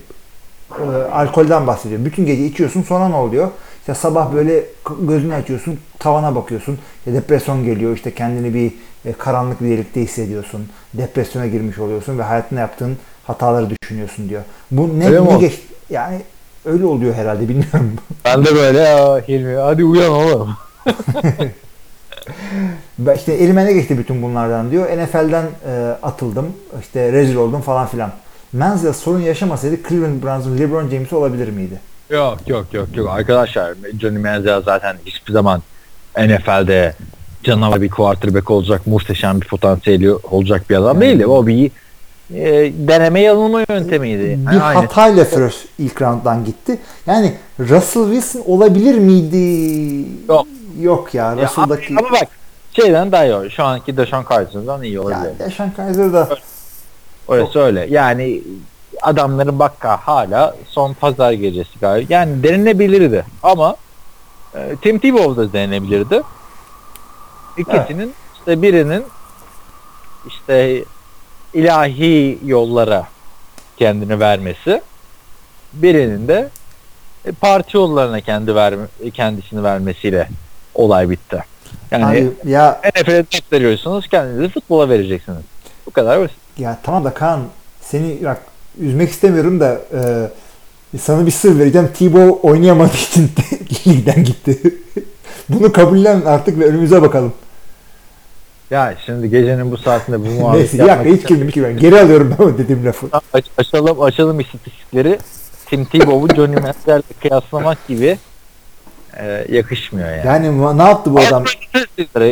[0.70, 2.04] e, alkolden bahsediyor.
[2.04, 3.48] Bütün gece içiyorsun sonra ne oluyor?
[3.80, 4.64] İşte sabah böyle
[5.00, 6.78] gözünü açıyorsun tavana bakıyorsun.
[6.98, 8.72] İşte depresyon geliyor işte kendini bir
[9.04, 10.68] e, karanlık bir delikte hissediyorsun.
[10.94, 14.42] Depresyona girmiş oluyorsun ve hayatında yaptığın hataları düşünüyorsun diyor.
[14.70, 15.60] Bu ne, Öyle ne geç
[15.90, 16.20] yani
[16.64, 17.92] öyle oluyor herhalde bilmiyorum.
[18.24, 20.56] Ben de böyle ya Hilmi hadi uyan oğlum.
[23.16, 24.86] İşte elime ne geçti bütün bunlardan diyor.
[24.98, 26.46] NFL'den e, atıldım.
[26.80, 28.10] işte rezil oldum falan filan.
[28.52, 31.80] Manziel sorun yaşamasaydı Cleveland Browns'un LeBron James'i olabilir miydi?
[32.10, 35.62] Yok yok yok yok arkadaşlar Johnny Manziel zaten hiçbir zaman
[36.18, 36.94] NFL'de
[37.44, 41.26] canavar bir quarterback olacak muhteşem bir potansiyeli olacak bir adam değildi.
[41.26, 41.70] O bir
[42.34, 44.22] e, deneme yanılma yöntemiydi.
[44.22, 44.80] Bir Yani aynı.
[44.80, 46.78] hatayla first ilk round'dan gitti.
[47.06, 50.04] Yani Russell Wilson olabilir miydi?
[50.28, 50.46] Yok.
[50.78, 51.36] Yok ya.
[51.36, 52.28] Russell'daki ama bak
[52.72, 53.50] şeyden daha iyi.
[53.50, 55.24] Şu anki Deshaun Kaiser'dan iyi olabilir.
[55.24, 56.28] yani Deshaun Kaiser da
[57.28, 57.86] Orası öyle.
[57.90, 58.42] Yani
[59.02, 62.14] adamların bakka hala son pazar gecesi galiba.
[62.14, 63.76] Yani denilebilirdi ama
[64.54, 66.22] e, Tim Tebow da denenebilirdi.
[67.56, 69.04] İkisinin işte birinin
[70.26, 70.84] işte
[71.54, 73.06] ilahi yollara
[73.76, 74.82] kendini vermesi
[75.72, 76.48] birinin de
[77.24, 80.28] e, parti yollarına kendi verme, kendisini vermesiyle
[80.80, 81.44] olay bitti.
[81.90, 85.42] Yani Abi, ya NFL'e ders veriyorsunuz kendinizi futbola vereceksiniz.
[85.86, 86.36] Bu kadar basit.
[86.58, 87.40] Ya tamam da Kaan
[87.80, 88.42] seni bak
[88.78, 89.80] üzmek istemiyorum da
[90.92, 91.90] e, sana bir sır vereceğim.
[91.98, 93.30] Tebow oynayamadığı için
[93.86, 94.58] ligden gitti.
[95.48, 97.32] Bunu kabullen artık ve önümüze bakalım.
[98.70, 101.76] Ya şimdi gecenin bu saatinde bu muhabbet Neyse yapmak yakma hiç girdim hiç girdim.
[101.76, 103.06] Geri alıyorum ben o dediğim lafı.
[103.32, 105.18] Aç, açalım, açalım istatistikleri.
[105.66, 108.18] Tim Tebow'u Johnny Manziel'le kıyaslamak gibi
[109.16, 110.26] e, yakışmıyor yani.
[110.26, 111.44] Yani ne yaptı bu adam?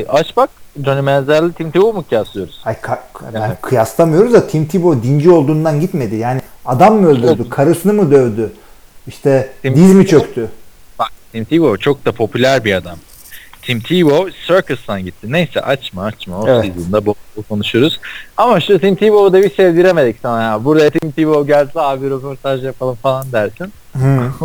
[0.09, 0.51] Aç bak
[0.85, 2.61] Johnny Manziel'le Tim Tebow mu kıyaslıyoruz?
[2.65, 2.99] Ay ka-
[3.33, 3.61] Evet.
[3.63, 6.17] kıyaslamıyoruz da Tim Tebow dinci olduğundan gitmedi.
[6.17, 7.49] Yani adam mı öldürdü?
[7.49, 8.53] Karısını mı dövdü?
[9.07, 10.49] İşte Tim diz mi çöktü?
[10.99, 12.99] Bak Tim Tebow çok da popüler bir adam.
[13.63, 15.33] Tim Tebow Circus'tan gitti.
[15.33, 16.39] Neyse açma açma.
[16.41, 16.65] O Evet.
[16.75, 18.01] season'da bu, bu konuşuruz.
[18.37, 20.65] Ama şu Tim Tebow'u da bir sevdiremedik sana ya.
[20.65, 23.73] Buraya Tim Tebow gelse abi röportaj yapalım falan dersin.
[23.97, 24.31] Hı.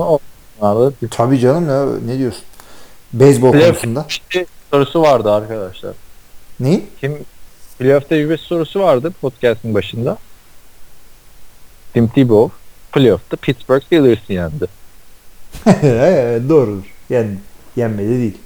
[0.63, 2.43] O Abi, Tabii canım ya ne diyorsun?
[3.13, 4.05] Beyzbol konusunda.
[4.71, 5.93] sorusu vardı arkadaşlar.
[6.59, 6.89] Neyin?
[7.01, 7.17] Kim
[7.79, 10.17] playoff tecrübesi sorusu vardı podcast'ın başında.
[11.93, 12.55] Tim Tebow
[12.91, 14.65] playoff'ta Pittsburgh Steelers'ı yendi.
[16.49, 16.83] Doğrudur.
[17.09, 17.37] Yen,
[17.75, 18.37] yenmedi değil.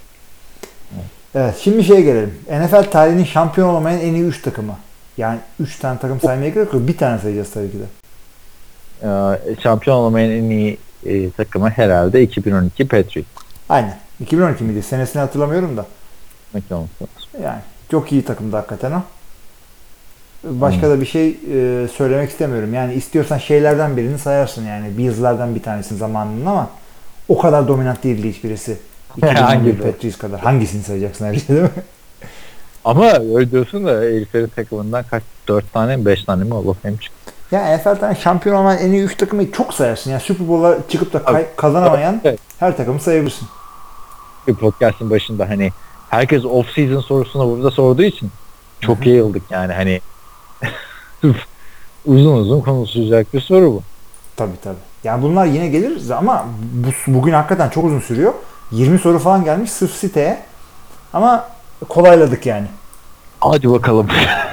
[1.36, 2.34] Evet şimdi şeye gelelim.
[2.50, 4.78] NFL tarihinin şampiyon olamayan en iyi 3 takımı.
[5.18, 6.88] Yani 3 tane takım saymaya gerek yok.
[6.88, 7.86] Bir tane sayacağız tabii ki de.
[9.04, 13.28] Ee, şampiyon olamayan en iyi e, takımı herhalde 2012 Patriots.
[13.70, 13.98] Aynen.
[14.20, 14.84] 2012 miydi?
[14.84, 15.86] Senesini hatırlamıyorum da.
[17.44, 17.60] Yani
[17.92, 19.02] çok iyi takımdı hakikaten o.
[20.44, 22.74] Başka da bir şey e, söylemek istemiyorum.
[22.74, 24.98] Yani istiyorsan şeylerden birini sayarsın yani.
[24.98, 26.70] Bills'lardan bir tanesini zamanının ama
[27.28, 28.78] o kadar dominant değildi hiçbirisi.
[29.18, 29.78] 2011 Hangi?
[29.78, 30.40] Patriots kadar.
[30.40, 31.70] Hangisini sayacaksın ayrıca değil mi?
[32.86, 36.82] Ama öyle diyorsun da heriflerin takımından kaç 4 tane mi 5 tane mi Hall of
[36.82, 37.17] Fame çıktı.
[37.52, 40.12] Ya NFL'den şampiyon olan en iyi 3 takımı çok sayarsın.
[40.12, 42.40] Yani Super Bowl'a çıkıp da kay- kazanamayan Evet.
[42.60, 43.48] her takımı sayabilirsin.
[44.48, 45.72] Bir podcast'ın başında hani
[46.10, 48.32] herkes off season sorusunu burada sorduğu için
[48.82, 50.02] çok yayıldık yani hani
[52.06, 53.82] uzun uzun konuşulacak bir soru bu.
[54.36, 54.78] Tabii tabii.
[55.04, 58.34] Yani bunlar yine gelir ama bu, bugün hakikaten çok uzun sürüyor.
[58.72, 60.44] 20 soru falan gelmiş sırf siteye.
[61.14, 61.50] Ama
[61.90, 62.68] kolayladık yani.
[63.40, 64.08] Hadi bakalım.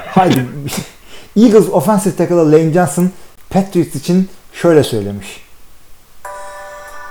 [0.07, 0.47] Haydi.
[1.37, 3.11] Eagles offensive tackle'ı Lane Johnson
[3.51, 5.45] Patriots için şöyle söylemiş.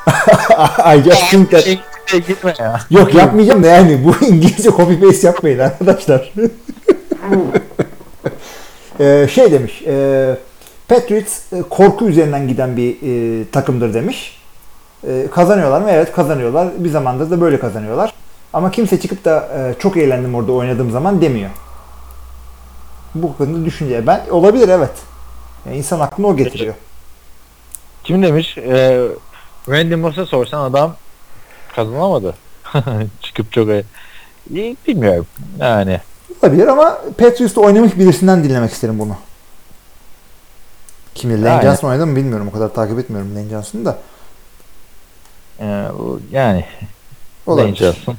[0.95, 1.65] I just think that...
[2.27, 2.79] Gitme ya.
[2.89, 6.33] Yok yapmayacağım da yani bu İngilizce copy paste yapmayın arkadaşlar.
[8.99, 9.83] Ee, şey demiş.
[9.87, 10.35] E,
[10.87, 14.37] Patriots e, korku üzerinden giden bir e, takımdır demiş.
[15.07, 15.87] E, kazanıyorlar mı?
[15.91, 16.67] Evet kazanıyorlar.
[16.77, 18.13] Bir zamandır da böyle kazanıyorlar.
[18.53, 21.49] Ama kimse çıkıp da e, çok eğlendim orada oynadığım zaman demiyor.
[23.15, 24.07] Bu konuda düşünce.
[24.07, 24.91] Ben olabilir evet.
[25.65, 26.73] Yani insan aklına o getiriyor.
[28.03, 28.57] Kim demiş?
[28.57, 29.07] Ee,
[29.69, 30.95] Randy Moss'a sorsan adam
[31.75, 32.35] kazanamadı.
[33.21, 33.69] Çıkıp çok
[34.49, 35.27] İyi, bilmiyorum.
[35.59, 35.99] Yani
[36.43, 39.15] Olabilir ama Patriots'ta oynamış birisinden dinlemek isterim bunu.
[41.15, 41.41] Kimi?
[41.41, 41.61] Lane Aynen.
[41.61, 42.47] Johnson oynadı mı bilmiyorum.
[42.49, 43.97] O kadar takip etmiyorum Lane Johnson'ı da.
[45.59, 45.65] e,
[45.99, 46.65] o- yani
[47.45, 47.65] Olabilir.
[47.67, 48.15] Lane Johnson.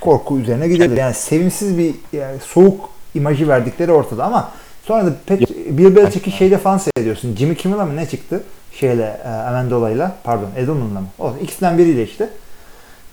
[0.00, 0.96] Korku üzerine gidilir.
[0.96, 4.52] Yani sevimsiz bir yani soğuk imajı verdikleri ortada ama
[4.84, 7.36] sonra da Pat, Bill Belichick'i şeyde falan seyrediyorsun.
[7.36, 8.42] Jimmy Kimmel'a mı ne çıktı?
[8.72, 11.06] Şeyle, e, Amendola'yla, pardon Edelman'la mı?
[11.18, 12.30] O, ikisinden biriyle işte.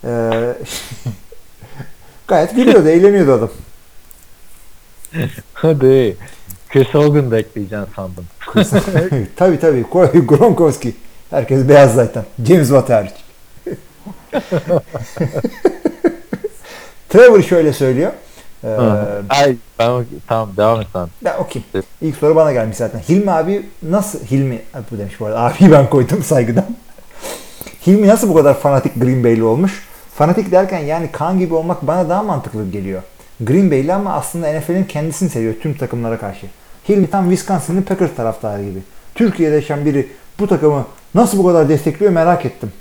[0.04, 0.08] E,
[2.28, 3.50] gayet gülüyordu, eğleniyordu adam.
[5.54, 6.16] Hadi.
[6.68, 8.24] Chris Hogan da ekleyeceksin sandım.
[9.36, 9.82] tabii tabii.
[10.26, 10.94] Gronkowski.
[11.30, 12.24] Herkes beyaz zaten.
[12.48, 13.12] James Watt hariç.
[17.08, 18.12] Trevor şöyle söylüyor.
[18.64, 18.68] Ee,
[19.28, 21.08] Ay ben tamam devam et sen.
[21.24, 21.86] ben okuyayım.
[22.02, 22.98] İlk soru bana gelmiş zaten.
[22.98, 25.40] Hilmi abi nasıl Hilmi bu demiş bu arada.
[25.44, 26.66] Abi ben koydum saygıdan.
[27.86, 29.86] Hilmi nasıl bu kadar fanatik Green Bay'li olmuş?
[30.14, 33.02] Fanatik derken yani kan gibi olmak bana daha mantıklı geliyor.
[33.40, 36.46] Green Bay'li ama aslında NFL'in kendisini seviyor tüm takımlara karşı.
[36.88, 38.78] Hilmi tam Wisconsin'ın Packers taraftarı gibi.
[39.14, 40.08] Türkiye'de yaşayan biri
[40.38, 42.72] bu takımı nasıl bu kadar destekliyor merak ettim.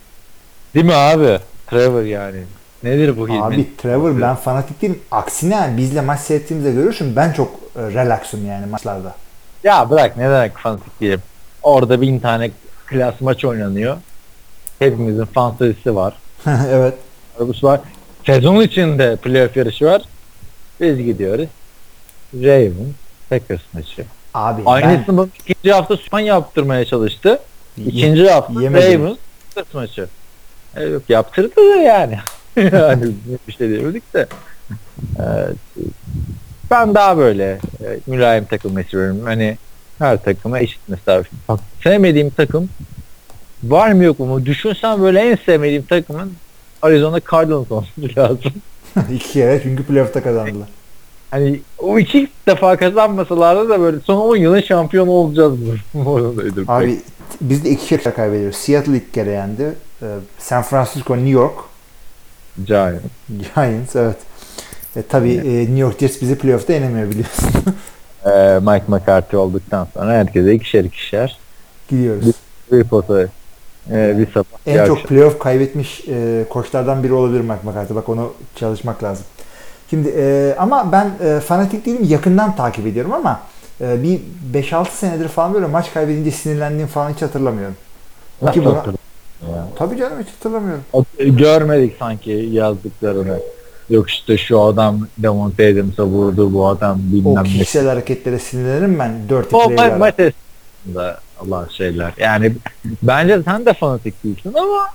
[0.75, 1.39] Değil mi abi?
[1.67, 2.43] Trevor yani.
[2.83, 3.43] Nedir bu?
[3.43, 4.99] Abi Trevor ben fanatik değilim.
[5.11, 9.15] Aksine yani bizle maç seyrettiğimizde görürsün ben çok e, relaxım yani maçlarda.
[9.63, 11.21] Ya bırak ne demek fanatik diyelim.
[11.63, 12.51] Orada bin tane
[12.85, 13.97] klas maç oynanıyor.
[14.79, 16.13] Hepimizin fantezisi var.
[16.69, 16.93] evet.
[17.39, 17.79] Arabası var.
[18.25, 20.01] Sezon içinde playoff yarışı var.
[20.81, 21.47] Biz gidiyoruz.
[22.33, 22.95] Ravens,
[23.29, 24.05] Packers maçı.
[24.33, 27.39] Abi Aynısını bana ikinci hafta Süpan yaptırmaya çalıştı.
[27.87, 29.01] İkinci hafta Yemedim.
[29.03, 29.17] Ravens
[29.51, 30.07] Steelers maçı.
[30.75, 32.17] E, yok yaptırdı da yani.
[32.73, 33.11] yani
[33.47, 34.27] bir şey diyemedik de.
[35.19, 35.55] Evet.
[36.71, 39.21] Ben daha böyle e, mülayim takım istiyorum.
[39.23, 39.57] Hani
[39.99, 41.29] her takıma eşit mesafe.
[41.49, 42.69] Bak sevmediğim takım
[43.63, 44.45] var mı yok mu?
[44.45, 46.33] Düşünsen böyle en sevmediğim takımın
[46.81, 48.51] Arizona Cardinals olması lazım.
[49.13, 50.67] iki kere çünkü playoff'ta kazandılar.
[51.31, 55.53] Hani o iki defa kazanmasalardı da böyle son 10 yılın şampiyonu olacağız
[55.93, 56.33] bu.
[56.67, 56.99] Abi
[57.41, 58.57] biz de iki kere kaybediyoruz.
[58.57, 59.73] Seattle ilk kere yendi.
[60.01, 60.05] Ee,
[60.39, 61.55] San Francisco, New York.
[62.63, 63.03] Giants.
[63.55, 64.17] Giants evet.
[64.95, 67.49] E, tabii e, New York Jets bizi playoff'ta yenemiyor biliyorsun.
[68.25, 71.37] Ee, Mike McCarthy olduktan sonra herkese ikişer ikişer
[71.89, 72.25] Gidiyoruz.
[72.71, 73.21] bir pota
[73.91, 75.07] e, bir sabah bir En çok akşam.
[75.09, 77.95] playoff kaybetmiş e, koçlardan biri olabilir Mike McCarthy.
[77.95, 79.25] Bak onu çalışmak lazım.
[79.89, 82.03] Şimdi e, ama ben e, fanatik değilim.
[82.03, 83.39] Yakından takip ediyorum ama
[83.81, 84.19] e, bir
[84.53, 87.75] 5-6 senedir falan böyle maç kaybedince sinirlendiğim falan hiç hatırlamıyorum.
[88.53, 88.83] Ki buna-
[89.41, 89.67] ya?
[89.77, 90.83] Tabii canım hiç hatırlamıyorum.
[90.93, 93.39] O- Görmedik sanki yazdıklarını.
[93.89, 97.47] Yok işte şu adam Devontae Adams'a vurdu bu adam O bilmem ne.
[97.47, 102.13] kişisel hareketlere sinirlenirim ben 4 O ma- maç esnasında Allah şeyler.
[102.17, 102.53] Yani
[103.03, 104.85] bence sen de fanatik değilsin ama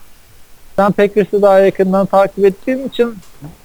[0.77, 3.15] sen Packers'ı daha yakından takip ettiğin için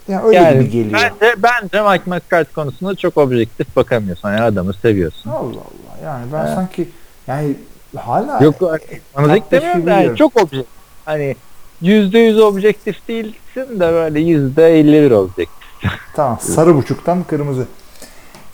[0.08, 1.00] Yani öyle yani gibi geliyor.
[1.22, 4.30] bence, bence Mike McCarthy konusunda çok objektif bakamıyorsun.
[4.30, 5.30] Yani adamı seviyorsun.
[5.30, 6.04] Allah Allah.
[6.06, 6.56] Yani ben Evet.
[6.56, 6.90] sanki
[7.28, 7.56] yani
[8.00, 8.56] hala Yok
[9.14, 10.76] fanatik demiyorum da yani çok objektif.
[11.06, 11.36] Hani
[11.82, 15.56] yüzde yüz objektif değilsin de böyle yüzde elli bir objektif.
[16.16, 16.40] Tamam.
[16.42, 17.66] Sarı buçuktan kırmızı.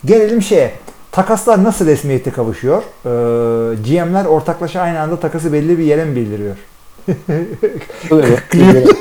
[0.04, 0.72] Gelelim şeye.
[1.12, 2.82] Takaslar nasıl resmiyete kavuşuyor?
[2.82, 6.56] Ee, GM'ler ortaklaşa aynı anda takası belli bir yere mi bildiriyor?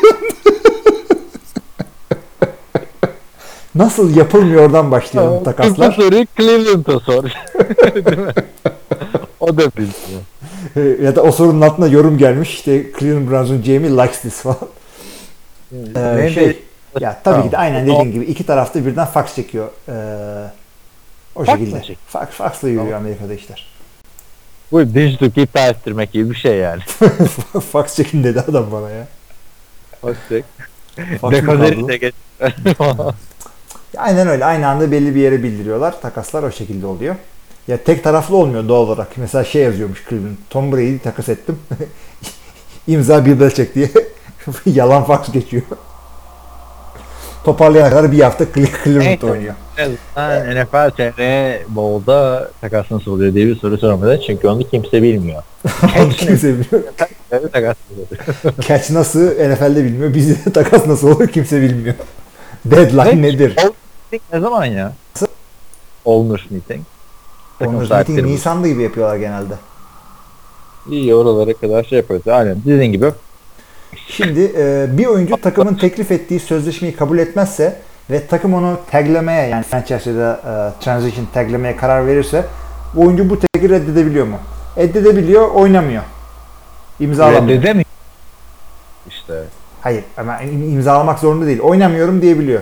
[3.76, 5.98] Nasıl yapılmıyordan başlayalım takaslar.
[5.98, 7.24] Bu soruyu Cleveland'a sor.
[9.42, 10.22] O da bilmiyor.
[10.76, 12.54] Ee, ya da o sorunun altına yorum gelmiş.
[12.54, 14.58] İşte Cleveland Browns'un GM'i likes this falan.
[15.96, 16.60] Ee, Ne şey,
[17.00, 18.00] ya tabii ki de aynen Tamam.
[18.06, 19.70] dediğin gibi iki tarafta birden fax çekiyor.
[19.90, 19.94] Ee,
[21.36, 21.96] o Fax şekilde.
[22.08, 23.02] Fax, faxla yürüyor Tamam.
[23.02, 23.68] Amerika'da işler.
[24.72, 26.82] Bu dijital iptal ettirmek gibi bir şey yani.
[27.72, 29.08] fax çekin dedi adam bana ya.
[30.02, 30.16] Fax
[31.32, 31.88] Dekoderi kaldı?
[31.88, 32.14] de geç.
[33.98, 34.46] Aynen öyle.
[34.46, 36.02] Aynı anda belli bir yere bildiriyorlar.
[36.02, 37.16] Takaslar o şekilde oluyor.
[37.72, 39.18] Ya tek taraflı olmuyor doğal olarak.
[39.18, 40.36] Mesela şey yazıyormuş Cleveland.
[40.50, 41.60] Tom Brady takas ettim.
[42.88, 43.90] İmza bir Belichick diye.
[44.66, 45.64] Yalan fax geçiyor.
[47.44, 49.24] Toparlayana kadar bir hafta Cle- Cleveland Evet.
[49.24, 49.54] oynuyor.
[50.16, 54.22] Ben NFL TR Bowl'da takas nasıl oluyor diye bir soru sormadı.
[54.28, 55.44] Çünkü onu kimse bilmiyor.
[56.18, 56.84] Kimse bilmiyor.
[57.32, 57.78] Evet.
[58.68, 60.14] Catch nasıl NFL'de bilmiyor.
[60.14, 61.96] Bizde takas nasıl olur kimse bilmiyor.
[62.66, 63.54] Deadline nedir?
[63.58, 63.72] All
[64.12, 64.94] meeting ne zaman ya?
[66.06, 66.82] Owners meeting.
[67.62, 69.54] Takım Owners Meeting Nisan'da gibi yapıyorlar genelde.
[70.90, 72.28] İyi oralara kadar şey yapıyoruz.
[72.28, 73.12] Aynen dediğin gibi.
[74.08, 77.80] Şimdi e, bir oyuncu takımın teklif ettiği sözleşmeyi kabul etmezse
[78.10, 80.42] ve takım onu taglemeye yani franchise ya da
[80.80, 82.46] e, transition taglemeye karar verirse
[82.96, 84.38] bu oyuncu bu tagi reddedebiliyor mu?
[84.78, 86.04] Reddedebiliyor, oynamıyor.
[87.00, 87.48] İmzalamıyor.
[87.58, 87.86] Reddedemiyor.
[89.10, 89.44] İşte.
[89.82, 91.60] Hayır ama im- imzalamak zorunda değil.
[91.60, 92.62] Oynamıyorum diyebiliyor.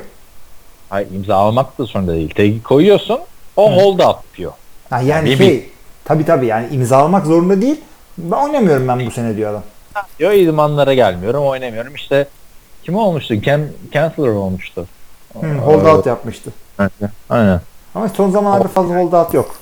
[0.89, 2.33] Hayır imza almak da zorunda değil.
[2.35, 3.19] Tagi koyuyorsun.
[3.57, 4.51] O hold up diyor.
[4.89, 5.69] Ha, yani Bir- şey
[6.05, 7.81] tabi tabi yani imzalamak zorunda değil.
[8.17, 9.63] Ben oynamıyorum ben bu sene diyor adam.
[10.19, 11.95] Diyor idmanlara gelmiyorum oynamıyorum.
[11.95, 12.27] İşte
[12.83, 13.41] kim olmuştu?
[13.41, 14.87] Ken, Chancellor olmuştu.
[15.41, 16.51] Hı, hold out yapmıştı.
[16.77, 16.91] Aynen.
[17.29, 17.61] Aynen.
[17.95, 19.55] Ama son zamanlarda fazla hold out yok.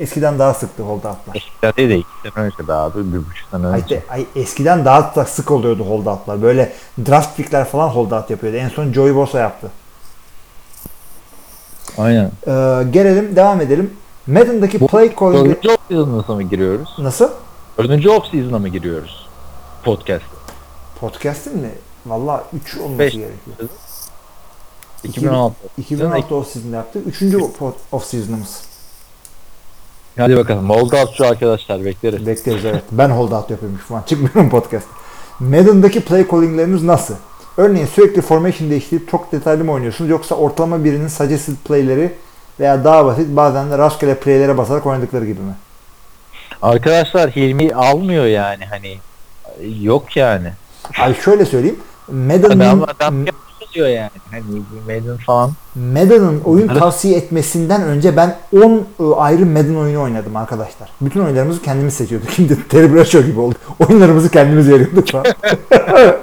[0.00, 1.34] Eskiden daha sıktı hold out'lar.
[1.34, 3.12] Eskiden değil de iki sene önce daha abi.
[3.12, 3.96] Bir buçuk sene Ay, önce.
[3.96, 6.42] de- ay, eskiden daha da sık oluyordu hold out'lar.
[6.42, 6.72] Böyle
[7.08, 8.56] draft pickler falan hold out yapıyordu.
[8.56, 9.70] En son Joey Bosa yaptı.
[11.98, 12.30] Aynen.
[12.46, 12.50] Ee,
[12.90, 13.94] gelelim devam edelim.
[14.32, 16.88] Madden'daki Bu- play calling Dördüncü off season'a mı giriyoruz?
[16.98, 17.30] nasıl?
[17.78, 19.28] Dördüncü off season'a mı giriyoruz?
[19.84, 20.24] Podcast.
[21.00, 21.70] Podcast'in mi?
[22.06, 23.12] Valla 3 olması Beş.
[23.14, 23.68] gerekiyor.
[25.04, 25.54] 2016.
[25.78, 27.06] 2016 off season'da yaptık.
[27.22, 27.34] 3.
[27.92, 28.62] off season'ımız.
[30.18, 30.70] Hadi bakalım.
[30.70, 32.26] Hold up şu arkadaşlar bekleriz.
[32.26, 32.84] Bekleriz evet.
[32.92, 34.02] Ben hold out yapıyormuş falan.
[34.02, 34.86] Çıkmıyorum podcast.
[35.40, 37.14] Madden'daki play calling'leriniz nasıl?
[37.56, 42.14] Örneğin sürekli formation değiştirip çok detaylı mı oynuyorsunuz yoksa ortalama birinin suggested play'leri
[42.60, 45.54] veya daha basit bazen de rastgele play'lere basarak oynadıkları gibi mi?
[46.62, 48.98] Arkadaşlar Hilmi almıyor yani hani.
[49.80, 50.52] Yok yani.
[50.98, 51.80] Abi şöyle söyleyeyim.
[52.08, 52.86] Madden'ın,
[53.60, 54.10] yapıyor yani.
[54.30, 54.42] Hani
[54.86, 55.52] Madden falan.
[55.74, 60.88] Madden'ın oyun tavsiye etmesinden önce ben 10 ayrı Madden oyunu oynadım arkadaşlar.
[61.00, 62.30] Bütün oyunlarımızı kendimiz seçiyorduk.
[62.36, 63.54] Şimdi Terry gibi oldu.
[63.88, 65.26] Oyunlarımızı kendimiz veriyorduk falan.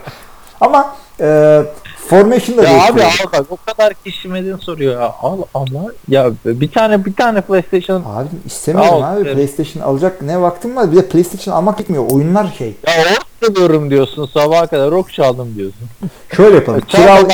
[0.61, 1.61] Ama e,
[2.09, 5.15] Formation da Ya abi al bak o kadar kişi Madden soruyor ya.
[5.21, 9.21] Al ama ya bir tane bir tane PlayStation Abi istemiyorum Al, abi.
[9.21, 9.33] evet.
[9.35, 10.91] PlayStation alacak ne vaktim var?
[10.91, 12.11] Bir de PlayStation almak gitmiyor.
[12.11, 12.75] Oyunlar şey.
[12.87, 12.93] ya
[13.41, 15.89] çalıyorum diyorsun sabaha kadar rock çaldım diyorsun.
[16.35, 16.81] Şöyle yapalım.
[16.87, 17.29] Kiral,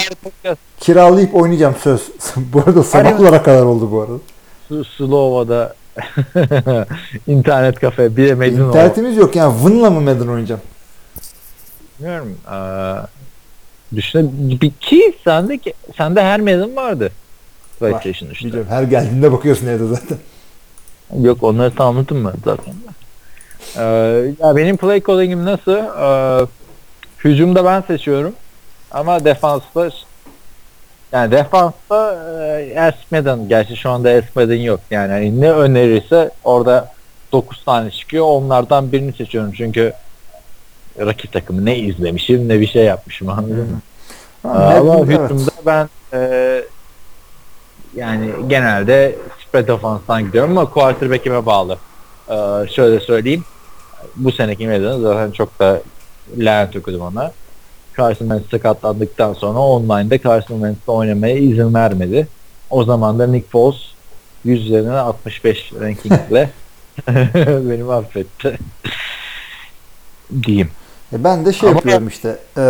[0.79, 2.01] kiralayıp oynayacağım söz.
[2.35, 4.83] bu arada sabahlara kadar oldu bu arada.
[4.97, 5.75] Slova'da
[7.27, 8.67] internet kafe bir de o.
[8.67, 9.53] İnternetimiz yok yani.
[9.63, 10.61] Vınla mı Madden oynayacağım?
[11.99, 12.37] Bilmiyorum.
[12.47, 13.05] Aa,
[13.95, 15.59] düşüne bir ki sende
[15.97, 17.11] sende her Madden vardı.
[17.79, 18.47] PlayStation işte.
[18.47, 18.69] Biliyorum.
[18.69, 20.17] Her geldiğinde bakıyorsun evde zaten.
[21.21, 22.73] Yok onları tamamladım ben zaten.
[23.77, 23.81] Ee,
[24.39, 25.71] ya benim play calling'im nasıl?
[25.71, 26.47] Ee,
[27.23, 28.33] hücumda ben seçiyorum.
[28.91, 29.89] Ama defansta
[31.11, 32.15] yani defansta
[32.59, 34.79] e, Esmeden gerçi şu anda Esmeden yok.
[34.91, 36.91] Yani hani ne önerirse orada
[37.31, 38.25] 9 tane çıkıyor.
[38.25, 39.51] Onlardan birini seçiyorum.
[39.57, 39.93] Çünkü
[40.99, 43.81] rakip takımı ne izlemişim ne bir şey yapmışım anladın mı?
[44.43, 44.49] Ha,
[44.79, 45.31] Ama Madden, evet.
[45.31, 46.61] hücumda ben e,
[47.95, 49.15] yani genelde
[49.47, 51.77] spread ofanstan gidiyorum ama quarterback'ime bağlı.
[52.29, 52.35] E,
[52.69, 53.43] şöyle söyleyeyim.
[54.15, 55.81] Bu seneki Madden'ı zaten çok da
[56.37, 57.31] lanet okudum ona.
[57.97, 62.27] Carson Wentz sakatlandıktan sonra online'da Carson Wentz'le oynamaya izin vermedi.
[62.69, 63.77] O zaman da Nick Foles
[64.43, 66.49] 100 üzerinden 65 rankingle
[67.69, 68.57] beni affetti.
[70.43, 70.69] Diyeyim.
[71.13, 72.37] E Ben de şey Ama- yapıyorum işte.
[72.57, 72.61] E,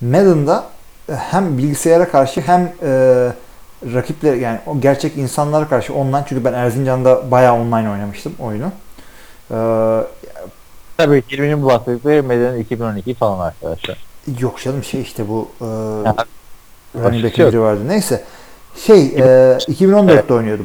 [0.00, 0.64] Madden'da
[1.12, 2.88] hem bilgisayara karşı hem e,
[3.94, 8.72] rakiple yani o gerçek insanlara karşı online çünkü ben Erzincan'da bayağı online oynamıştım oyunu.
[9.50, 9.56] E,
[10.96, 13.98] Tabii ki benim bu bahsettikleri Madden 2012 falan arkadaşlar.
[14.40, 15.64] yok canım şey işte bu e,
[16.04, 16.14] Ya,
[17.04, 17.80] running back'in biri vardı.
[17.86, 18.24] Neyse.
[18.76, 19.20] Şey e,
[19.68, 20.64] 2014'te oynuyordum.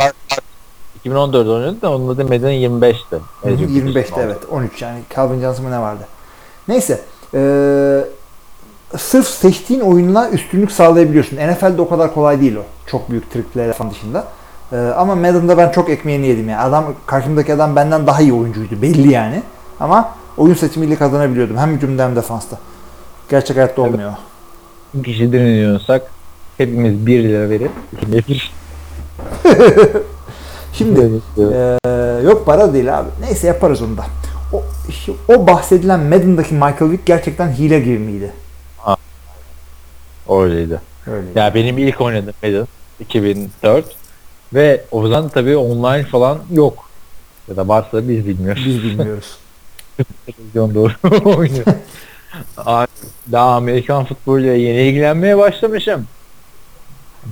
[1.00, 3.16] 2014 oynadı da onun adı Madden 25'ti.
[3.42, 4.38] Hı hı, 25'te evet.
[4.52, 6.04] 13 yani Calvin Johnson ne vardı?
[6.68, 7.02] Neyse.
[7.34, 8.06] Ee,
[8.98, 11.38] sırf seçtiğin oyunla üstünlük sağlayabiliyorsun.
[11.38, 12.64] NFL'de o kadar kolay değil o.
[12.88, 14.24] Çok büyük trikler falan dışında.
[14.72, 16.62] Ee, ama Madden'da ben çok ekmeğini yedim yani.
[16.62, 19.44] Adam karşımdaki adam benden daha iyi oyuncuydu belli yani.
[19.80, 21.58] Ama oyun seçimiyle kazanabiliyordum.
[21.58, 22.58] Hem hücumda hem defansta.
[23.30, 24.14] Gerçek hayatta olmuyor.
[25.04, 26.02] kişi dinliyorsak
[26.58, 27.72] hepimiz 1 lira verip
[28.12, 28.54] bir
[30.74, 31.78] Şimdi Ee,
[32.24, 33.10] yok para değil abi.
[33.22, 34.06] Neyse yaparız onu da.
[35.28, 38.32] O, bahsedilen Madden'daki Michael Vick gerçekten hile gibi miydi?
[40.30, 40.82] öyleydi.
[41.08, 41.28] Öyle.
[41.36, 42.68] Ya benim ilk oynadığım Madden
[43.00, 43.86] 2004
[44.54, 46.90] ve o zaman tabii online falan yok.
[47.48, 48.64] Ya da varsa biz bilmiyoruz.
[48.66, 49.38] Biz bilmiyoruz.
[50.26, 50.94] Televizyon doğru
[51.38, 51.66] oynuyor.
[53.32, 56.08] Daha Amerikan futboluyla yeni ilgilenmeye başlamışım.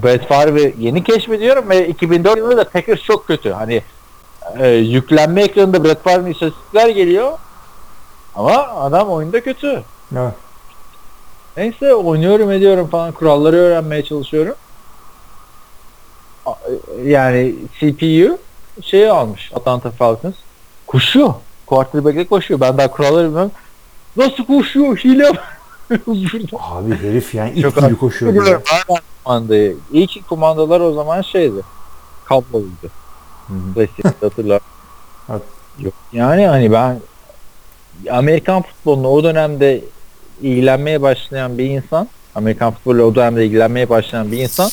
[0.04, 3.52] Brett Favre'ı yeni keşfediyorum ve 2004 yılında da Packers çok kötü.
[3.52, 3.82] Hani
[4.60, 7.32] e, yüklenme ekranında Brett Favre'ın istatistikler geliyor.
[8.36, 9.84] Ama adam oyunda kötü.
[10.18, 10.34] Evet.
[11.58, 14.56] Neyse oynuyorum ediyorum falan kuralları öğrenmeye çalışıyorum.
[16.46, 16.54] A-
[17.04, 18.38] Yani CPU
[18.82, 20.36] şeyi almış Atlanta Falcons.
[20.88, 21.34] Koşuyor.
[21.66, 22.60] Quarterback'e koşuyor.
[22.60, 23.52] Ben daha kuralları bilmem.
[24.18, 24.98] Nasıl koşuyor?
[24.98, 25.28] Hile.
[26.60, 28.62] Abi herif yani Çok it gibi koşuyor.
[29.24, 29.78] Kumandayı.
[29.92, 31.62] İlk kumandalar o zaman şeydi.
[32.26, 32.90] Kabloluydu.
[33.48, 34.10] Hı hı.
[34.22, 34.62] Hatırlar.
[35.80, 35.94] Yok.
[36.14, 37.00] Yani hani ben
[38.12, 39.82] Amerikan futboluna o dönemde
[40.42, 44.70] ilgilenmeye başlayan bir insan Amerikan futboluyla o dönemde ilgilenmeye başlayan bir insan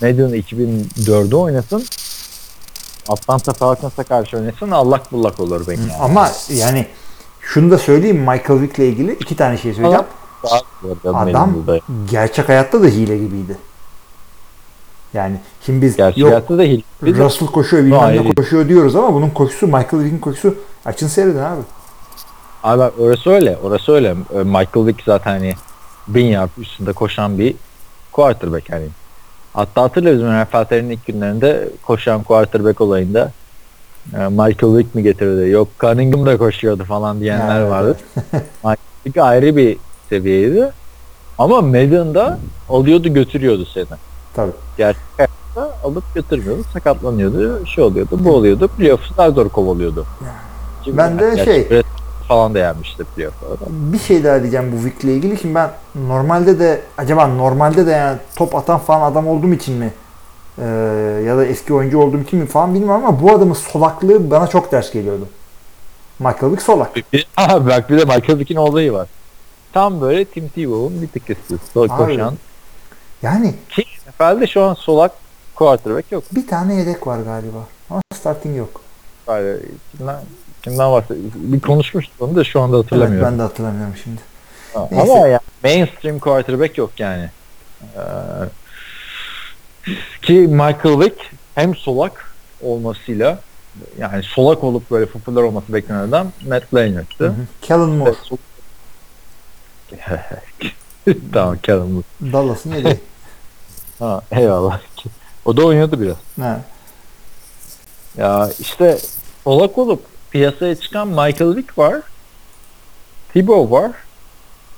[0.00, 1.84] Madden 2004'ü oynasın
[3.08, 5.94] Atlanta Falcons'a karşı oynasın allak bullak olur benim yani.
[6.00, 6.86] Ama yani
[7.40, 10.06] şunu da söyleyeyim Michael Vick'le ilgili iki tane şey söyleyeceğim.
[11.04, 11.54] Adam
[12.10, 13.56] gerçek hayatta da hile gibiydi.
[15.14, 15.36] Yani
[15.66, 16.82] şimdi biz Gerçi yok hayatta da hile.
[17.02, 20.54] Russell koşuyor bilmem ne koşuyor diyoruz ama bunun koşusu Michael Vick'in koşusu
[20.84, 21.60] açın seyredin abi.
[22.62, 23.58] Abi bak orası öyle.
[23.62, 24.16] Orası öyle.
[24.34, 25.54] Ee, Michael Vick zaten hani
[26.08, 27.54] bin yard üstünde koşan bir
[28.12, 28.86] quarterback hani.
[29.52, 33.32] Hatta hatırlıyoruz NFL'lerin ilk günlerinde koşan quarterback olayında
[34.14, 35.50] e, Michael Vick mi getirdi?
[35.50, 37.96] Yok Cunningham da koşuyordu falan diyenler Yani, vardı.
[38.56, 38.76] Michael
[39.06, 39.76] Vick ayrı bir
[40.08, 40.70] seviyeydi.
[41.38, 43.86] Ama Madden'da alıyordu götürüyordu seni.
[44.34, 44.52] Tabii.
[44.76, 46.62] Gerçek hayatta alıp götürmüyordu.
[46.72, 47.66] Sakatlanıyordu.
[47.66, 48.18] Şey oluyordu.
[48.20, 48.68] Bu oluyordu.
[48.68, 50.06] Playoff'u daha zor kovalıyordu.
[50.86, 51.82] Ben de gerçi şey-
[52.32, 53.64] falan da yenmişti playoff'larda.
[53.68, 55.38] Bir şey daha diyeceğim bu Vick'le ilgili.
[55.38, 59.92] Şimdi ben normalde de acaba normalde de yani top atan falan adam olduğum için mi
[60.58, 60.64] Ee,
[61.26, 64.72] ya da eski oyuncu olduğum için mi falan bilmiyorum ama bu adamın solaklığı bana çok
[64.72, 65.28] ders geliyordu.
[66.18, 66.90] Michael Vick solak.
[67.36, 69.08] Aha bak bir de Michael Vick'in olayı var.
[69.72, 71.58] Tam böyle Tim Tebow'un bir tık üstü.
[71.74, 71.96] Sol Abi.
[71.96, 72.34] koşan.
[73.22, 75.12] Yani Ki NFL'de şu an solak
[75.54, 76.24] quarterback yok.
[76.32, 77.58] bir tane yedek var galiba.
[77.90, 78.80] Ama starting yok.
[79.28, 79.56] Yani
[80.62, 81.30] kimden, kimden bahsediyor?
[81.34, 83.28] Bir konuşmuştuk onu da şu anda Evet, hatırlamıyorum.
[83.32, 84.20] ben de hatırlamıyorum şimdi.
[84.74, 85.12] Ha, Neyse.
[85.12, 87.30] Ama yani mainstream quarterback yok yani.
[87.96, 88.00] Ee,
[90.22, 91.16] ki Michael Vick
[91.54, 92.32] hem solak
[92.62, 93.38] olmasıyla
[93.98, 97.34] yani solak olup böyle popüler olması beklenen adam Matt Leinart'tı.
[97.62, 98.14] Kellen Moore.
[101.32, 102.04] Tamam Kellen Moore.
[102.32, 103.00] Dallas'ın yedeği.
[103.98, 104.80] Ha, eyvallah.
[105.44, 106.16] O da oynuyordu biraz.
[106.40, 106.60] ha.
[108.16, 108.98] Ya işte
[109.44, 110.02] solak olup
[110.32, 111.94] piyasaya çıkan Michael Vick var.
[113.32, 113.90] Thibaut var.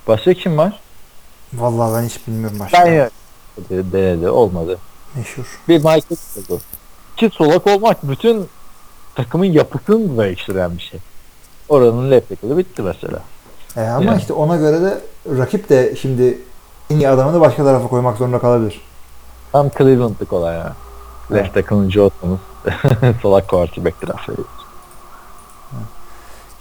[0.08, 0.80] Başka kim var?
[1.54, 2.84] Vallahi ben hiç bilmiyorum başka.
[2.86, 3.10] Ben
[3.70, 4.78] denedi, denedi olmadı.
[5.14, 5.60] Meşhur.
[5.68, 6.60] Bir Michael Vick oldu.
[7.16, 8.46] Ki solak olmak bütün
[9.14, 11.00] takımın yapısını değiştiren bir şey.
[11.68, 13.18] Oranın left tackle'ı bitti mesela.
[13.76, 14.20] E ama Yani.
[14.20, 15.00] işte ona göre de
[15.38, 16.38] rakip de şimdi
[16.90, 18.80] en iyi adamını başka tarafa koymak zorunda kalabilir.
[19.52, 20.76] Tam Cleveland'lık olay ya.
[21.32, 22.38] Left tackle'ıncı olsanız
[23.22, 24.46] solak quarterback ediyoruz.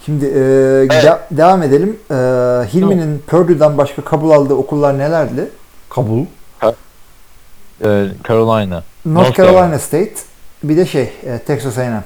[0.04, 0.30] Şimdi e,
[0.90, 1.98] de- devam edelim.
[2.10, 2.14] E,
[2.74, 5.48] Hilmi'nin Purdue'dan başka kabul aldığı okullar nelerdi?
[5.90, 6.24] Kabul.
[7.84, 8.82] Ee, Carolina.
[9.06, 10.14] North North Carolina State.
[10.62, 12.04] Bir de şey e, Texas A&M.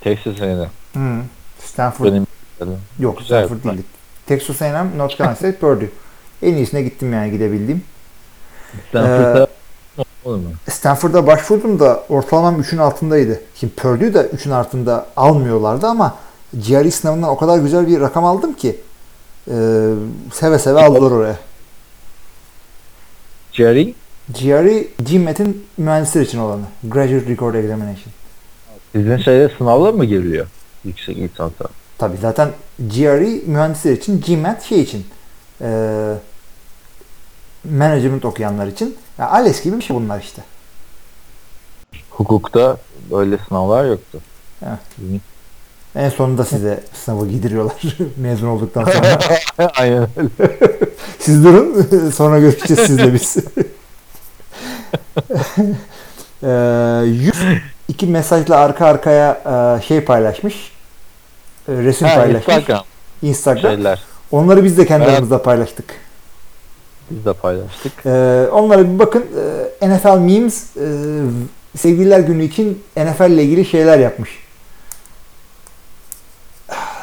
[0.00, 0.68] Texas A&M.
[0.92, 1.22] Hmm.
[1.58, 2.06] Stanford.
[2.06, 2.26] Benim
[2.98, 3.46] Yok Güzel.
[3.46, 3.82] Stanford değildi.
[4.26, 5.88] Texas A&M, North Carolina State, Purdue.
[6.42, 7.84] En iyisine gittim yani gidebildiğim.
[8.88, 9.46] Stanford'da
[10.24, 10.44] olur mu?
[10.70, 13.40] Stanford'a başvurdum da ortalamam 3'ün altındaydı.
[13.54, 16.16] Şimdi Purdue da 3'ün altında almıyorlardı ama
[16.52, 18.80] GRE sınavından o kadar güzel bir rakam aldım ki
[19.48, 19.54] e,
[20.32, 21.36] seve seve aldılar oraya.
[23.52, 23.94] Jerry
[24.38, 26.64] GRE, GMAT'in mühendisler için olanı.
[26.84, 28.12] Graduate Record Examination.
[28.92, 30.46] sizin şeyde sınavla mı giriliyor?
[30.84, 31.64] Yüksek lisansa.
[31.98, 32.48] Tabi zaten
[32.78, 35.04] GRE mühendisler için, GMAT şey için
[35.60, 36.14] e,
[37.64, 38.96] management okuyanlar için.
[39.18, 40.42] Ya ALES gibi bir şey bunlar işte.
[42.10, 42.76] Hukukta
[43.10, 44.18] böyle sınavlar yoktu.
[44.66, 44.78] Evet.
[45.94, 47.74] En sonunda size sınavı giydiriyorlar
[48.16, 49.18] mezun olduktan sonra.
[49.76, 50.30] Aynen öyle.
[51.18, 53.36] Siz durun sonra görüşeceğiz sizle biz.
[56.42, 57.02] Ee,
[57.88, 59.42] 102 mesajla arka arkaya
[59.78, 60.72] e, şey paylaşmış.
[61.68, 62.56] E, Resim Ha, paylaşmış.
[62.56, 62.84] Instagram
[63.22, 63.74] Instagram.
[63.74, 64.02] şeyler.
[64.32, 65.14] Onları biz de kendi Evet.
[65.14, 65.94] aramızda paylaştık.
[67.10, 67.92] Biz de paylaştık.
[68.06, 69.24] Ee, onlara bir bakın.
[69.82, 70.86] Ee, NFL Memes e,
[71.78, 74.30] sevgililer günü için NFL ile ilgili şeyler yapmış.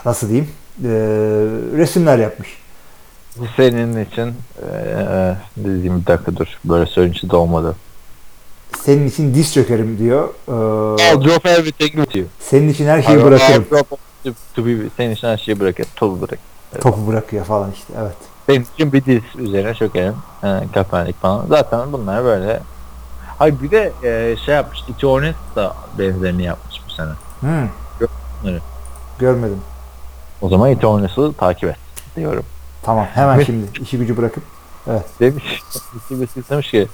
[0.06, 0.50] Nasıl diyeyim?
[0.84, 0.88] Ee,
[1.78, 2.58] resimler yapmış.
[3.56, 6.48] Senin için eee dediğim bir dakika dur.
[6.66, 7.76] Böyle söyleyince de olmadı.
[8.84, 10.30] Senin için diz çökerim diyor.
[10.48, 10.52] Ee,
[11.14, 12.26] I'll drop everything with you.
[12.40, 13.64] senin için her şeyi I'll- bırakırım.
[13.64, 14.00] I'll drop
[14.56, 15.86] to, be, senin için her şeyi bırakır.
[15.96, 16.40] Topu bırak.
[16.82, 17.94] Topu bırakıyor falan işte.
[18.02, 18.16] Evet.
[18.48, 20.16] Benim için bir diz üzerine çökerim.
[20.44, 21.46] Ee, Kaepernick falan.
[21.50, 22.60] Zaten bunlar böyle.
[23.40, 24.80] Hayır bir de e, şey yapmış.
[24.88, 27.12] Iti Hornets da benzerini yapmış bu sene.
[27.40, 27.70] Hmm.
[28.46, 28.62] Evet.
[29.20, 29.62] Görmedim.
[30.42, 31.78] O zaman Iti Hornets'ı takip et
[32.16, 32.46] diyorum.
[32.84, 33.06] Tamam.
[33.14, 33.46] Hemen Evet.
[33.46, 34.44] şimdi işi gücü bırakıp.
[35.20, 35.62] Demiş,
[36.12, 36.88] birisi demiş ki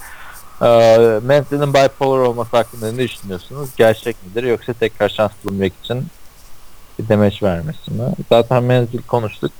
[0.61, 3.69] e, Mental'in bipolar olması hakkında ne düşünüyorsunuz?
[3.77, 6.07] Gerçek midir yoksa tekrar şans bulmak için
[6.99, 8.03] bir demeç vermesi mi?
[8.29, 9.51] Zaten Mental konuştuk.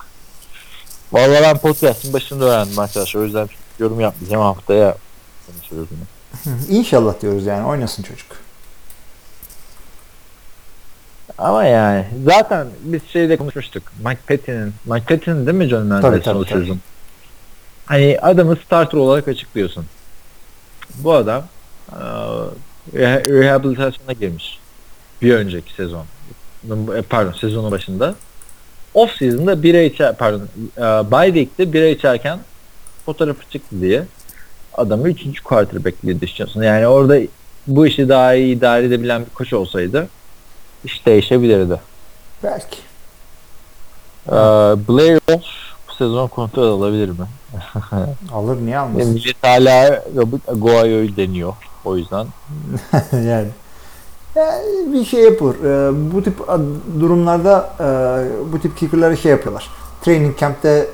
[1.14, 3.22] Vallahi ben podcast'ın başında öğrendim arkadaşlar.
[3.22, 3.50] O yüzden
[3.80, 4.44] yorum yapmayacağım.
[4.44, 4.98] Haftaya
[5.48, 6.54] konuşuruz bunu.
[6.54, 7.66] Hı, İnşallah diyoruz yani.
[7.68, 8.28] Oynasın çocuk.
[11.38, 13.84] Ama yani zaten biz şeyde konuşmuştuk.
[14.06, 16.80] Mike Pettin'in, Mike Pettin'in değil mi John tabii, o sezon?
[17.86, 19.86] Hani adamı starter olarak açıklıyorsun.
[20.96, 21.44] Bu adam
[22.94, 24.60] rehabilitasyona girmiş.
[25.22, 26.06] Bir önceki sezon.
[27.10, 28.16] Pardon sezonun başında.
[28.94, 30.42] Off season'da bira içer, pardon
[30.78, 32.40] eee bye week'te bira içerken
[33.06, 34.04] fotoğrafı çıktı diye
[34.74, 36.62] adamı üçüncü quarterback diye düşünüyorsun.
[36.62, 37.18] Yani orada
[37.68, 40.08] bu işi daha iyi idare edebilen bir koç olsaydı
[40.84, 41.80] iş değişebilirdi.
[42.44, 42.78] Belki.
[44.28, 44.32] Ee,
[44.88, 45.48] Blair Walsh
[45.90, 47.28] bu sezon kontrol alabilir mi?
[48.34, 49.14] Alır niye almasın?
[49.14, 51.54] millet hala Robert Aguayo'yu deniyor.
[51.86, 52.28] O yüzden.
[53.12, 53.48] yani.
[54.36, 55.56] Yani bir şey yapılır.
[55.56, 56.40] Ee, bu tip
[57.00, 57.84] durumlarda e,
[58.54, 59.70] bu tip kicker'ları şey yapıyorlar.
[60.02, 60.88] Training camp'te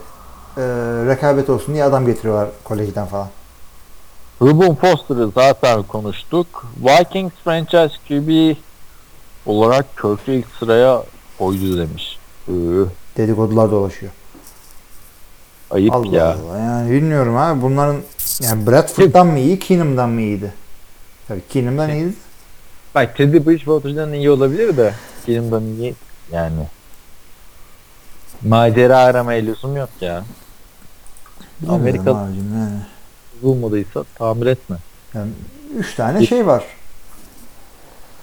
[0.57, 0.61] e,
[1.07, 3.27] rekabet olsun diye adam getiriyorlar kolejden falan.
[4.41, 6.65] Ruben Foster'ı zaten konuştuk.
[6.77, 8.55] Vikings franchise QB
[9.45, 11.03] olarak Kirk'ü ilk sıraya
[11.37, 12.19] koydu demiş.
[12.47, 12.51] Ee,
[13.17, 14.11] Dedikodular dolaşıyor.
[15.71, 16.25] ayıp Allah ya.
[16.25, 16.57] Allah.
[16.57, 17.61] Yani bilmiyorum abi.
[17.61, 17.95] Bunların
[18.41, 20.53] yani Bradford'dan mı iyi, Keenum'dan mı iyiydi?
[21.27, 22.13] Tabii Keenum'dan iyiydi.
[22.95, 24.93] Bak Teddy Bridgewater'dan iyi olabilir de
[25.25, 25.95] Keenum'dan iyi
[26.31, 26.53] yani.
[28.47, 30.23] Macera aramaya lüzum yok ya.
[31.61, 32.79] Bilmiyorum Amerika- abicim yani.
[33.41, 34.77] Bulmadıysa tamir etme.
[35.13, 35.29] Yani
[35.77, 36.63] üç tane şey var.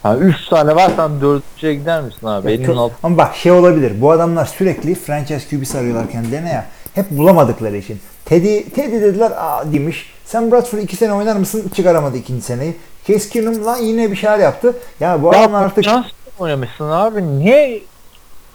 [0.02, 2.52] Ha 3 tane varsan dördüncüye gider misin abi?
[2.52, 4.00] Ya çok- alt Ama bak şey olabilir.
[4.00, 6.66] Bu adamlar sürekli franchise QB'si arıyorlar kendilerine ya.
[6.94, 8.00] Hep bulamadıkları için.
[8.24, 10.12] Teddy, Teddy dediler aa demiş.
[10.26, 11.70] Sam Bradford iki sene oynar mısın?
[11.76, 12.76] Çıkaramadı ikinci seneyi.
[13.06, 14.76] Case Keenum lan yine bir şeyler yaptı.
[15.00, 17.38] Ya bu adamlar artık nasıl oynamışsın abi?
[17.38, 17.82] Niye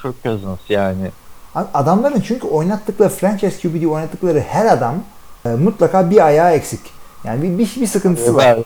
[0.02, 1.12] Kirk Cousins yani?
[1.56, 4.96] adamların çünkü oynattıkları franchise QB diye oynattıkları her adam
[5.46, 6.80] e, mutlaka bir ayağı eksik.
[7.24, 8.58] Yani bir, bir, bir sıkıntısı var.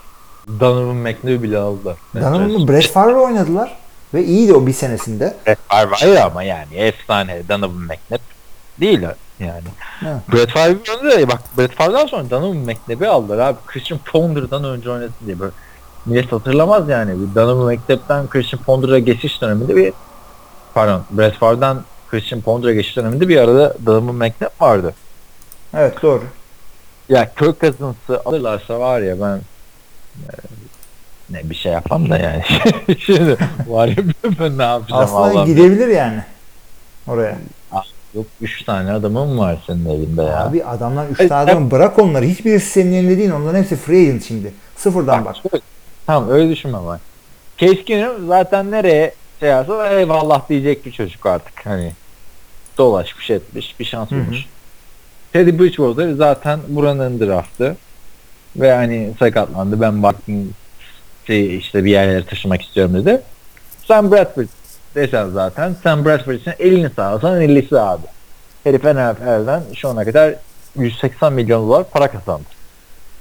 [0.60, 1.98] Donovan McNabb bile aldılar.
[2.16, 3.78] Donovan'ı Brett Favre oynadılar
[4.14, 5.36] ve iyiydi o bir senesinde.
[5.48, 8.35] Brett Favre ama yani efsane Donovan McNabb
[8.80, 9.02] değil
[9.40, 9.64] yani.
[10.02, 10.22] Evet.
[10.34, 13.58] Brett Favre önde de bak Brett Favre'dan sonra Donovan McNabb'i aldılar abi.
[13.68, 15.52] Christian Ponder'dan önce oynadı diye böyle.
[16.06, 17.12] Millet hatırlamaz yani.
[17.12, 19.94] Bir Donovan McNabb'den Christian Ponder'a geçiş döneminde bir
[20.74, 24.94] pardon Brett Favre'dan Christian Ponder'a geçiş döneminde bir arada Donovan McNabb vardı.
[25.74, 26.24] Evet doğru.
[27.10, 29.42] Ya Kirk Cousins'ı alırlarsa var ya ben
[30.30, 30.34] e,
[31.30, 32.44] ne bir şey yapmam da yani.
[33.00, 33.38] Şimdi
[33.68, 33.96] var ya
[34.40, 35.46] ben ne yapacağım Aslında Allah'ım.
[35.46, 36.24] gidebilir yani
[37.08, 37.38] oraya.
[38.16, 40.46] Yok 3 tane adamım var senin evinde ya.
[40.46, 42.26] Abi adamlar 3 Ay, tane adam bırak onları.
[42.26, 43.32] Hiçbirisi senin elinde değil.
[43.32, 44.54] Onların hepsi free agent şimdi.
[44.76, 45.36] Sıfırdan bak.
[45.36, 45.64] şöyle-
[46.06, 47.00] Tamam öyle düşünme bak.
[47.58, 51.66] Keenum zaten nereye şey yapsa eyvallah diyecek bir çocuk artık.
[51.66, 51.92] Hani
[52.78, 54.46] dolaşmış etmiş bir şans bulmuş.
[55.34, 57.76] Teddy Bridgewater zaten buranın draftı.
[58.56, 59.82] Ve hani sakatlandı.
[59.82, 60.54] Ben baktım
[61.28, 63.22] şey işte bir yerlere taşımak istiyorum dedi.
[63.88, 64.46] Sam Bradford
[64.96, 68.08] desen zaten Sam Bradford için elini sağlasan 50'si abi.
[68.64, 70.36] Herif NFL'den şu ana kadar
[70.76, 72.46] 180 milyon dolar para kazandı.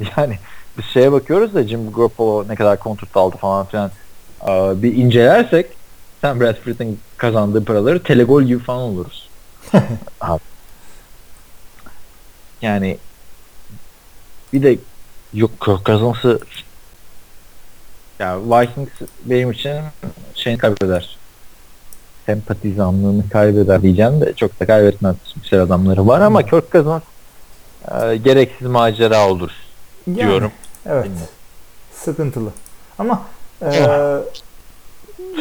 [0.16, 0.38] Yani
[0.78, 3.90] biz şeye bakıyoruz da Jim Garoppolo ne kadar kontrat aldı falan filan
[4.82, 5.66] bir incelersek
[6.20, 9.28] Sam Bradford'ın kazandığı paraları telegol gibi falan oluruz.
[10.20, 10.40] Abi.
[12.62, 12.98] Yani
[14.52, 14.78] bir de
[15.32, 16.40] yok Cousins'ı
[18.18, 19.76] ya Vikings benim için
[20.34, 21.16] şeyini kaybeder.
[22.26, 25.16] Sempatizanlığını kaybeder diyeceğim de çok da kaybetmez.
[25.42, 27.02] Güzel adamları var ama Kirk Cousins
[27.92, 29.50] e, gereksiz macera olur
[30.06, 30.52] Yani, diyorum.
[30.86, 31.04] Evet.
[31.04, 31.28] Bilmiyorum.
[31.92, 32.50] Sıkıntılı.
[32.98, 33.22] Ama
[33.62, 33.76] e,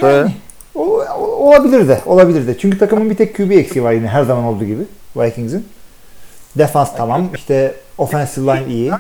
[0.01, 0.31] yani,
[0.76, 0.81] o,
[1.19, 2.01] olabilir de.
[2.05, 2.57] Olabilir de.
[2.57, 4.84] Çünkü takımın bir tek QB eksiği var yine her zaman olduğu gibi.
[5.15, 5.68] Vikings'in.
[6.57, 7.30] Defans tamam.
[7.35, 8.91] İşte offensive line iyi.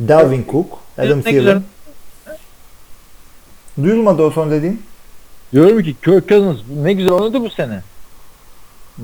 [0.00, 0.78] Dalvin Cook.
[0.98, 1.22] Adam.
[1.22, 1.62] Thielen.
[3.82, 4.82] Duyulmadı o son dediğin.
[5.52, 7.82] Diyorum ki Kirk Cousins ne güzel oynadı bu sene.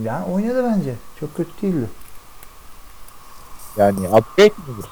[0.02, 0.94] Yani oynadı bence.
[1.20, 1.86] Çok kötü değildi.
[3.77, 4.90] Yani upgrade midir?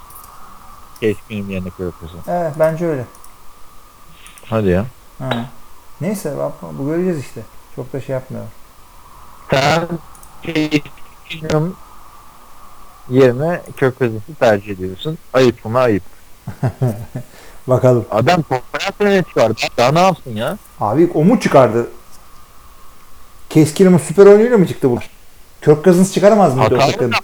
[1.01, 2.29] Keenum yerine Kirk Cousins.
[2.29, 3.05] Evet bence öyle.
[4.47, 4.87] Hadi ya.
[5.19, 5.47] Ha.
[6.01, 7.41] Neyse bak, bu göreceğiz işte.
[7.77, 8.45] Çok da şey yapmıyor.
[9.51, 9.89] Sen
[11.29, 11.77] Keenum
[13.11, 15.19] yerine Kirk Cousins'ı tercih ediyorsun.
[15.33, 16.03] Ayıp mı ayıp.
[17.67, 18.05] Bakalım.
[18.11, 19.55] Adam konferans öne çıkardı.
[19.77, 20.59] Daha ne yapsın ya?
[20.81, 21.87] Abi o mu çıkardı?
[23.51, 24.99] Keskin'in süper oyunuyla mı çıktı bu?
[25.65, 27.09] Kirk Cousins çıkaramaz mıydı o Hata takım?
[27.11, 27.15] mı?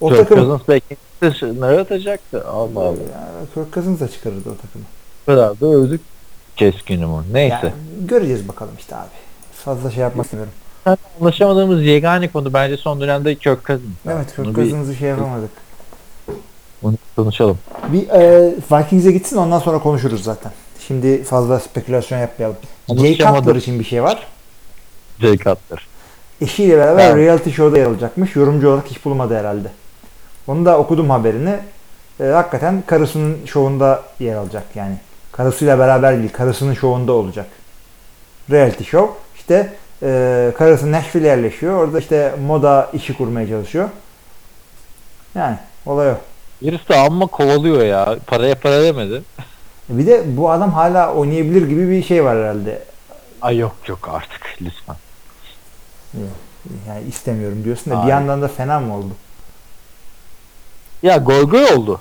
[0.00, 0.36] O Kirk takım.
[0.38, 2.48] Cousins belki dışarı atacaktı.
[2.48, 2.90] Allah Allah.
[3.12, 4.84] Ya, Kirk Cousins da çıkarırdı o takımı.
[5.26, 6.00] Kadar da övdük
[6.56, 7.24] Case Keenum'u.
[7.32, 7.54] Neyse.
[7.62, 9.08] Yani, göreceğiz bakalım işte abi.
[9.52, 10.52] Fazla şey yapmak istemiyorum.
[11.20, 13.88] Anlaşamadığımız yegane konu bence son dönemde Kirk Cousins.
[14.06, 15.50] Evet Kirk Bunu bir- Cousins'ı şey yapamadık.
[16.86, 17.58] Bunu konuşalım.
[17.88, 20.52] Bir e, Vikings'e gitsin ondan sonra konuşuruz zaten.
[20.86, 22.56] Şimdi fazla spekülasyon yapmayalım.
[22.88, 23.18] Jay.
[23.18, 24.26] Cutler için bir şey var.
[25.20, 25.86] Jay Cutler.
[26.40, 27.16] Eşiyle beraber Evet.
[27.16, 28.36] reality show'da yer alacakmış.
[28.36, 29.68] Yorumcu olarak hiç bulmadı herhalde.
[30.46, 31.56] Onu da okudum haberini.
[32.20, 34.96] E, hakikaten karısının şovunda yer alacak yani.
[35.32, 37.46] Karısıyla beraber değil, karısının şovunda olacak.
[38.50, 39.14] Reality show.
[39.36, 39.72] İşte
[40.02, 41.74] e, karısı Nashville'e yerleşiyor.
[41.74, 43.88] Orada işte moda işi kurmaya çalışıyor.
[45.34, 45.56] Yani
[45.86, 46.14] olay o.
[46.62, 48.18] Birisi de amma kovalıyor ya.
[48.26, 49.22] Paraya para demedi.
[49.88, 52.82] Bir de bu adam hala oynayabilir gibi bir şey var herhalde.
[53.42, 54.96] Ay yok yok artık lütfen.
[56.88, 58.10] Yani istemiyorum diyorsun da bir Hayır.
[58.10, 59.10] yandan da fena mı oldu?
[61.02, 62.00] Ya goy goy oldu.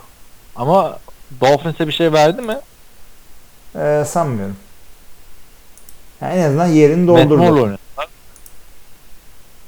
[0.56, 1.00] Ama
[1.42, 2.58] Dolphins'e bir şey verdi mi?
[3.76, 4.58] Ee, sanmıyorum.
[6.22, 7.78] Yani en azından yerini doldurdu.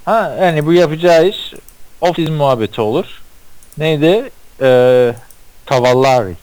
[0.06, 1.54] Ha yani bu yapacağı iş
[2.02, 3.22] off-season muhabbeti olur.
[3.78, 4.32] Neydi?
[4.62, 5.16] Ee,
[5.70, 6.34] Cavallari.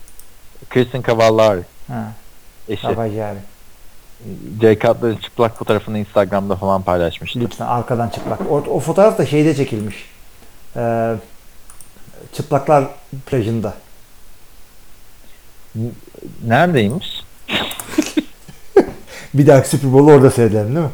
[0.70, 1.62] Christian Cavallari.
[1.89, 2.12] Ha,
[2.69, 2.86] Eşi.
[2.86, 3.39] Abi.
[4.61, 7.41] Jay Cutler'ın çıplak fotoğrafını Instagram'da falan paylaşmıştı.
[7.41, 8.41] Lütfen arkadan çıplak.
[8.51, 10.11] O, o fotoğraf da şeyde çekilmiş.
[10.77, 11.15] Ee,
[12.32, 12.85] çıplaklar
[13.27, 13.74] plajında.
[16.47, 17.23] Neredeymiş?
[19.35, 20.93] Bir dahaki Super Bowl'u orada seyredelim değil mi?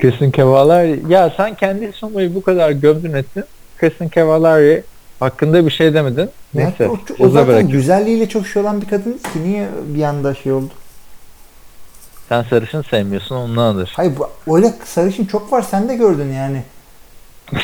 [0.00, 1.02] Christian Cavallari.
[1.08, 3.44] Ya sen kendi sonbayı bu kadar gömdün ettin.
[3.78, 4.84] Christian Cavallari
[5.20, 6.30] hakkında bir şey demedin.
[6.54, 6.84] Neyse.
[6.84, 7.70] Ya, o, o zaten bırak.
[7.70, 10.70] güzelliğiyle çok şey olan bir kadın ki niye bir anda şey oldu?
[12.28, 13.92] Sen sarışın sevmiyorsun ondandır.
[13.96, 14.12] Hayır
[14.46, 16.62] bu, öyle sarışın çok var sen de gördün yani.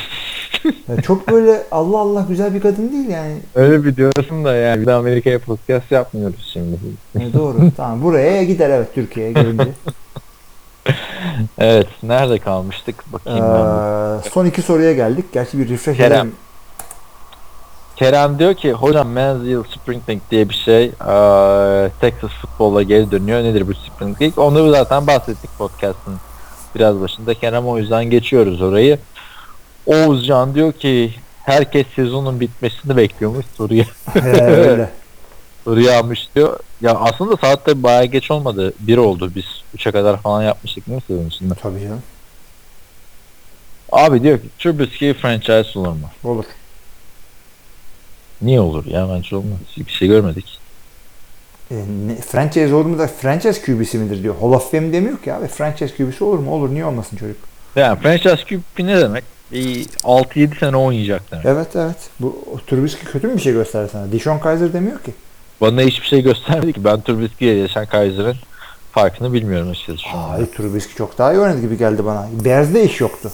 [0.89, 3.37] Ya çok böyle Allah Allah güzel bir kadın değil yani.
[3.55, 6.77] Öyle bir diyorsun da yani bir de Amerika'ya podcast yapmıyoruz şimdi.
[7.21, 7.59] E, doğru.
[7.77, 9.69] tamam buraya gider evet Türkiye'ye gelince.
[11.59, 14.19] Evet nerede kalmıştık bakayım ben.
[14.19, 15.25] Ee, son iki soruya geldik.
[15.33, 16.13] Gerçi bir refresh Kerem.
[16.13, 16.35] edelim.
[18.03, 23.43] Kerem diyor ki hocam Mansfield Spring League diye bir şey eee, Texas futbolla geri dönüyor.
[23.43, 24.45] Nedir bu Spring League?
[24.45, 26.15] Onu zaten bahsettik podcast'ın
[26.75, 27.35] biraz başında.
[27.35, 28.99] Kerem o yüzden geçiyoruz orayı.
[29.87, 33.85] Oğuzcan diyor ki herkes sezonun bitmesini bekliyormuş soruya.
[34.17, 34.91] Ee, öyle.
[35.65, 36.59] Soruyu almış diyor.
[36.81, 38.73] Ya aslında saat de bayağı geç olmadı.
[38.81, 39.33] Bir oldu.
[39.35, 39.45] Biz
[39.77, 41.55] 3'e kadar falan yapmıştık değil mi sezon içinde?
[41.55, 42.03] Tabii canım.
[43.93, 46.11] Abi diyor ki Trubisky franchise olur mu?
[46.25, 46.45] Olur.
[48.43, 49.09] Niye olur ya?
[49.09, 49.59] Bence olmaz.
[49.77, 50.59] Bir şey görmedik.
[51.71, 51.75] E,
[52.07, 54.35] ne, franchise olur mu da franchise QB'si midir diyor.
[54.41, 55.47] Hall of Fame demiyor ki abi.
[55.47, 56.51] Franchise QB'si olur mu?
[56.53, 56.71] Olur.
[56.71, 57.37] Niye olmasın çocuk?
[57.77, 59.25] Yani franchise QB ne demek?
[59.53, 61.47] Bir 6-7 sene oynayacak demek.
[61.47, 61.97] Evet evet.
[62.21, 64.13] Bu Trubisky kötü mü bir şey gösterdi sana?
[64.13, 65.13] Dishon Kaiser demiyor ki.
[65.61, 66.85] Bana hiçbir şey göstermedi ki.
[66.85, 68.37] Ben Trubisky'ye yaşayan Kaiser'ın
[68.93, 70.09] farkını bilmiyorum açıkçası.
[70.09, 72.29] Hayır Trubisky çok daha iyi oynadı gibi geldi bana.
[72.45, 73.31] Bears'de iş yoktu.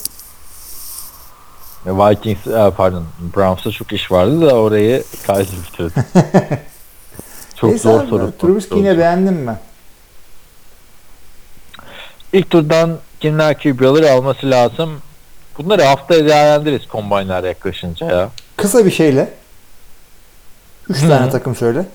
[1.86, 3.04] Vikings, e, pardon
[3.36, 6.04] Browns'ta çok iş vardı da orayı Kaiser bitirdi.
[7.56, 8.32] çok Neyse zor soru.
[8.38, 8.98] Trubisky Çok yine zor.
[8.98, 9.58] beğendim ben.
[12.32, 15.02] İlk turdan kimler QB'ları alması lazım?
[15.58, 18.30] Bunları haftaya değerlendiririz combine'lar yaklaşınca ya.
[18.56, 19.34] Kısa bir şeyle.
[20.88, 21.86] Üç tane takım söyle.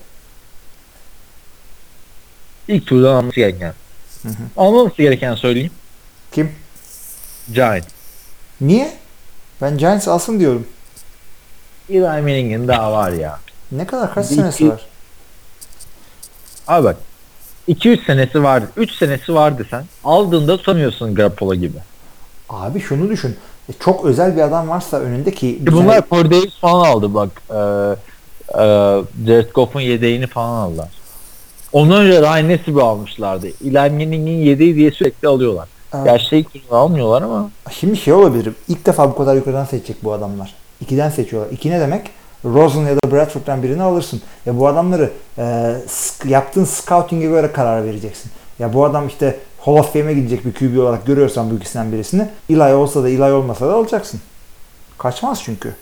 [2.68, 3.74] İlk turdan alması gereken.
[4.22, 4.32] Hı hı.
[4.56, 5.72] Almaması gereken söyleyeyim.
[6.32, 6.52] Kim?
[7.52, 7.84] Giant.
[8.60, 8.94] Niye?
[9.64, 10.66] Ben Giants alsın diyorum.
[11.90, 13.38] Eli Manning'in daha var ya.
[13.72, 14.80] Ne kadar kaç Bir senesi iki- var?
[16.68, 16.96] Abi bak
[17.68, 18.66] 2-3 senesi vardı.
[18.76, 19.84] 3 senesi vardı sen.
[20.04, 21.78] Aldığında tutamıyorsun Garoppolo gibi.
[22.48, 23.36] Abi şunu düşün.
[23.68, 27.42] E, Çok özel bir adam varsa önünde ki Ki bunlar Corey Davis falan aldı bak.
[27.50, 28.64] Ee, e,
[29.26, 30.88] Jared Goff'un yedeğini falan aldılar.
[31.72, 33.46] Ondan önce Ryan Nesbitt'i almışlardı.
[33.46, 35.68] Eli Manning'in yedeği diye sürekli alıyorlar.
[35.94, 36.04] Evet.
[36.04, 38.54] Gerçi ilk turda almıyorlar ama Şimdi şey olabilir.
[38.68, 40.54] İlk defa bu kadar yukarıdan seçecek bu adamlar.
[40.80, 41.52] İkiden seçiyorlar.
[41.52, 42.10] İki ne demek?
[42.44, 44.22] Rosen ya da Bradford'dan birini alırsın.
[44.46, 45.74] Ya bu adamları e,
[46.24, 48.30] yaptığın scouting'e göre karar vereceksin.
[48.58, 52.28] Ya bu adam işte Hall of Fame'e gidecek bir QB olarak görüyorsan bu ikisinden birisini
[52.50, 54.20] Eli olsa da Eli olmasa da alacaksın.
[54.98, 55.74] Kaçmaz çünkü.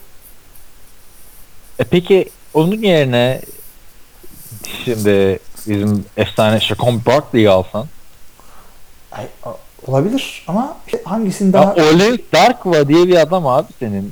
[1.79, 3.41] E peki onun yerine
[4.85, 7.87] şimdi bizim efsane Shaquem Barkley'i alsan.
[9.11, 9.27] Ay,
[9.89, 11.73] olabilir ama işte hangisini Ya daha...
[11.73, 14.11] Ole Darkwa diye bir adam abi senin.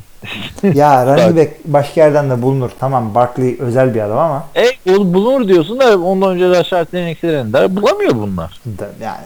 [0.73, 2.69] ya running back başka yerden de bulunur.
[2.80, 7.53] Tamam Barkley özel bir adam ama E bul- bulunur diyorsun da ondan önce Rashard Penix'lerin
[7.53, 7.76] der.
[7.76, 8.60] Bulamıyor bunlar.
[8.80, 9.22] da, yani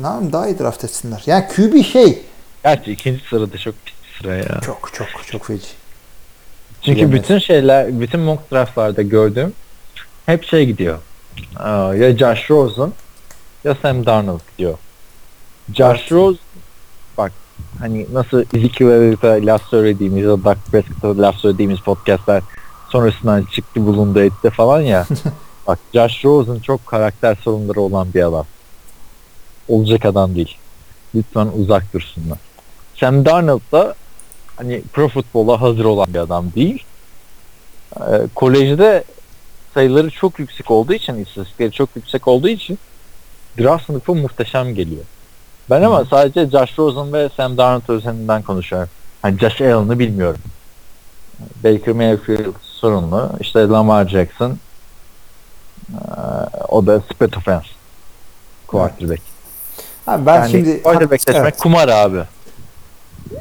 [0.00, 1.22] ne yapayım, daha iyi draft etsinler.
[1.26, 2.18] Yani QB şey
[2.64, 4.60] Gerçi ikinci sırada çok pis sıra ya.
[4.66, 5.66] çok çok çok feci.
[6.82, 7.22] Çünkü Bilemez.
[7.22, 9.52] bütün şeyler, bütün mock draftlarda gördüğüm
[10.26, 10.98] hep şey gidiyor.
[11.56, 12.92] Aa, ya Josh Rosen
[13.64, 14.78] ya Sam Darnold gidiyor.
[15.72, 16.12] Josh.
[16.12, 16.38] Rosen
[17.18, 17.32] bak
[17.78, 22.42] hani nasıl Ezekiel Elliott'a laf söylediğimiz da Dak Prescott'a laf söylediğimiz podcastlar
[22.88, 25.06] sonrasından çıktı bulundu etti falan ya.
[25.66, 28.46] bak Josh Rosen çok karakter sorunları olan bir adam.
[29.68, 30.56] Olacak adam değil.
[31.14, 32.38] Lütfen uzak dursunlar.
[32.94, 33.94] Sam Darnold da
[34.56, 36.84] hani pro futbola hazır olan bir adam değil.
[38.00, 38.02] Ee,
[38.34, 39.04] kolejde
[39.74, 42.78] sayıları çok yüksek olduğu için, istatistikleri çok yüksek olduğu için
[43.58, 45.04] draft sınıfı muhteşem geliyor.
[45.70, 46.06] Ben ama Hı.
[46.10, 48.88] sadece Josh Rosen ve Sam Darnold özelinden konuşuyorum.
[49.22, 50.40] Hani Josh Allen'ı bilmiyorum.
[51.64, 53.30] Baker Mayfield sorunlu.
[53.40, 54.58] İşte Lamar Jackson
[55.92, 55.96] ee,
[56.68, 57.66] o da split offense
[58.66, 59.22] quarterback.
[60.06, 62.22] Abi ben yani şimdi quarterback seçmek evet, kumar abi.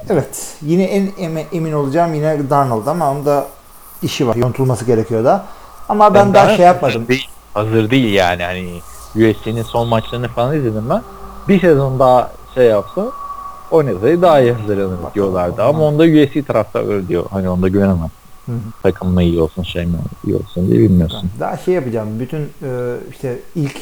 [0.10, 1.12] evet, yine en
[1.52, 3.48] emin olacağım yine Darnold ama onda
[4.02, 4.36] işi var.
[4.36, 5.46] Yontulması gerekiyor da.
[5.90, 7.08] Ama ben Ben daha daha şey yapmadım.
[7.08, 8.82] Değil, hazır değil yani hani
[9.16, 11.02] USC'nin son maçlarını falan izledim ben.
[11.48, 13.12] Bir sezon daha şey yapsa
[13.72, 15.64] oynasaydı daha iyi hazırlanır diyorlardı.
[15.64, 17.26] Ama onda USC taraftarları diyor.
[17.30, 18.10] Hani onda güvenemem.
[18.46, 18.56] Hı hı.
[18.84, 21.30] Takım mı iyi olsun şey mi iyi olsun diye bilmiyorsun.
[21.40, 22.20] Daha şey yapacağım.
[22.20, 23.78] Bütün e, işte ilk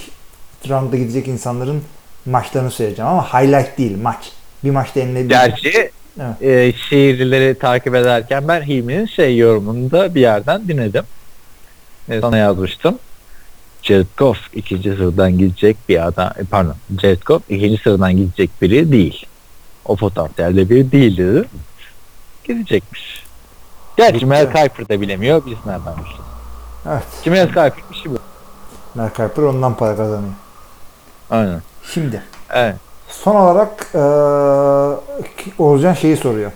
[0.69, 1.81] roundda gidecek insanların
[2.25, 4.31] maçlarını söyleyeceğim ama highlight değil maç.
[4.63, 6.41] Bir maçta eline bir Gerçi Evet.
[6.41, 11.03] e, şehirlileri takip ederken ben Hilmi'nin şey yorumunu da bir yerden dinledim.
[12.09, 12.99] E, sana yazmıştım.
[13.83, 16.31] Jared Goff ikinci sıradan gidecek bir adam.
[16.37, 16.75] e, Pardon.
[17.01, 19.25] Jared Goff ikinci sıradan gidecek biri değil.
[19.85, 21.47] O potansiyelde biri değil dedi.
[22.43, 23.23] Gidecekmiş.
[23.97, 24.25] Gerçi.
[24.25, 25.41] Mel Kiper da bilemiyor.
[25.45, 26.21] Biz nereden bileceğiz?
[26.89, 27.03] Evet.
[27.23, 28.17] Ki Mel Kiper işi bu.
[28.95, 30.33] Mel Kiper ondan para kazanıyor.
[31.29, 31.61] Aynen.
[31.93, 32.75] Şimdi Evet.
[33.09, 34.01] son olarak e,
[35.59, 36.51] Oğuzcan şeyi soruyor.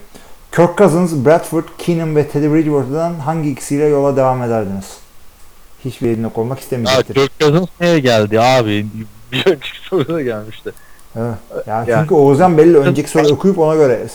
[0.52, 4.98] Kirk Cousins, Bradford, Keenum ve Teddy Bridgewater'dan hangi ikisiyle yola devam ederdiniz?
[5.86, 7.14] Hiçbir yerinde olmak Ya istemeyecektir.
[7.14, 8.86] Kirk Cousins neye geldi abi?
[9.32, 10.72] Bir önceki soruda gelmişti.
[11.16, 11.38] Ya
[11.68, 14.08] Yani- çünkü Oğuzhan belli önceki soru okuyup ona göre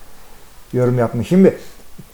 [0.72, 1.28] yorum yapmış.
[1.28, 1.58] Şimdi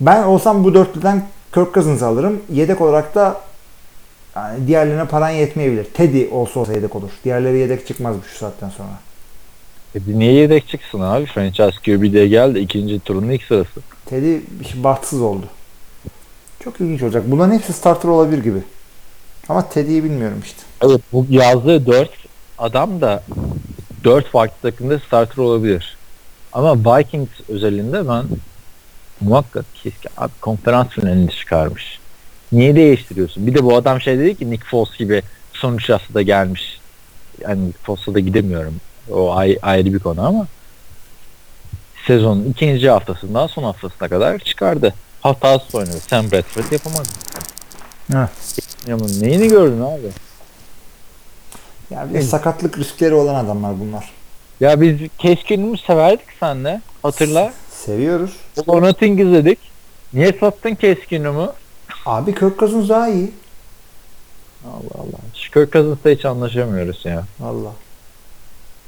[0.01, 2.41] ben olsam bu dörtlüden Kirk Cousins alırım.
[2.53, 3.41] Yedek olarak da
[4.37, 5.85] yani diğerlerine paran yetmeyebilir.
[5.85, 7.11] Teddy olsa olsa yedek olur.
[7.24, 8.89] Diğerleri yedek çıkmaz şu saatten sonra.
[9.95, 11.27] E bir niye yedek çıksın abi?
[11.27, 12.59] Franchise QB'de geldi.
[12.59, 13.81] ikinci turun ilk sırası.
[14.07, 14.37] Teddy
[14.77, 15.47] bahtsız oldu.
[16.65, 17.23] Çok ilginç olacak.
[17.27, 18.59] Bunların hepsi starter olabilir gibi.
[19.48, 20.62] Ama Teddy'yi bilmiyorum işte.
[20.82, 22.10] Evet bu yazdığı 4
[22.59, 23.23] adam da
[24.05, 25.97] 4 farklı takımda starter olabilir.
[26.52, 28.24] Ama Vikings özelinde ben
[29.20, 29.64] muhakkak
[30.16, 31.98] abi konferans finalini çıkarmış.
[32.52, 33.47] Niye değiştiriyorsun?
[33.47, 36.81] Bir de bu adam şey dedi ki Nick Foles gibi sonuç da gelmiş.
[37.40, 38.74] Yani Nick Foles'a da gidemiyorum.
[39.10, 40.47] O ay- ayrı bir konu ama
[42.06, 44.94] sezonun ikinci haftasından son haftasına kadar çıkardı.
[45.23, 46.01] Hatası oynadı.
[46.10, 47.09] Sam Bradford yapamadı.
[48.14, 48.31] Evet.
[48.87, 50.11] Ya bunun neyini gördün abi?
[51.91, 54.11] Ya bir de sakatlık riskleri olan adamlar bunlar.
[54.61, 56.81] Ya biz keskinimi severdik senle.
[57.03, 57.53] Hatırla.
[57.71, 58.37] Seviyoruz.
[58.67, 59.59] Donating izledik.
[60.13, 61.47] Niye sattın keskinimi?
[62.07, 63.33] Abi Kirk Cousins daha iyi.
[64.65, 65.19] Allah Allah.
[65.35, 67.25] Şu Kirk Cousins'la hiç anlaşamıyoruz ya.
[67.41, 67.73] Valla.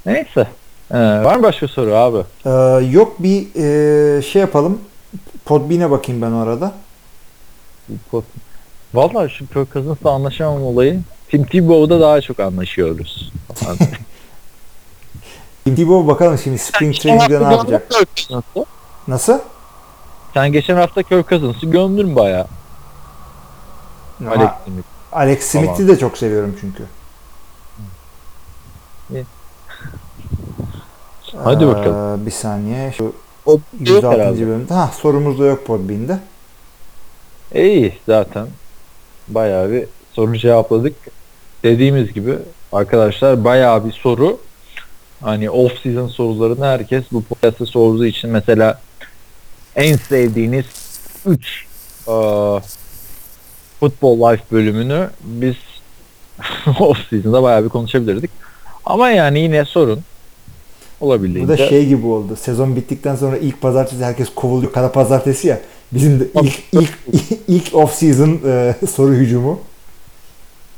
[0.05, 0.47] Neyse.
[0.91, 2.23] Ee, var mı başka soru abi?
[2.45, 2.49] Ee,
[2.91, 4.81] yok bir e, şey yapalım.
[5.45, 6.73] Podbean'e bakayım ben o arada.
[8.95, 11.01] Vallahi şu Kirk Cousins'la anlaşamam olayı.
[11.29, 13.31] Tim Tebow'da daha çok anlaşıyoruz.
[15.63, 17.91] Tim Tebow bakalım şimdi Spring Training'de ne yapacak?
[19.07, 19.39] Nasıl?
[20.33, 22.47] Sen geçen hafta Kirk Cousins'ı gömdün baya.
[24.21, 24.85] Ama Alex Smith.
[25.11, 26.83] Alex Smith'i de çok seviyorum çünkü.
[31.43, 32.25] Hadi Ee, bakalım.
[32.25, 32.91] Bir saniye.
[32.97, 33.13] Şu
[33.45, 34.11] O yok 106.
[34.11, 34.41] herhalde.
[34.47, 34.73] bölümde.
[34.73, 36.19] Ha sorumuz da yok Podbean'de.
[37.55, 38.47] İyi zaten.
[39.27, 40.95] Bayağı bir soru cevapladık.
[41.63, 42.35] Dediğimiz gibi
[42.71, 44.39] arkadaşlar bayağı bir soru.
[45.21, 48.81] Hani off season sorularını herkes bu podcast'ta sorduğu için mesela
[49.75, 50.65] en sevdiğiniz
[51.25, 51.65] 3
[53.79, 55.55] Football Life bölümünü biz
[56.79, 58.31] off season'da bayağı bir konuşabilirdik.
[58.85, 60.03] Ama yani yine sorun.
[61.01, 61.53] Bu Olabildiğince.
[61.53, 62.35] da şey gibi oldu.
[62.35, 64.71] Sezon bittikten sonra ilk pazartesi herkes kovuluyor.
[64.73, 65.59] Kara pazartesi ya.
[65.95, 66.93] Bizim de ilk ilk
[67.47, 69.59] ilk off season e, soru hücumu.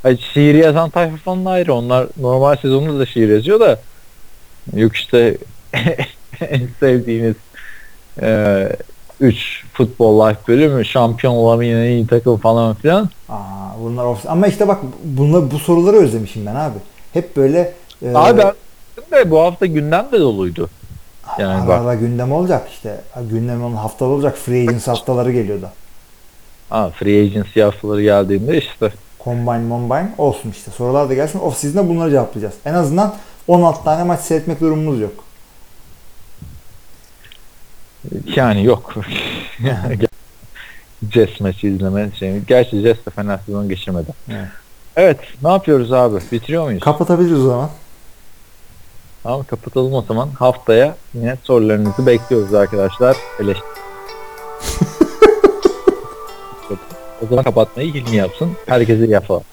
[0.03, 1.73] Ay, şiir yazan tayfa falan ayrı.
[1.73, 3.79] Onlar normal sezonda da şiir yazıyor da
[4.75, 5.37] yok işte
[6.41, 7.35] en sevdiğiniz
[9.21, 13.09] 3 futbol life bölümü şampiyon olamayan en iyi takım falan filan.
[13.29, 13.35] Aa,
[13.83, 16.77] bunlar off Ama işte bak bunlar bu soruları özlemişim ben abi.
[17.13, 18.41] Hep böyle e, Abi
[18.97, 20.69] ben de bu hafta gündem de doluydu.
[21.39, 21.81] Yani ara bak.
[21.81, 23.01] ara gündem olacak işte.
[23.31, 24.37] Gündem onun haftalı olacak.
[24.37, 25.71] Free agents haftaları geliyor da.
[26.69, 28.91] Ha, free agency haftaları geldiğinde işte
[29.23, 30.71] Combine, Mombine olsun işte.
[30.71, 31.39] Sorular da gelsin.
[31.39, 32.55] Off season'da bunları cevaplayacağız.
[32.65, 33.15] En azından
[33.47, 35.23] 16 tane maç seyretmek durumumuz yok.
[38.35, 38.95] yani yok.
[41.11, 42.39] Jazz maçı izleme şey.
[42.39, 44.11] Gerçi Jazz de fena sezon geçirmedi.
[44.29, 44.47] Evet.
[44.95, 46.19] Evet ne yapıyoruz abi?
[46.31, 46.83] Bitiriyor muyuz?
[46.83, 47.69] Kapatabiliriz o zaman.
[49.27, 50.29] Tamam kapatalım o zaman.
[50.29, 53.17] Haftaya yine sorularınızı bekliyoruz arkadaşlar.
[53.39, 53.57] Eleş...
[57.21, 58.51] o zaman kapatmayı Hilmi yapsın.
[58.65, 59.43] Herkese yapalım.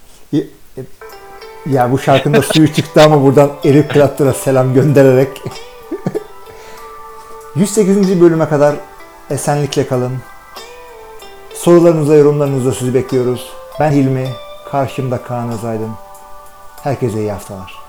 [1.66, 5.42] Ya bu şarkında suyu çıktı ama buradan Eric Clapton'a selam göndererek
[7.56, 8.20] 108.
[8.20, 8.74] bölüme kadar
[9.30, 10.12] esenlikle kalın.
[11.54, 13.52] Sorularınıza, yorumlarınıza sizi bekliyoruz.
[13.80, 14.28] Ben Hilmi,
[14.70, 15.90] karşımda Kaan Özaydın.
[16.82, 17.83] Herkese iyi haftalar.